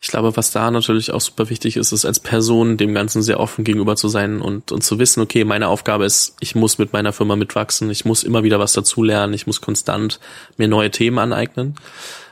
Ich 0.00 0.08
glaube, 0.08 0.36
was 0.36 0.52
da 0.52 0.70
natürlich 0.70 1.10
auch 1.12 1.20
super 1.20 1.50
wichtig 1.50 1.76
ist, 1.76 1.90
ist 1.90 2.04
als 2.04 2.20
Person 2.20 2.76
dem 2.76 2.94
Ganzen 2.94 3.20
sehr 3.20 3.40
offen 3.40 3.64
gegenüber 3.64 3.96
zu 3.96 4.08
sein 4.08 4.40
und, 4.40 4.70
und 4.70 4.82
zu 4.84 4.98
wissen, 5.00 5.20
okay, 5.20 5.44
meine 5.44 5.66
Aufgabe 5.66 6.04
ist, 6.04 6.36
ich 6.38 6.54
muss 6.54 6.78
mit 6.78 6.92
meiner 6.92 7.12
Firma 7.12 7.34
mitwachsen, 7.34 7.90
ich 7.90 8.04
muss 8.04 8.22
immer 8.22 8.44
wieder 8.44 8.60
was 8.60 8.72
dazulernen, 8.72 9.34
ich 9.34 9.48
muss 9.48 9.60
konstant 9.60 10.20
mir 10.56 10.68
neue 10.68 10.92
Themen 10.92 11.18
aneignen. 11.18 11.74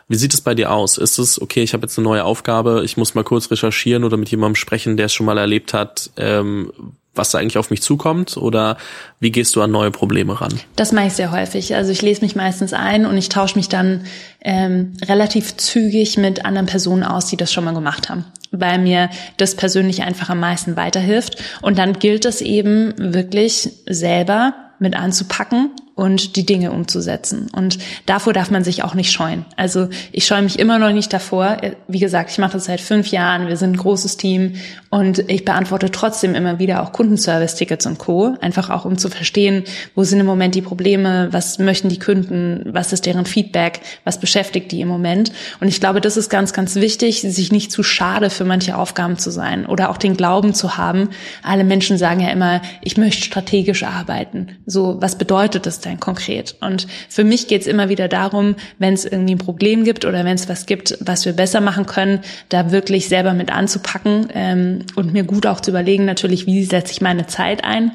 Wie 0.09 0.16
sieht 0.16 0.33
es 0.33 0.40
bei 0.40 0.55
dir 0.55 0.70
aus? 0.70 0.96
Ist 0.96 1.18
es, 1.18 1.42
okay, 1.42 1.64
ich 1.64 1.72
habe 1.72 1.83
jetzt 1.83 1.98
eine 1.98 2.05
neue 2.05 2.24
Aufgabe, 2.24 2.83
ich 2.85 2.96
muss 2.96 3.16
mal 3.16 3.24
kurz 3.24 3.50
recherchieren 3.50 4.05
oder 4.05 4.16
mit 4.16 4.31
jemandem 4.31 4.55
sprechen, 4.55 4.96
der 4.96 5.07
es 5.07 5.12
schon 5.12 5.26
mal 5.26 5.38
erlebt 5.38 5.74
hat, 5.74 6.11
ähm, 6.16 6.72
was 7.16 7.31
da 7.31 7.38
eigentlich 7.38 7.59
auf 7.59 7.70
mich 7.70 7.83
zukommt 7.83 8.37
oder 8.37 8.76
wie 9.20 9.31
gehst 9.31 9.57
du 9.57 9.62
an 9.62 9.70
neue 9.70 9.90
Probleme 9.90 10.40
ran? 10.40 10.52
Das 10.76 10.92
mache 10.92 11.07
ich 11.07 11.12
sehr 11.14 11.31
häufig. 11.31 11.74
Also 11.74 11.92
ich 11.92 12.02
lese 12.02 12.22
mich 12.22 12.37
meistens 12.37 12.72
ein 12.72 13.07
und 13.07 13.16
ich 13.16 13.29
tausche 13.29 13.57
mich 13.57 13.68
dann 13.68 14.05
ähm, 14.42 14.94
relativ 15.05 15.57
zügig 15.57 16.16
mit 16.18 16.44
anderen 16.44 16.66
Personen 16.66 17.02
aus, 17.02 17.26
die 17.26 17.37
das 17.37 17.52
schon 17.52 17.64
mal 17.64 17.74
gemacht 17.74 18.09
haben, 18.09 18.24
weil 18.50 18.79
mir 18.79 19.11
das 19.37 19.55
persönlich 19.55 20.02
einfach 20.02 20.29
am 20.31 20.40
meisten 20.40 20.76
weiterhilft. 20.76 21.42
Und 21.62 21.79
dann 21.79 21.98
gilt 21.98 22.24
es 22.24 22.40
eben 22.40 22.94
wirklich 22.96 23.70
selber 23.87 24.55
mit 24.79 24.96
anzupacken 24.96 25.70
und 25.96 26.37
die 26.37 26.44
Dinge 26.44 26.72
umzusetzen. 26.72 27.48
Und 27.52 27.78
davor 28.04 28.35
darf 28.35 28.50
man 28.50 28.62
sich 28.62 28.85
auch 28.85 28.94
nicht 28.94 29.11
scheuen. 29.11 29.46
Also 29.56 29.88
ich 30.12 30.26
scheue 30.26 30.42
mich 30.42 30.59
immer 30.59 30.78
noch 30.78 30.92
nicht 30.92 31.11
davor. 31.11 31.56
Wie 31.88 31.98
gesagt, 31.98 32.30
ich 32.30 32.38
mache 32.38 32.52
das 32.52 32.66
seit 32.66 32.82
fünf 32.82 33.09
Jahren. 33.09 33.48
Wir 33.48 33.56
sind 33.56 33.72
ein 33.72 33.76
großes 33.78 34.18
Team 34.18 34.56
und 34.90 35.30
ich 35.30 35.46
beantworte 35.46 35.90
trotzdem 35.90 36.35
immer 36.35 36.59
wieder 36.59 36.82
auch 36.82 36.92
Kundenservice-Tickets 36.92 37.87
und 37.87 37.96
Co. 37.96 38.37
Einfach 38.42 38.68
auch, 38.68 38.85
um 38.85 38.98
zu 38.98 39.09
verstehen, 39.09 39.64
wo 39.94 40.04
sind 40.04 40.20
im 40.20 40.26
Moment 40.26 40.54
die 40.54 40.61
Probleme, 40.61 41.28
was 41.30 41.59
möchten 41.59 41.88
die 41.88 41.98
Kunden, 41.98 42.62
was 42.66 42.92
ist 42.92 43.06
deren 43.06 43.24
Feedback, 43.24 43.80
was 44.04 44.20
beschäftigt 44.20 44.72
die 44.72 44.82
im 44.82 44.88
Moment. 44.88 45.32
Und 45.61 45.68
ich 45.68 45.80
glaube, 45.80 46.02
das 46.02 46.18
ist 46.18 46.28
ganz, 46.28 46.52
ganz 46.52 46.74
wichtig, 46.74 47.22
sich 47.22 47.52
nicht 47.52 47.72
zu 47.72 47.82
schade 47.82 48.28
für 48.28 48.44
manche 48.44 48.76
Aufgaben 48.76 49.16
zu 49.16 49.30
sein 49.30 49.64
oder 49.64 49.88
auch 49.88 49.96
den 49.96 50.14
Glauben 50.14 50.52
zu 50.52 50.76
haben. 50.76 51.09
Alle 51.42 51.64
Menschen 51.64 51.96
sagen 51.96 52.20
ja 52.20 52.28
immer, 52.28 52.61
ich 52.82 52.98
möchte 52.98 53.24
strategisch 53.24 53.82
arbeiten. 53.82 54.48
So, 54.66 55.00
was 55.00 55.16
bedeutet 55.16 55.64
das 55.64 55.86
denn 55.87 56.01
konkret? 56.01 56.57
Und 56.61 56.87
für 57.09 57.25
mich 57.25 57.49
geht 57.49 57.62
es 57.62 57.66
immer 57.66 57.88
wieder 57.88 58.09
darum, 58.09 58.57
wenn 58.79 58.94
es 58.94 59.05
irgendwie 59.05 59.35
ein 59.35 59.38
Problem 59.38 59.85
gibt 59.85 60.05
oder 60.05 60.25
wenn 60.25 60.35
es 60.35 60.49
was 60.49 60.66
gibt, 60.66 60.99
was 61.01 61.25
wir 61.25 61.33
besser 61.33 61.61
machen 61.61 61.87
können, 61.87 62.20
da 62.49 62.70
wirklich 62.70 63.09
selber 63.09 63.33
mit 63.33 63.51
anzupacken 63.51 64.29
ähm, 64.35 64.81
und 64.94 65.12
mir 65.12 65.25
gut 65.25 65.46
auch 65.46 65.61
zu 65.61 65.70
überlegen, 65.70 66.05
natürlich, 66.05 66.46
wie 66.46 66.64
setze 66.64 66.92
ich 66.92 67.01
meine 67.01 67.27
Zeit 67.27 67.64
ein 67.64 67.92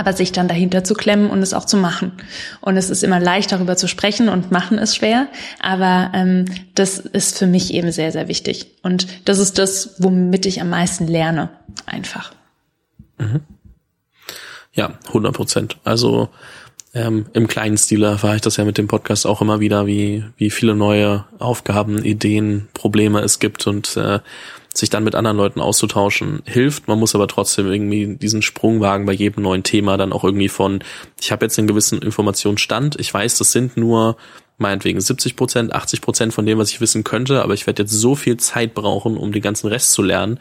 aber 0.00 0.14
sich 0.14 0.32
dann 0.32 0.48
dahinter 0.48 0.82
zu 0.82 0.94
klemmen 0.94 1.28
und 1.28 1.42
es 1.42 1.52
auch 1.52 1.66
zu 1.66 1.76
machen. 1.76 2.12
Und 2.62 2.78
es 2.78 2.88
ist 2.88 3.04
immer 3.04 3.20
leicht, 3.20 3.52
darüber 3.52 3.76
zu 3.76 3.86
sprechen 3.86 4.30
und 4.30 4.50
machen 4.50 4.78
ist 4.78 4.96
schwer, 4.96 5.28
aber 5.60 6.10
ähm, 6.14 6.46
das 6.74 6.98
ist 6.98 7.36
für 7.36 7.46
mich 7.46 7.74
eben 7.74 7.92
sehr, 7.92 8.10
sehr 8.10 8.26
wichtig. 8.26 8.78
Und 8.82 9.06
das 9.28 9.38
ist 9.38 9.58
das, 9.58 9.96
womit 9.98 10.46
ich 10.46 10.62
am 10.62 10.70
meisten 10.70 11.06
lerne, 11.06 11.50
einfach. 11.84 12.32
Mhm. 13.18 13.42
Ja, 14.72 14.98
100 15.08 15.34
Prozent. 15.34 15.76
Also 15.84 16.30
ähm, 16.92 17.26
im 17.32 17.46
kleinen 17.46 17.76
Stil 17.76 18.02
erfahre 18.02 18.36
ich 18.36 18.42
das 18.42 18.56
ja 18.56 18.64
mit 18.64 18.78
dem 18.78 18.88
Podcast 18.88 19.26
auch 19.26 19.40
immer 19.40 19.60
wieder, 19.60 19.86
wie, 19.86 20.24
wie 20.36 20.50
viele 20.50 20.74
neue 20.74 21.24
Aufgaben, 21.38 22.04
Ideen, 22.04 22.68
Probleme 22.74 23.20
es 23.20 23.38
gibt 23.38 23.66
und 23.66 23.96
äh, 23.96 24.18
sich 24.74 24.90
dann 24.90 25.04
mit 25.04 25.14
anderen 25.14 25.36
Leuten 25.36 25.60
auszutauschen 25.60 26.42
hilft. 26.46 26.88
Man 26.88 26.98
muss 26.98 27.14
aber 27.14 27.28
trotzdem 27.28 27.70
irgendwie 27.70 28.16
diesen 28.16 28.42
Sprung 28.42 28.80
wagen 28.80 29.06
bei 29.06 29.12
jedem 29.12 29.42
neuen 29.42 29.62
Thema 29.62 29.96
dann 29.96 30.12
auch 30.12 30.24
irgendwie 30.24 30.48
von, 30.48 30.82
ich 31.20 31.32
habe 31.32 31.44
jetzt 31.44 31.58
einen 31.58 31.68
gewissen 31.68 32.02
Informationsstand, 32.02 32.98
ich 32.98 33.12
weiß, 33.12 33.38
das 33.38 33.52
sind 33.52 33.76
nur 33.76 34.16
meinetwegen 34.58 35.00
70 35.00 35.36
Prozent, 35.36 35.74
80 35.74 36.00
Prozent 36.00 36.34
von 36.34 36.44
dem, 36.44 36.58
was 36.58 36.70
ich 36.70 36.80
wissen 36.80 37.02
könnte, 37.02 37.42
aber 37.42 37.54
ich 37.54 37.66
werde 37.66 37.82
jetzt 37.82 37.92
so 37.92 38.14
viel 38.14 38.36
Zeit 38.36 38.74
brauchen, 38.74 39.16
um 39.16 39.32
den 39.32 39.42
ganzen 39.42 39.68
Rest 39.68 39.92
zu 39.92 40.02
lernen, 40.02 40.38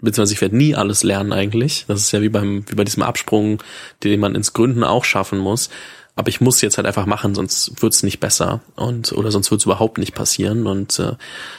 beziehungsweise 0.00 0.34
ich 0.34 0.40
werde 0.40 0.56
nie 0.56 0.74
alles 0.74 1.02
lernen 1.02 1.32
eigentlich. 1.32 1.84
Das 1.88 2.00
ist 2.00 2.12
ja 2.12 2.20
wie 2.22 2.28
beim 2.28 2.64
wie 2.68 2.74
bei 2.74 2.84
diesem 2.84 3.02
Absprung, 3.02 3.62
den 4.02 4.20
man 4.20 4.34
ins 4.34 4.52
Gründen 4.52 4.84
auch 4.84 5.04
schaffen 5.04 5.38
muss. 5.38 5.70
Aber 6.18 6.30
ich 6.30 6.40
muss 6.40 6.60
jetzt 6.62 6.78
halt 6.78 6.86
einfach 6.88 7.06
machen, 7.06 7.36
sonst 7.36 7.80
wird's 7.80 8.02
nicht 8.02 8.18
besser 8.18 8.60
und 8.74 9.12
oder 9.12 9.30
sonst 9.30 9.52
wird's 9.52 9.66
überhaupt 9.66 9.98
nicht 9.98 10.16
passieren. 10.16 10.66
Und 10.66 10.98
äh, 10.98 11.12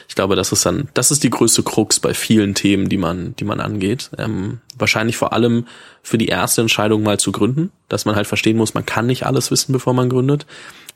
ich 0.06 0.14
glaube, 0.14 0.36
das 0.36 0.52
ist 0.52 0.66
dann, 0.66 0.90
das 0.92 1.10
ist 1.10 1.22
die 1.22 1.30
größte 1.30 1.62
Krux 1.62 1.98
bei 1.98 2.12
vielen 2.12 2.54
Themen, 2.54 2.90
die 2.90 2.98
man, 2.98 3.34
die 3.36 3.44
man 3.44 3.58
angeht. 3.58 4.10
Ähm, 4.18 4.60
wahrscheinlich 4.76 5.16
vor 5.16 5.32
allem 5.32 5.66
für 6.02 6.18
die 6.18 6.26
erste 6.26 6.60
Entscheidung 6.60 7.02
mal 7.02 7.18
zu 7.18 7.32
gründen, 7.32 7.70
dass 7.88 8.04
man 8.04 8.16
halt 8.16 8.26
verstehen 8.26 8.58
muss, 8.58 8.74
man 8.74 8.84
kann 8.84 9.06
nicht 9.06 9.24
alles 9.24 9.50
wissen, 9.50 9.72
bevor 9.72 9.94
man 9.94 10.10
gründet. 10.10 10.44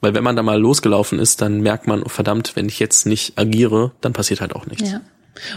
Weil 0.03 0.13
wenn 0.13 0.25
man 0.25 0.37
da 0.37 0.43
mal 0.43 0.61
losgelaufen 0.61 1.19
ist, 1.19 1.41
dann 1.41 1.63
merkt 1.63 1.87
man, 1.87 2.03
oh, 2.03 2.11
verdammt, 2.11 2.57
wenn 2.57 2.69
ich 2.69 2.79
jetzt 2.79 3.07
nicht 3.07 3.39
agiere, 3.39 3.93
dann 4.03 4.13
passiert 4.13 4.43
halt 4.43 4.55
auch 4.55 4.67
nichts. 4.67 4.91
Ja. 4.91 5.01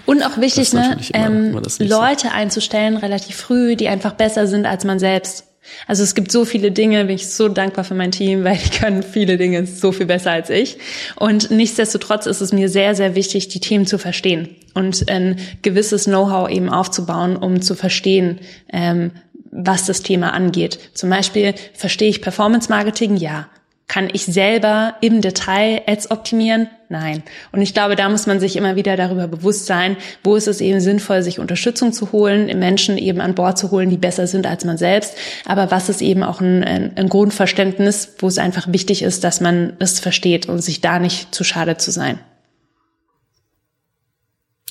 Und 0.05 0.23
auch 0.23 0.37
wichtig, 0.37 0.73
ne, 0.73 0.97
ähm, 1.13 1.53
Leute 1.79 2.27
so. 2.27 2.33
einzustellen 2.33 2.97
relativ 2.97 3.35
früh, 3.35 3.75
die 3.75 3.87
einfach 3.87 4.13
besser 4.13 4.47
sind 4.47 4.65
als 4.65 4.83
man 4.83 4.99
selbst. 4.99 5.45
Also 5.85 6.03
es 6.03 6.15
gibt 6.15 6.31
so 6.31 6.45
viele 6.45 6.71
Dinge, 6.71 7.05
bin 7.05 7.15
ich 7.15 7.29
so 7.29 7.49
dankbar 7.49 7.83
für 7.83 7.93
mein 7.93 8.11
Team, 8.11 8.43
weil 8.43 8.57
die 8.57 8.69
können 8.69 9.03
viele 9.03 9.37
Dinge 9.37 9.65
so 9.65 9.91
viel 9.91 10.05
besser 10.05 10.31
als 10.31 10.49
ich. 10.49 10.77
Und 11.15 11.51
nichtsdestotrotz 11.51 12.25
ist 12.25 12.41
es 12.41 12.53
mir 12.53 12.69
sehr, 12.69 12.95
sehr 12.95 13.15
wichtig, 13.15 13.49
die 13.49 13.59
Themen 13.59 13.85
zu 13.85 13.97
verstehen 13.97 14.55
und 14.73 15.09
ein 15.09 15.37
gewisses 15.61 16.05
Know-how 16.05 16.49
eben 16.49 16.69
aufzubauen, 16.69 17.35
um 17.35 17.61
zu 17.61 17.75
verstehen, 17.75 18.39
ähm, 18.71 19.11
was 19.51 19.85
das 19.85 20.03
Thema 20.03 20.33
angeht. 20.33 20.79
Zum 20.93 21.09
Beispiel 21.09 21.53
verstehe 21.73 22.09
ich 22.09 22.21
Performance 22.21 22.69
Marketing, 22.69 23.17
ja. 23.17 23.47
Kann 23.87 24.09
ich 24.11 24.25
selber 24.25 24.95
im 24.99 25.21
Detail 25.21 25.81
Ads 25.87 26.11
optimieren? 26.11 26.67
Nein. 26.89 27.21
Und 27.51 27.61
ich 27.61 27.73
glaube, 27.73 27.97
da 27.97 28.07
muss 28.07 28.27
man 28.27 28.39
sich 28.39 28.55
immer 28.55 28.77
wieder 28.77 28.95
darüber 28.95 29.27
bewusst 29.27 29.65
sein, 29.65 29.97
wo 30.23 30.37
ist 30.37 30.47
es 30.47 30.61
eben 30.61 30.79
sinnvoll, 30.79 31.21
sich 31.21 31.39
Unterstützung 31.39 31.91
zu 31.91 32.13
holen, 32.13 32.45
Menschen 32.59 32.97
eben 32.97 33.19
an 33.19 33.35
Bord 33.35 33.57
zu 33.57 33.71
holen, 33.71 33.89
die 33.89 33.97
besser 33.97 34.25
sind 34.25 34.47
als 34.47 34.63
man 34.63 34.77
selbst. 34.77 35.17
Aber 35.45 35.69
was 35.69 35.89
ist 35.89 36.01
eben 36.01 36.23
auch 36.23 36.39
ein, 36.39 36.63
ein 36.63 37.09
Grundverständnis, 37.09 38.15
wo 38.19 38.27
es 38.27 38.37
einfach 38.37 38.71
wichtig 38.71 39.01
ist, 39.01 39.25
dass 39.25 39.41
man 39.41 39.73
das 39.79 39.99
versteht 39.99 40.47
und 40.47 40.59
sich 40.59 40.79
da 40.79 40.99
nicht 40.99 41.35
zu 41.35 41.43
schade 41.43 41.75
zu 41.75 41.91
sein. 41.91 42.19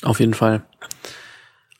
Auf 0.02 0.20
jeden 0.20 0.34
Fall. 0.34 0.62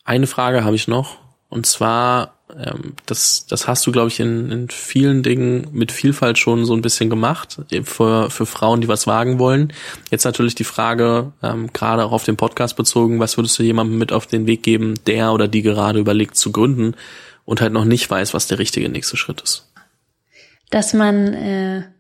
Eine 0.05 0.26
Frage 0.26 0.64
habe 0.64 0.76
ich 0.76 0.87
noch. 0.87 1.18
Und 1.49 1.64
zwar, 1.64 2.36
ähm, 2.55 2.94
das, 3.07 3.47
das 3.47 3.66
hast 3.66 3.86
du, 3.86 3.92
glaube 3.92 4.09
ich, 4.09 4.20
in, 4.20 4.51
in 4.53 4.68
vielen 4.68 5.22
Dingen 5.22 5.68
mit 5.72 5.90
Vielfalt 5.90 6.38
schon 6.38 6.64
so 6.64 6.74
ein 6.74 6.82
bisschen 6.82 7.11
gemacht, 7.11 7.59
für, 7.82 8.30
für 8.30 8.47
Frauen, 8.47 8.80
die 8.80 8.88
was 8.88 9.07
wagen 9.07 9.38
wollen. 9.38 9.72
Jetzt 10.11 10.24
natürlich 10.24 10.55
die 10.55 10.64
Frage, 10.64 11.32
ähm, 11.42 11.72
gerade 11.72 12.05
auch 12.05 12.12
auf 12.12 12.24
den 12.24 12.36
Podcast 12.36 12.76
bezogen, 12.76 13.18
was 13.18 13.36
würdest 13.36 13.59
du 13.59 13.62
jemandem 13.62 13.99
mit 13.99 14.12
auf 14.12 14.26
den 14.26 14.47
Weg 14.47 14.62
geben, 14.62 14.94
der 15.07 15.32
oder 15.32 15.49
die 15.49 15.62
gerade 15.62 15.99
überlegt 15.99 16.36
zu 16.36 16.53
gründen 16.53 16.94
und 17.44 17.61
halt 17.61 17.72
noch 17.72 17.84
nicht 17.84 18.09
weiß, 18.09 18.32
was 18.34 18.47
der 18.47 18.59
richtige 18.59 18.88
nächste 18.88 19.16
Schritt 19.16 19.40
ist? 19.40 19.68
Dass 20.70 20.94
man 20.94 21.34
äh 21.34 21.95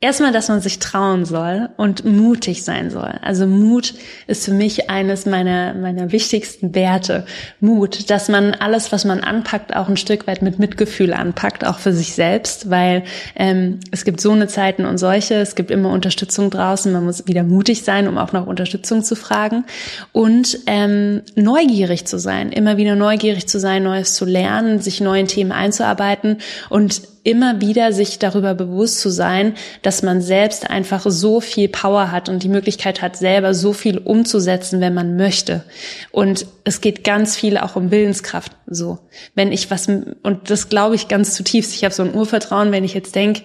Erstmal, 0.00 0.30
dass 0.30 0.46
man 0.46 0.60
sich 0.60 0.78
trauen 0.78 1.24
soll 1.24 1.70
und 1.76 2.04
mutig 2.04 2.62
sein 2.62 2.88
soll. 2.88 3.18
Also 3.20 3.48
Mut 3.48 3.94
ist 4.28 4.44
für 4.44 4.52
mich 4.52 4.88
eines 4.90 5.26
meiner, 5.26 5.74
meiner 5.74 6.12
wichtigsten 6.12 6.72
Werte. 6.76 7.26
Mut, 7.58 8.08
dass 8.08 8.28
man 8.28 8.54
alles, 8.54 8.92
was 8.92 9.04
man 9.04 9.18
anpackt, 9.18 9.74
auch 9.74 9.88
ein 9.88 9.96
Stück 9.96 10.28
weit 10.28 10.40
mit 10.40 10.60
Mitgefühl 10.60 11.12
anpackt, 11.12 11.66
auch 11.66 11.80
für 11.80 11.92
sich 11.92 12.14
selbst, 12.14 12.70
weil 12.70 13.02
ähm, 13.34 13.80
es 13.90 14.04
gibt 14.04 14.20
so 14.20 14.30
eine 14.30 14.46
Zeiten 14.46 14.84
und 14.84 14.98
solche, 14.98 15.34
es 15.34 15.56
gibt 15.56 15.72
immer 15.72 15.90
Unterstützung 15.90 16.48
draußen, 16.50 16.92
man 16.92 17.04
muss 17.04 17.26
wieder 17.26 17.42
mutig 17.42 17.82
sein, 17.82 18.06
um 18.06 18.18
auch 18.18 18.32
nach 18.32 18.46
Unterstützung 18.46 19.02
zu 19.02 19.16
fragen 19.16 19.64
und 20.12 20.60
ähm, 20.66 21.22
neugierig 21.34 22.04
zu 22.04 22.20
sein, 22.20 22.52
immer 22.52 22.76
wieder 22.76 22.94
neugierig 22.94 23.48
zu 23.48 23.58
sein, 23.58 23.82
Neues 23.82 24.14
zu 24.14 24.26
lernen, 24.26 24.78
sich 24.78 25.00
neuen 25.00 25.26
Themen 25.26 25.50
einzuarbeiten 25.50 26.36
und 26.70 27.02
immer 27.28 27.60
wieder 27.60 27.92
sich 27.92 28.18
darüber 28.18 28.54
bewusst 28.54 29.00
zu 29.00 29.10
sein, 29.10 29.52
dass 29.82 30.02
man 30.02 30.22
selbst 30.22 30.70
einfach 30.70 31.04
so 31.06 31.42
viel 31.42 31.68
Power 31.68 32.10
hat 32.10 32.30
und 32.30 32.42
die 32.42 32.48
Möglichkeit 32.48 33.02
hat, 33.02 33.18
selber 33.18 33.52
so 33.52 33.74
viel 33.74 33.98
umzusetzen, 33.98 34.80
wenn 34.80 34.94
man 34.94 35.16
möchte. 35.16 35.62
Und 36.10 36.46
es 36.64 36.80
geht 36.80 37.04
ganz 37.04 37.36
viel 37.36 37.58
auch 37.58 37.76
um 37.76 37.90
Willenskraft. 37.90 38.52
So, 38.66 38.98
wenn 39.34 39.52
ich 39.52 39.70
was 39.70 39.88
und 39.88 40.50
das 40.50 40.70
glaube 40.70 40.94
ich 40.94 41.08
ganz 41.08 41.34
zutiefst. 41.34 41.74
Ich 41.74 41.84
habe 41.84 41.92
so 41.92 42.02
ein 42.02 42.14
Urvertrauen, 42.14 42.72
wenn 42.72 42.84
ich 42.84 42.94
jetzt 42.94 43.14
denke, 43.14 43.42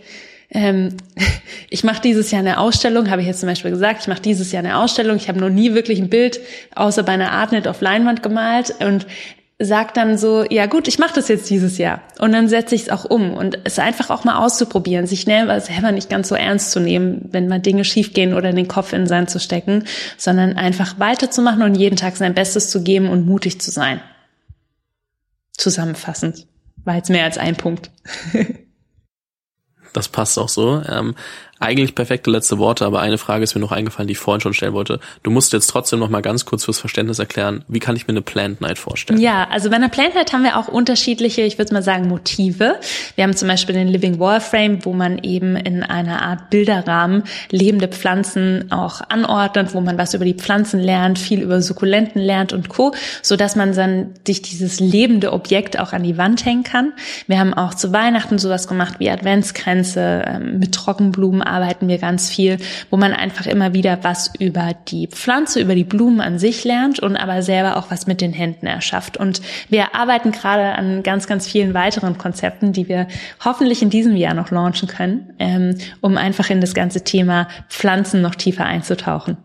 ähm, 0.49 0.95
ich 1.69 1.84
mache 1.84 2.01
dieses 2.01 2.31
Jahr 2.31 2.39
eine 2.39 2.59
Ausstellung, 2.59 3.09
habe 3.09 3.21
ich 3.21 3.27
jetzt 3.27 3.41
zum 3.41 3.49
Beispiel 3.49 3.71
gesagt, 3.71 4.03
ich 4.03 4.07
mache 4.07 4.21
dieses 4.21 4.53
Jahr 4.53 4.63
eine 4.63 4.77
Ausstellung. 4.77 5.17
Ich 5.17 5.27
habe 5.27 5.41
noch 5.41 5.49
nie 5.49 5.73
wirklich 5.73 5.99
ein 5.99 6.09
Bild 6.09 6.39
außer 6.73 7.03
bei 7.03 7.11
einer 7.11 7.34
Artnet 7.34 7.67
auf 7.67 7.81
Leinwand 7.81 8.23
gemalt 8.23 8.75
und 8.79 9.05
sag 9.66 9.93
dann 9.93 10.18
so, 10.18 10.45
ja 10.49 10.66
gut, 10.66 10.88
ich 10.88 10.99
mache 10.99 11.14
das 11.16 11.28
jetzt 11.28 11.49
dieses 11.49 11.78
Jahr 11.78 12.01
und 12.20 12.32
dann 12.32 12.47
setze 12.47 12.76
ich 12.76 12.84
es 12.84 12.89
auch 12.89 13.05
um 13.05 13.34
und 13.34 13.59
es 13.64 13.80
einfach 13.80 14.09
auch 14.09 14.24
mal 14.24 14.43
auszuprobieren, 14.43 15.07
sich 15.07 15.26
selber 15.26 15.91
nicht 15.91 16.09
ganz 16.09 16.30
so 16.30 16.36
ernst 16.36 16.72
zu 16.72 16.80
nehmen, 16.80 17.30
wenn 17.32 17.47
mal 17.47 17.59
Dinge 17.59 17.84
schiefgehen 17.84 18.34
oder 18.34 18.53
den 18.53 18.68
Kopf 18.68 18.93
in 18.93 19.01
den 19.01 19.07
Sand 19.07 19.30
zu 19.30 19.39
stecken, 19.39 19.86
sondern 20.18 20.53
einfach 20.53 20.99
weiterzumachen 20.99 21.61
und 21.61 21.76
jeden 21.76 21.95
Tag 21.95 22.16
sein 22.16 22.34
Bestes 22.34 22.70
zu 22.70 22.84
geben 22.84 23.09
und 23.09 23.26
mutig 23.26 23.59
zu 23.61 23.72
sein. 23.72 24.01
Zusammenfassend 25.57 26.47
war 26.84 26.95
jetzt 26.95 27.09
mehr 27.09 27.26
als 27.26 27.38
ein 27.38 27.55
Punkt. 27.55 27.91
das 29.93 30.09
passt 30.09 30.38
auch 30.38 30.49
so. 30.49 30.82
Ähm, 30.88 31.16
eigentlich 31.64 31.95
perfekte 31.95 32.30
letzte 32.30 32.59
Worte, 32.59 32.86
aber 32.86 32.99
eine 32.99 33.18
Frage 33.18 33.43
ist 33.43 33.55
mir 33.55 33.61
noch 33.61 33.72
eingefallen, 33.72 34.07
die 34.07 34.14
ich 34.14 34.20
vorhin 34.20 34.41
schon 34.41 34.53
stellen 34.53 34.74
wollte. 34.74 34.99
Du 35.24 35.32
musst 35.32 35.53
jetzt 35.53 35.68
trotzdem 35.68 35.99
noch 35.99 36.09
mal 36.09 36.22
ganz 36.22 36.45
kurz 36.45 36.66
fürs 36.66 36.80
Verständnis 36.80 37.20
erklären, 37.20 37.64
wie 37.68 37.80
kann 37.80 37.95
ich 37.95 38.07
mir 38.07 38.14
eine 38.14 38.22
Plant 38.22 38.61
Night 38.61 38.78
vorstellen? 38.78 39.20
Ja, 39.20 39.47
also 39.49 39.70
bei 39.70 39.78
einer 39.78 39.89
Plant 39.89 40.16
Night 40.16 40.34
haben 40.34 40.43
wir 40.43 40.57
auch 40.57 40.68
unterschiedliche, 40.68 41.41
ich 41.41 41.57
würde 41.57 41.74
mal 41.74 41.84
sagen, 41.84 42.07
Motive. 42.07 42.80
Wir 43.16 43.24
haben 43.24 43.36
zum 43.36 43.47
Beispiel 43.47 43.76
den 43.76 43.88
Living 43.88 44.20
Wall 44.20 44.41
wo 44.84 44.93
man 44.93 45.20
eben 45.20 45.55
in 45.55 45.84
einer 45.84 46.22
Art 46.22 46.49
Bilderrahmen 46.49 47.24
lebende 47.49 47.88
Pflanzen 47.88 48.72
auch 48.72 49.01
anordnet, 49.09 49.74
wo 49.74 49.82
man 49.82 49.97
was 49.97 50.14
über 50.14 50.26
die 50.26 50.34
Pflanzen 50.34 50.80
lernt, 50.80 51.18
viel 51.18 51.41
über 51.41 51.61
Sukkulenten 51.61 52.22
lernt 52.22 52.53
und 52.53 52.70
Co., 52.70 52.93
so 53.22 53.36
dass 53.36 53.55
man 53.55 53.74
dann 53.74 54.11
sich 54.28 54.41
dieses 54.41 54.80
lebende 54.80 55.32
Objekt 55.34 55.80
auch 55.80 55.93
an 55.93 56.03
die 56.03 56.18
Wand 56.18 56.45
hängen 56.45 56.64
kann. 56.64 56.93
Wir 57.28 57.39
haben 57.39 57.53
auch 57.53 57.74
zu 57.74 57.93
Weihnachten 57.93 58.38
sowas 58.38 58.68
gemacht 58.68 58.95
wie 58.99 59.09
Adventskränze 59.09 60.24
ähm, 60.28 60.59
mit 60.59 60.74
Trockenblumen 60.76 61.41
arbeiten 61.53 61.87
wir 61.87 61.97
ganz 61.97 62.29
viel, 62.29 62.57
wo 62.89 62.97
man 62.97 63.13
einfach 63.13 63.45
immer 63.45 63.73
wieder 63.73 64.03
was 64.03 64.31
über 64.39 64.71
die 64.87 65.07
Pflanze, 65.07 65.61
über 65.61 65.75
die 65.75 65.83
Blumen 65.83 66.21
an 66.21 66.39
sich 66.39 66.63
lernt 66.63 66.99
und 66.99 67.15
aber 67.15 67.41
selber 67.41 67.77
auch 67.77 67.91
was 67.91 68.07
mit 68.07 68.21
den 68.21 68.33
Händen 68.33 68.65
erschafft. 68.65 69.17
Und 69.17 69.41
wir 69.69 69.95
arbeiten 69.95 70.31
gerade 70.31 70.75
an 70.75 71.03
ganz, 71.03 71.27
ganz 71.27 71.47
vielen 71.47 71.73
weiteren 71.73 72.17
Konzepten, 72.17 72.73
die 72.73 72.87
wir 72.87 73.07
hoffentlich 73.43 73.81
in 73.81 73.89
diesem 73.89 74.15
Jahr 74.15 74.33
noch 74.33 74.51
launchen 74.51 74.87
können, 74.87 75.33
ähm, 75.39 75.77
um 76.01 76.17
einfach 76.17 76.49
in 76.49 76.61
das 76.61 76.73
ganze 76.73 77.03
Thema 77.03 77.47
Pflanzen 77.69 78.21
noch 78.21 78.35
tiefer 78.35 78.65
einzutauchen. 78.65 79.37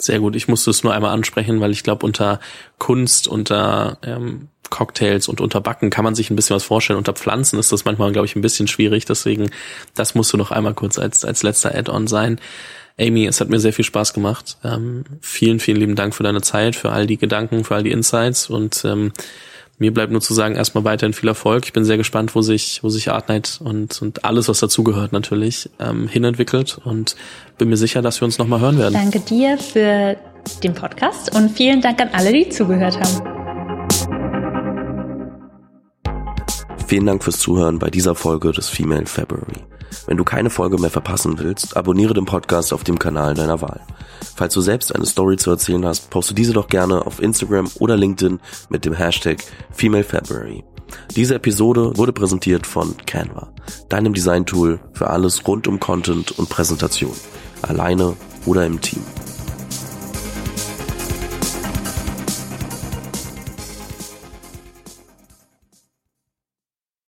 Sehr 0.00 0.20
gut. 0.20 0.36
Ich 0.36 0.46
musste 0.46 0.70
es 0.70 0.84
nur 0.84 0.94
einmal 0.94 1.12
ansprechen, 1.12 1.60
weil 1.60 1.72
ich 1.72 1.82
glaube, 1.82 2.06
unter 2.06 2.38
Kunst, 2.78 3.26
unter 3.26 3.98
ähm, 4.02 4.48
Cocktails 4.70 5.28
und 5.28 5.40
unter 5.40 5.60
Backen 5.60 5.90
kann 5.90 6.04
man 6.04 6.14
sich 6.14 6.30
ein 6.30 6.36
bisschen 6.36 6.54
was 6.54 6.64
vorstellen. 6.64 6.98
Unter 6.98 7.14
Pflanzen 7.14 7.58
ist 7.58 7.72
das 7.72 7.84
manchmal, 7.84 8.12
glaube 8.12 8.26
ich, 8.26 8.36
ein 8.36 8.42
bisschen 8.42 8.68
schwierig. 8.68 9.06
Deswegen, 9.06 9.50
das 9.94 10.14
musst 10.14 10.32
du 10.32 10.36
noch 10.36 10.50
einmal 10.50 10.74
kurz 10.74 10.98
als, 10.98 11.24
als 11.24 11.42
letzter 11.42 11.74
Add-on 11.74 12.06
sein. 12.06 12.40
Amy, 13.00 13.26
es 13.26 13.40
hat 13.40 13.48
mir 13.48 13.60
sehr 13.60 13.72
viel 13.72 13.84
Spaß 13.84 14.12
gemacht. 14.12 14.58
Ähm, 14.64 15.04
vielen, 15.20 15.60
vielen 15.60 15.78
lieben 15.78 15.96
Dank 15.96 16.14
für 16.14 16.24
deine 16.24 16.42
Zeit, 16.42 16.74
für 16.76 16.90
all 16.90 17.06
die 17.06 17.16
Gedanken, 17.16 17.64
für 17.64 17.76
all 17.76 17.82
die 17.82 17.92
Insights 17.92 18.50
und 18.50 18.84
ähm, 18.84 19.12
mir 19.78 19.94
bleibt 19.94 20.12
nur 20.12 20.20
zu 20.20 20.34
sagen, 20.34 20.56
erstmal 20.56 20.84
weiterhin 20.84 21.12
viel 21.12 21.28
Erfolg. 21.28 21.64
Ich 21.64 21.72
bin 21.72 21.84
sehr 21.84 21.96
gespannt, 21.96 22.34
wo 22.34 22.42
sich, 22.42 22.82
wo 22.82 22.88
sich 22.88 23.10
Artnight 23.10 23.60
und, 23.62 24.02
und 24.02 24.24
alles, 24.24 24.48
was 24.48 24.60
dazugehört 24.60 25.12
natürlich, 25.12 25.70
ähm, 25.78 26.08
hinentwickelt 26.08 26.78
und 26.84 27.16
bin 27.58 27.68
mir 27.68 27.76
sicher, 27.76 28.02
dass 28.02 28.20
wir 28.20 28.26
uns 28.26 28.38
nochmal 28.38 28.60
hören 28.60 28.78
werden. 28.78 28.94
Danke 28.94 29.20
dir 29.20 29.56
für 29.58 30.16
den 30.62 30.74
Podcast 30.74 31.34
und 31.34 31.50
vielen 31.50 31.80
Dank 31.80 32.00
an 32.00 32.10
alle, 32.12 32.32
die 32.32 32.48
zugehört 32.48 32.98
haben. 32.98 33.37
Vielen 36.88 37.04
Dank 37.04 37.22
fürs 37.22 37.38
Zuhören 37.38 37.78
bei 37.78 37.90
dieser 37.90 38.14
Folge 38.14 38.50
des 38.50 38.70
Female 38.70 39.04
February. 39.04 39.62
Wenn 40.06 40.16
du 40.16 40.24
keine 40.24 40.48
Folge 40.48 40.78
mehr 40.78 40.88
verpassen 40.88 41.38
willst, 41.38 41.76
abonniere 41.76 42.14
den 42.14 42.24
Podcast 42.24 42.72
auf 42.72 42.82
dem 42.82 42.98
Kanal 42.98 43.34
deiner 43.34 43.60
Wahl. 43.60 43.82
Falls 44.34 44.54
du 44.54 44.62
selbst 44.62 44.94
eine 44.94 45.04
Story 45.04 45.36
zu 45.36 45.50
erzählen 45.50 45.84
hast, 45.84 46.08
poste 46.08 46.32
diese 46.32 46.54
doch 46.54 46.68
gerne 46.68 47.04
auf 47.04 47.20
Instagram 47.20 47.68
oder 47.78 47.94
LinkedIn 47.98 48.40
mit 48.70 48.86
dem 48.86 48.94
Hashtag 48.94 49.44
Female 49.70 50.02
February. 50.02 50.64
Diese 51.14 51.34
Episode 51.34 51.92
wurde 51.98 52.14
präsentiert 52.14 52.66
von 52.66 52.94
Canva, 53.04 53.52
deinem 53.90 54.14
Design-Tool 54.14 54.80
für 54.94 55.10
alles 55.10 55.46
rund 55.46 55.68
um 55.68 55.78
Content 55.80 56.38
und 56.38 56.48
Präsentation, 56.48 57.12
alleine 57.60 58.16
oder 58.46 58.64
im 58.64 58.80
Team. 58.80 59.02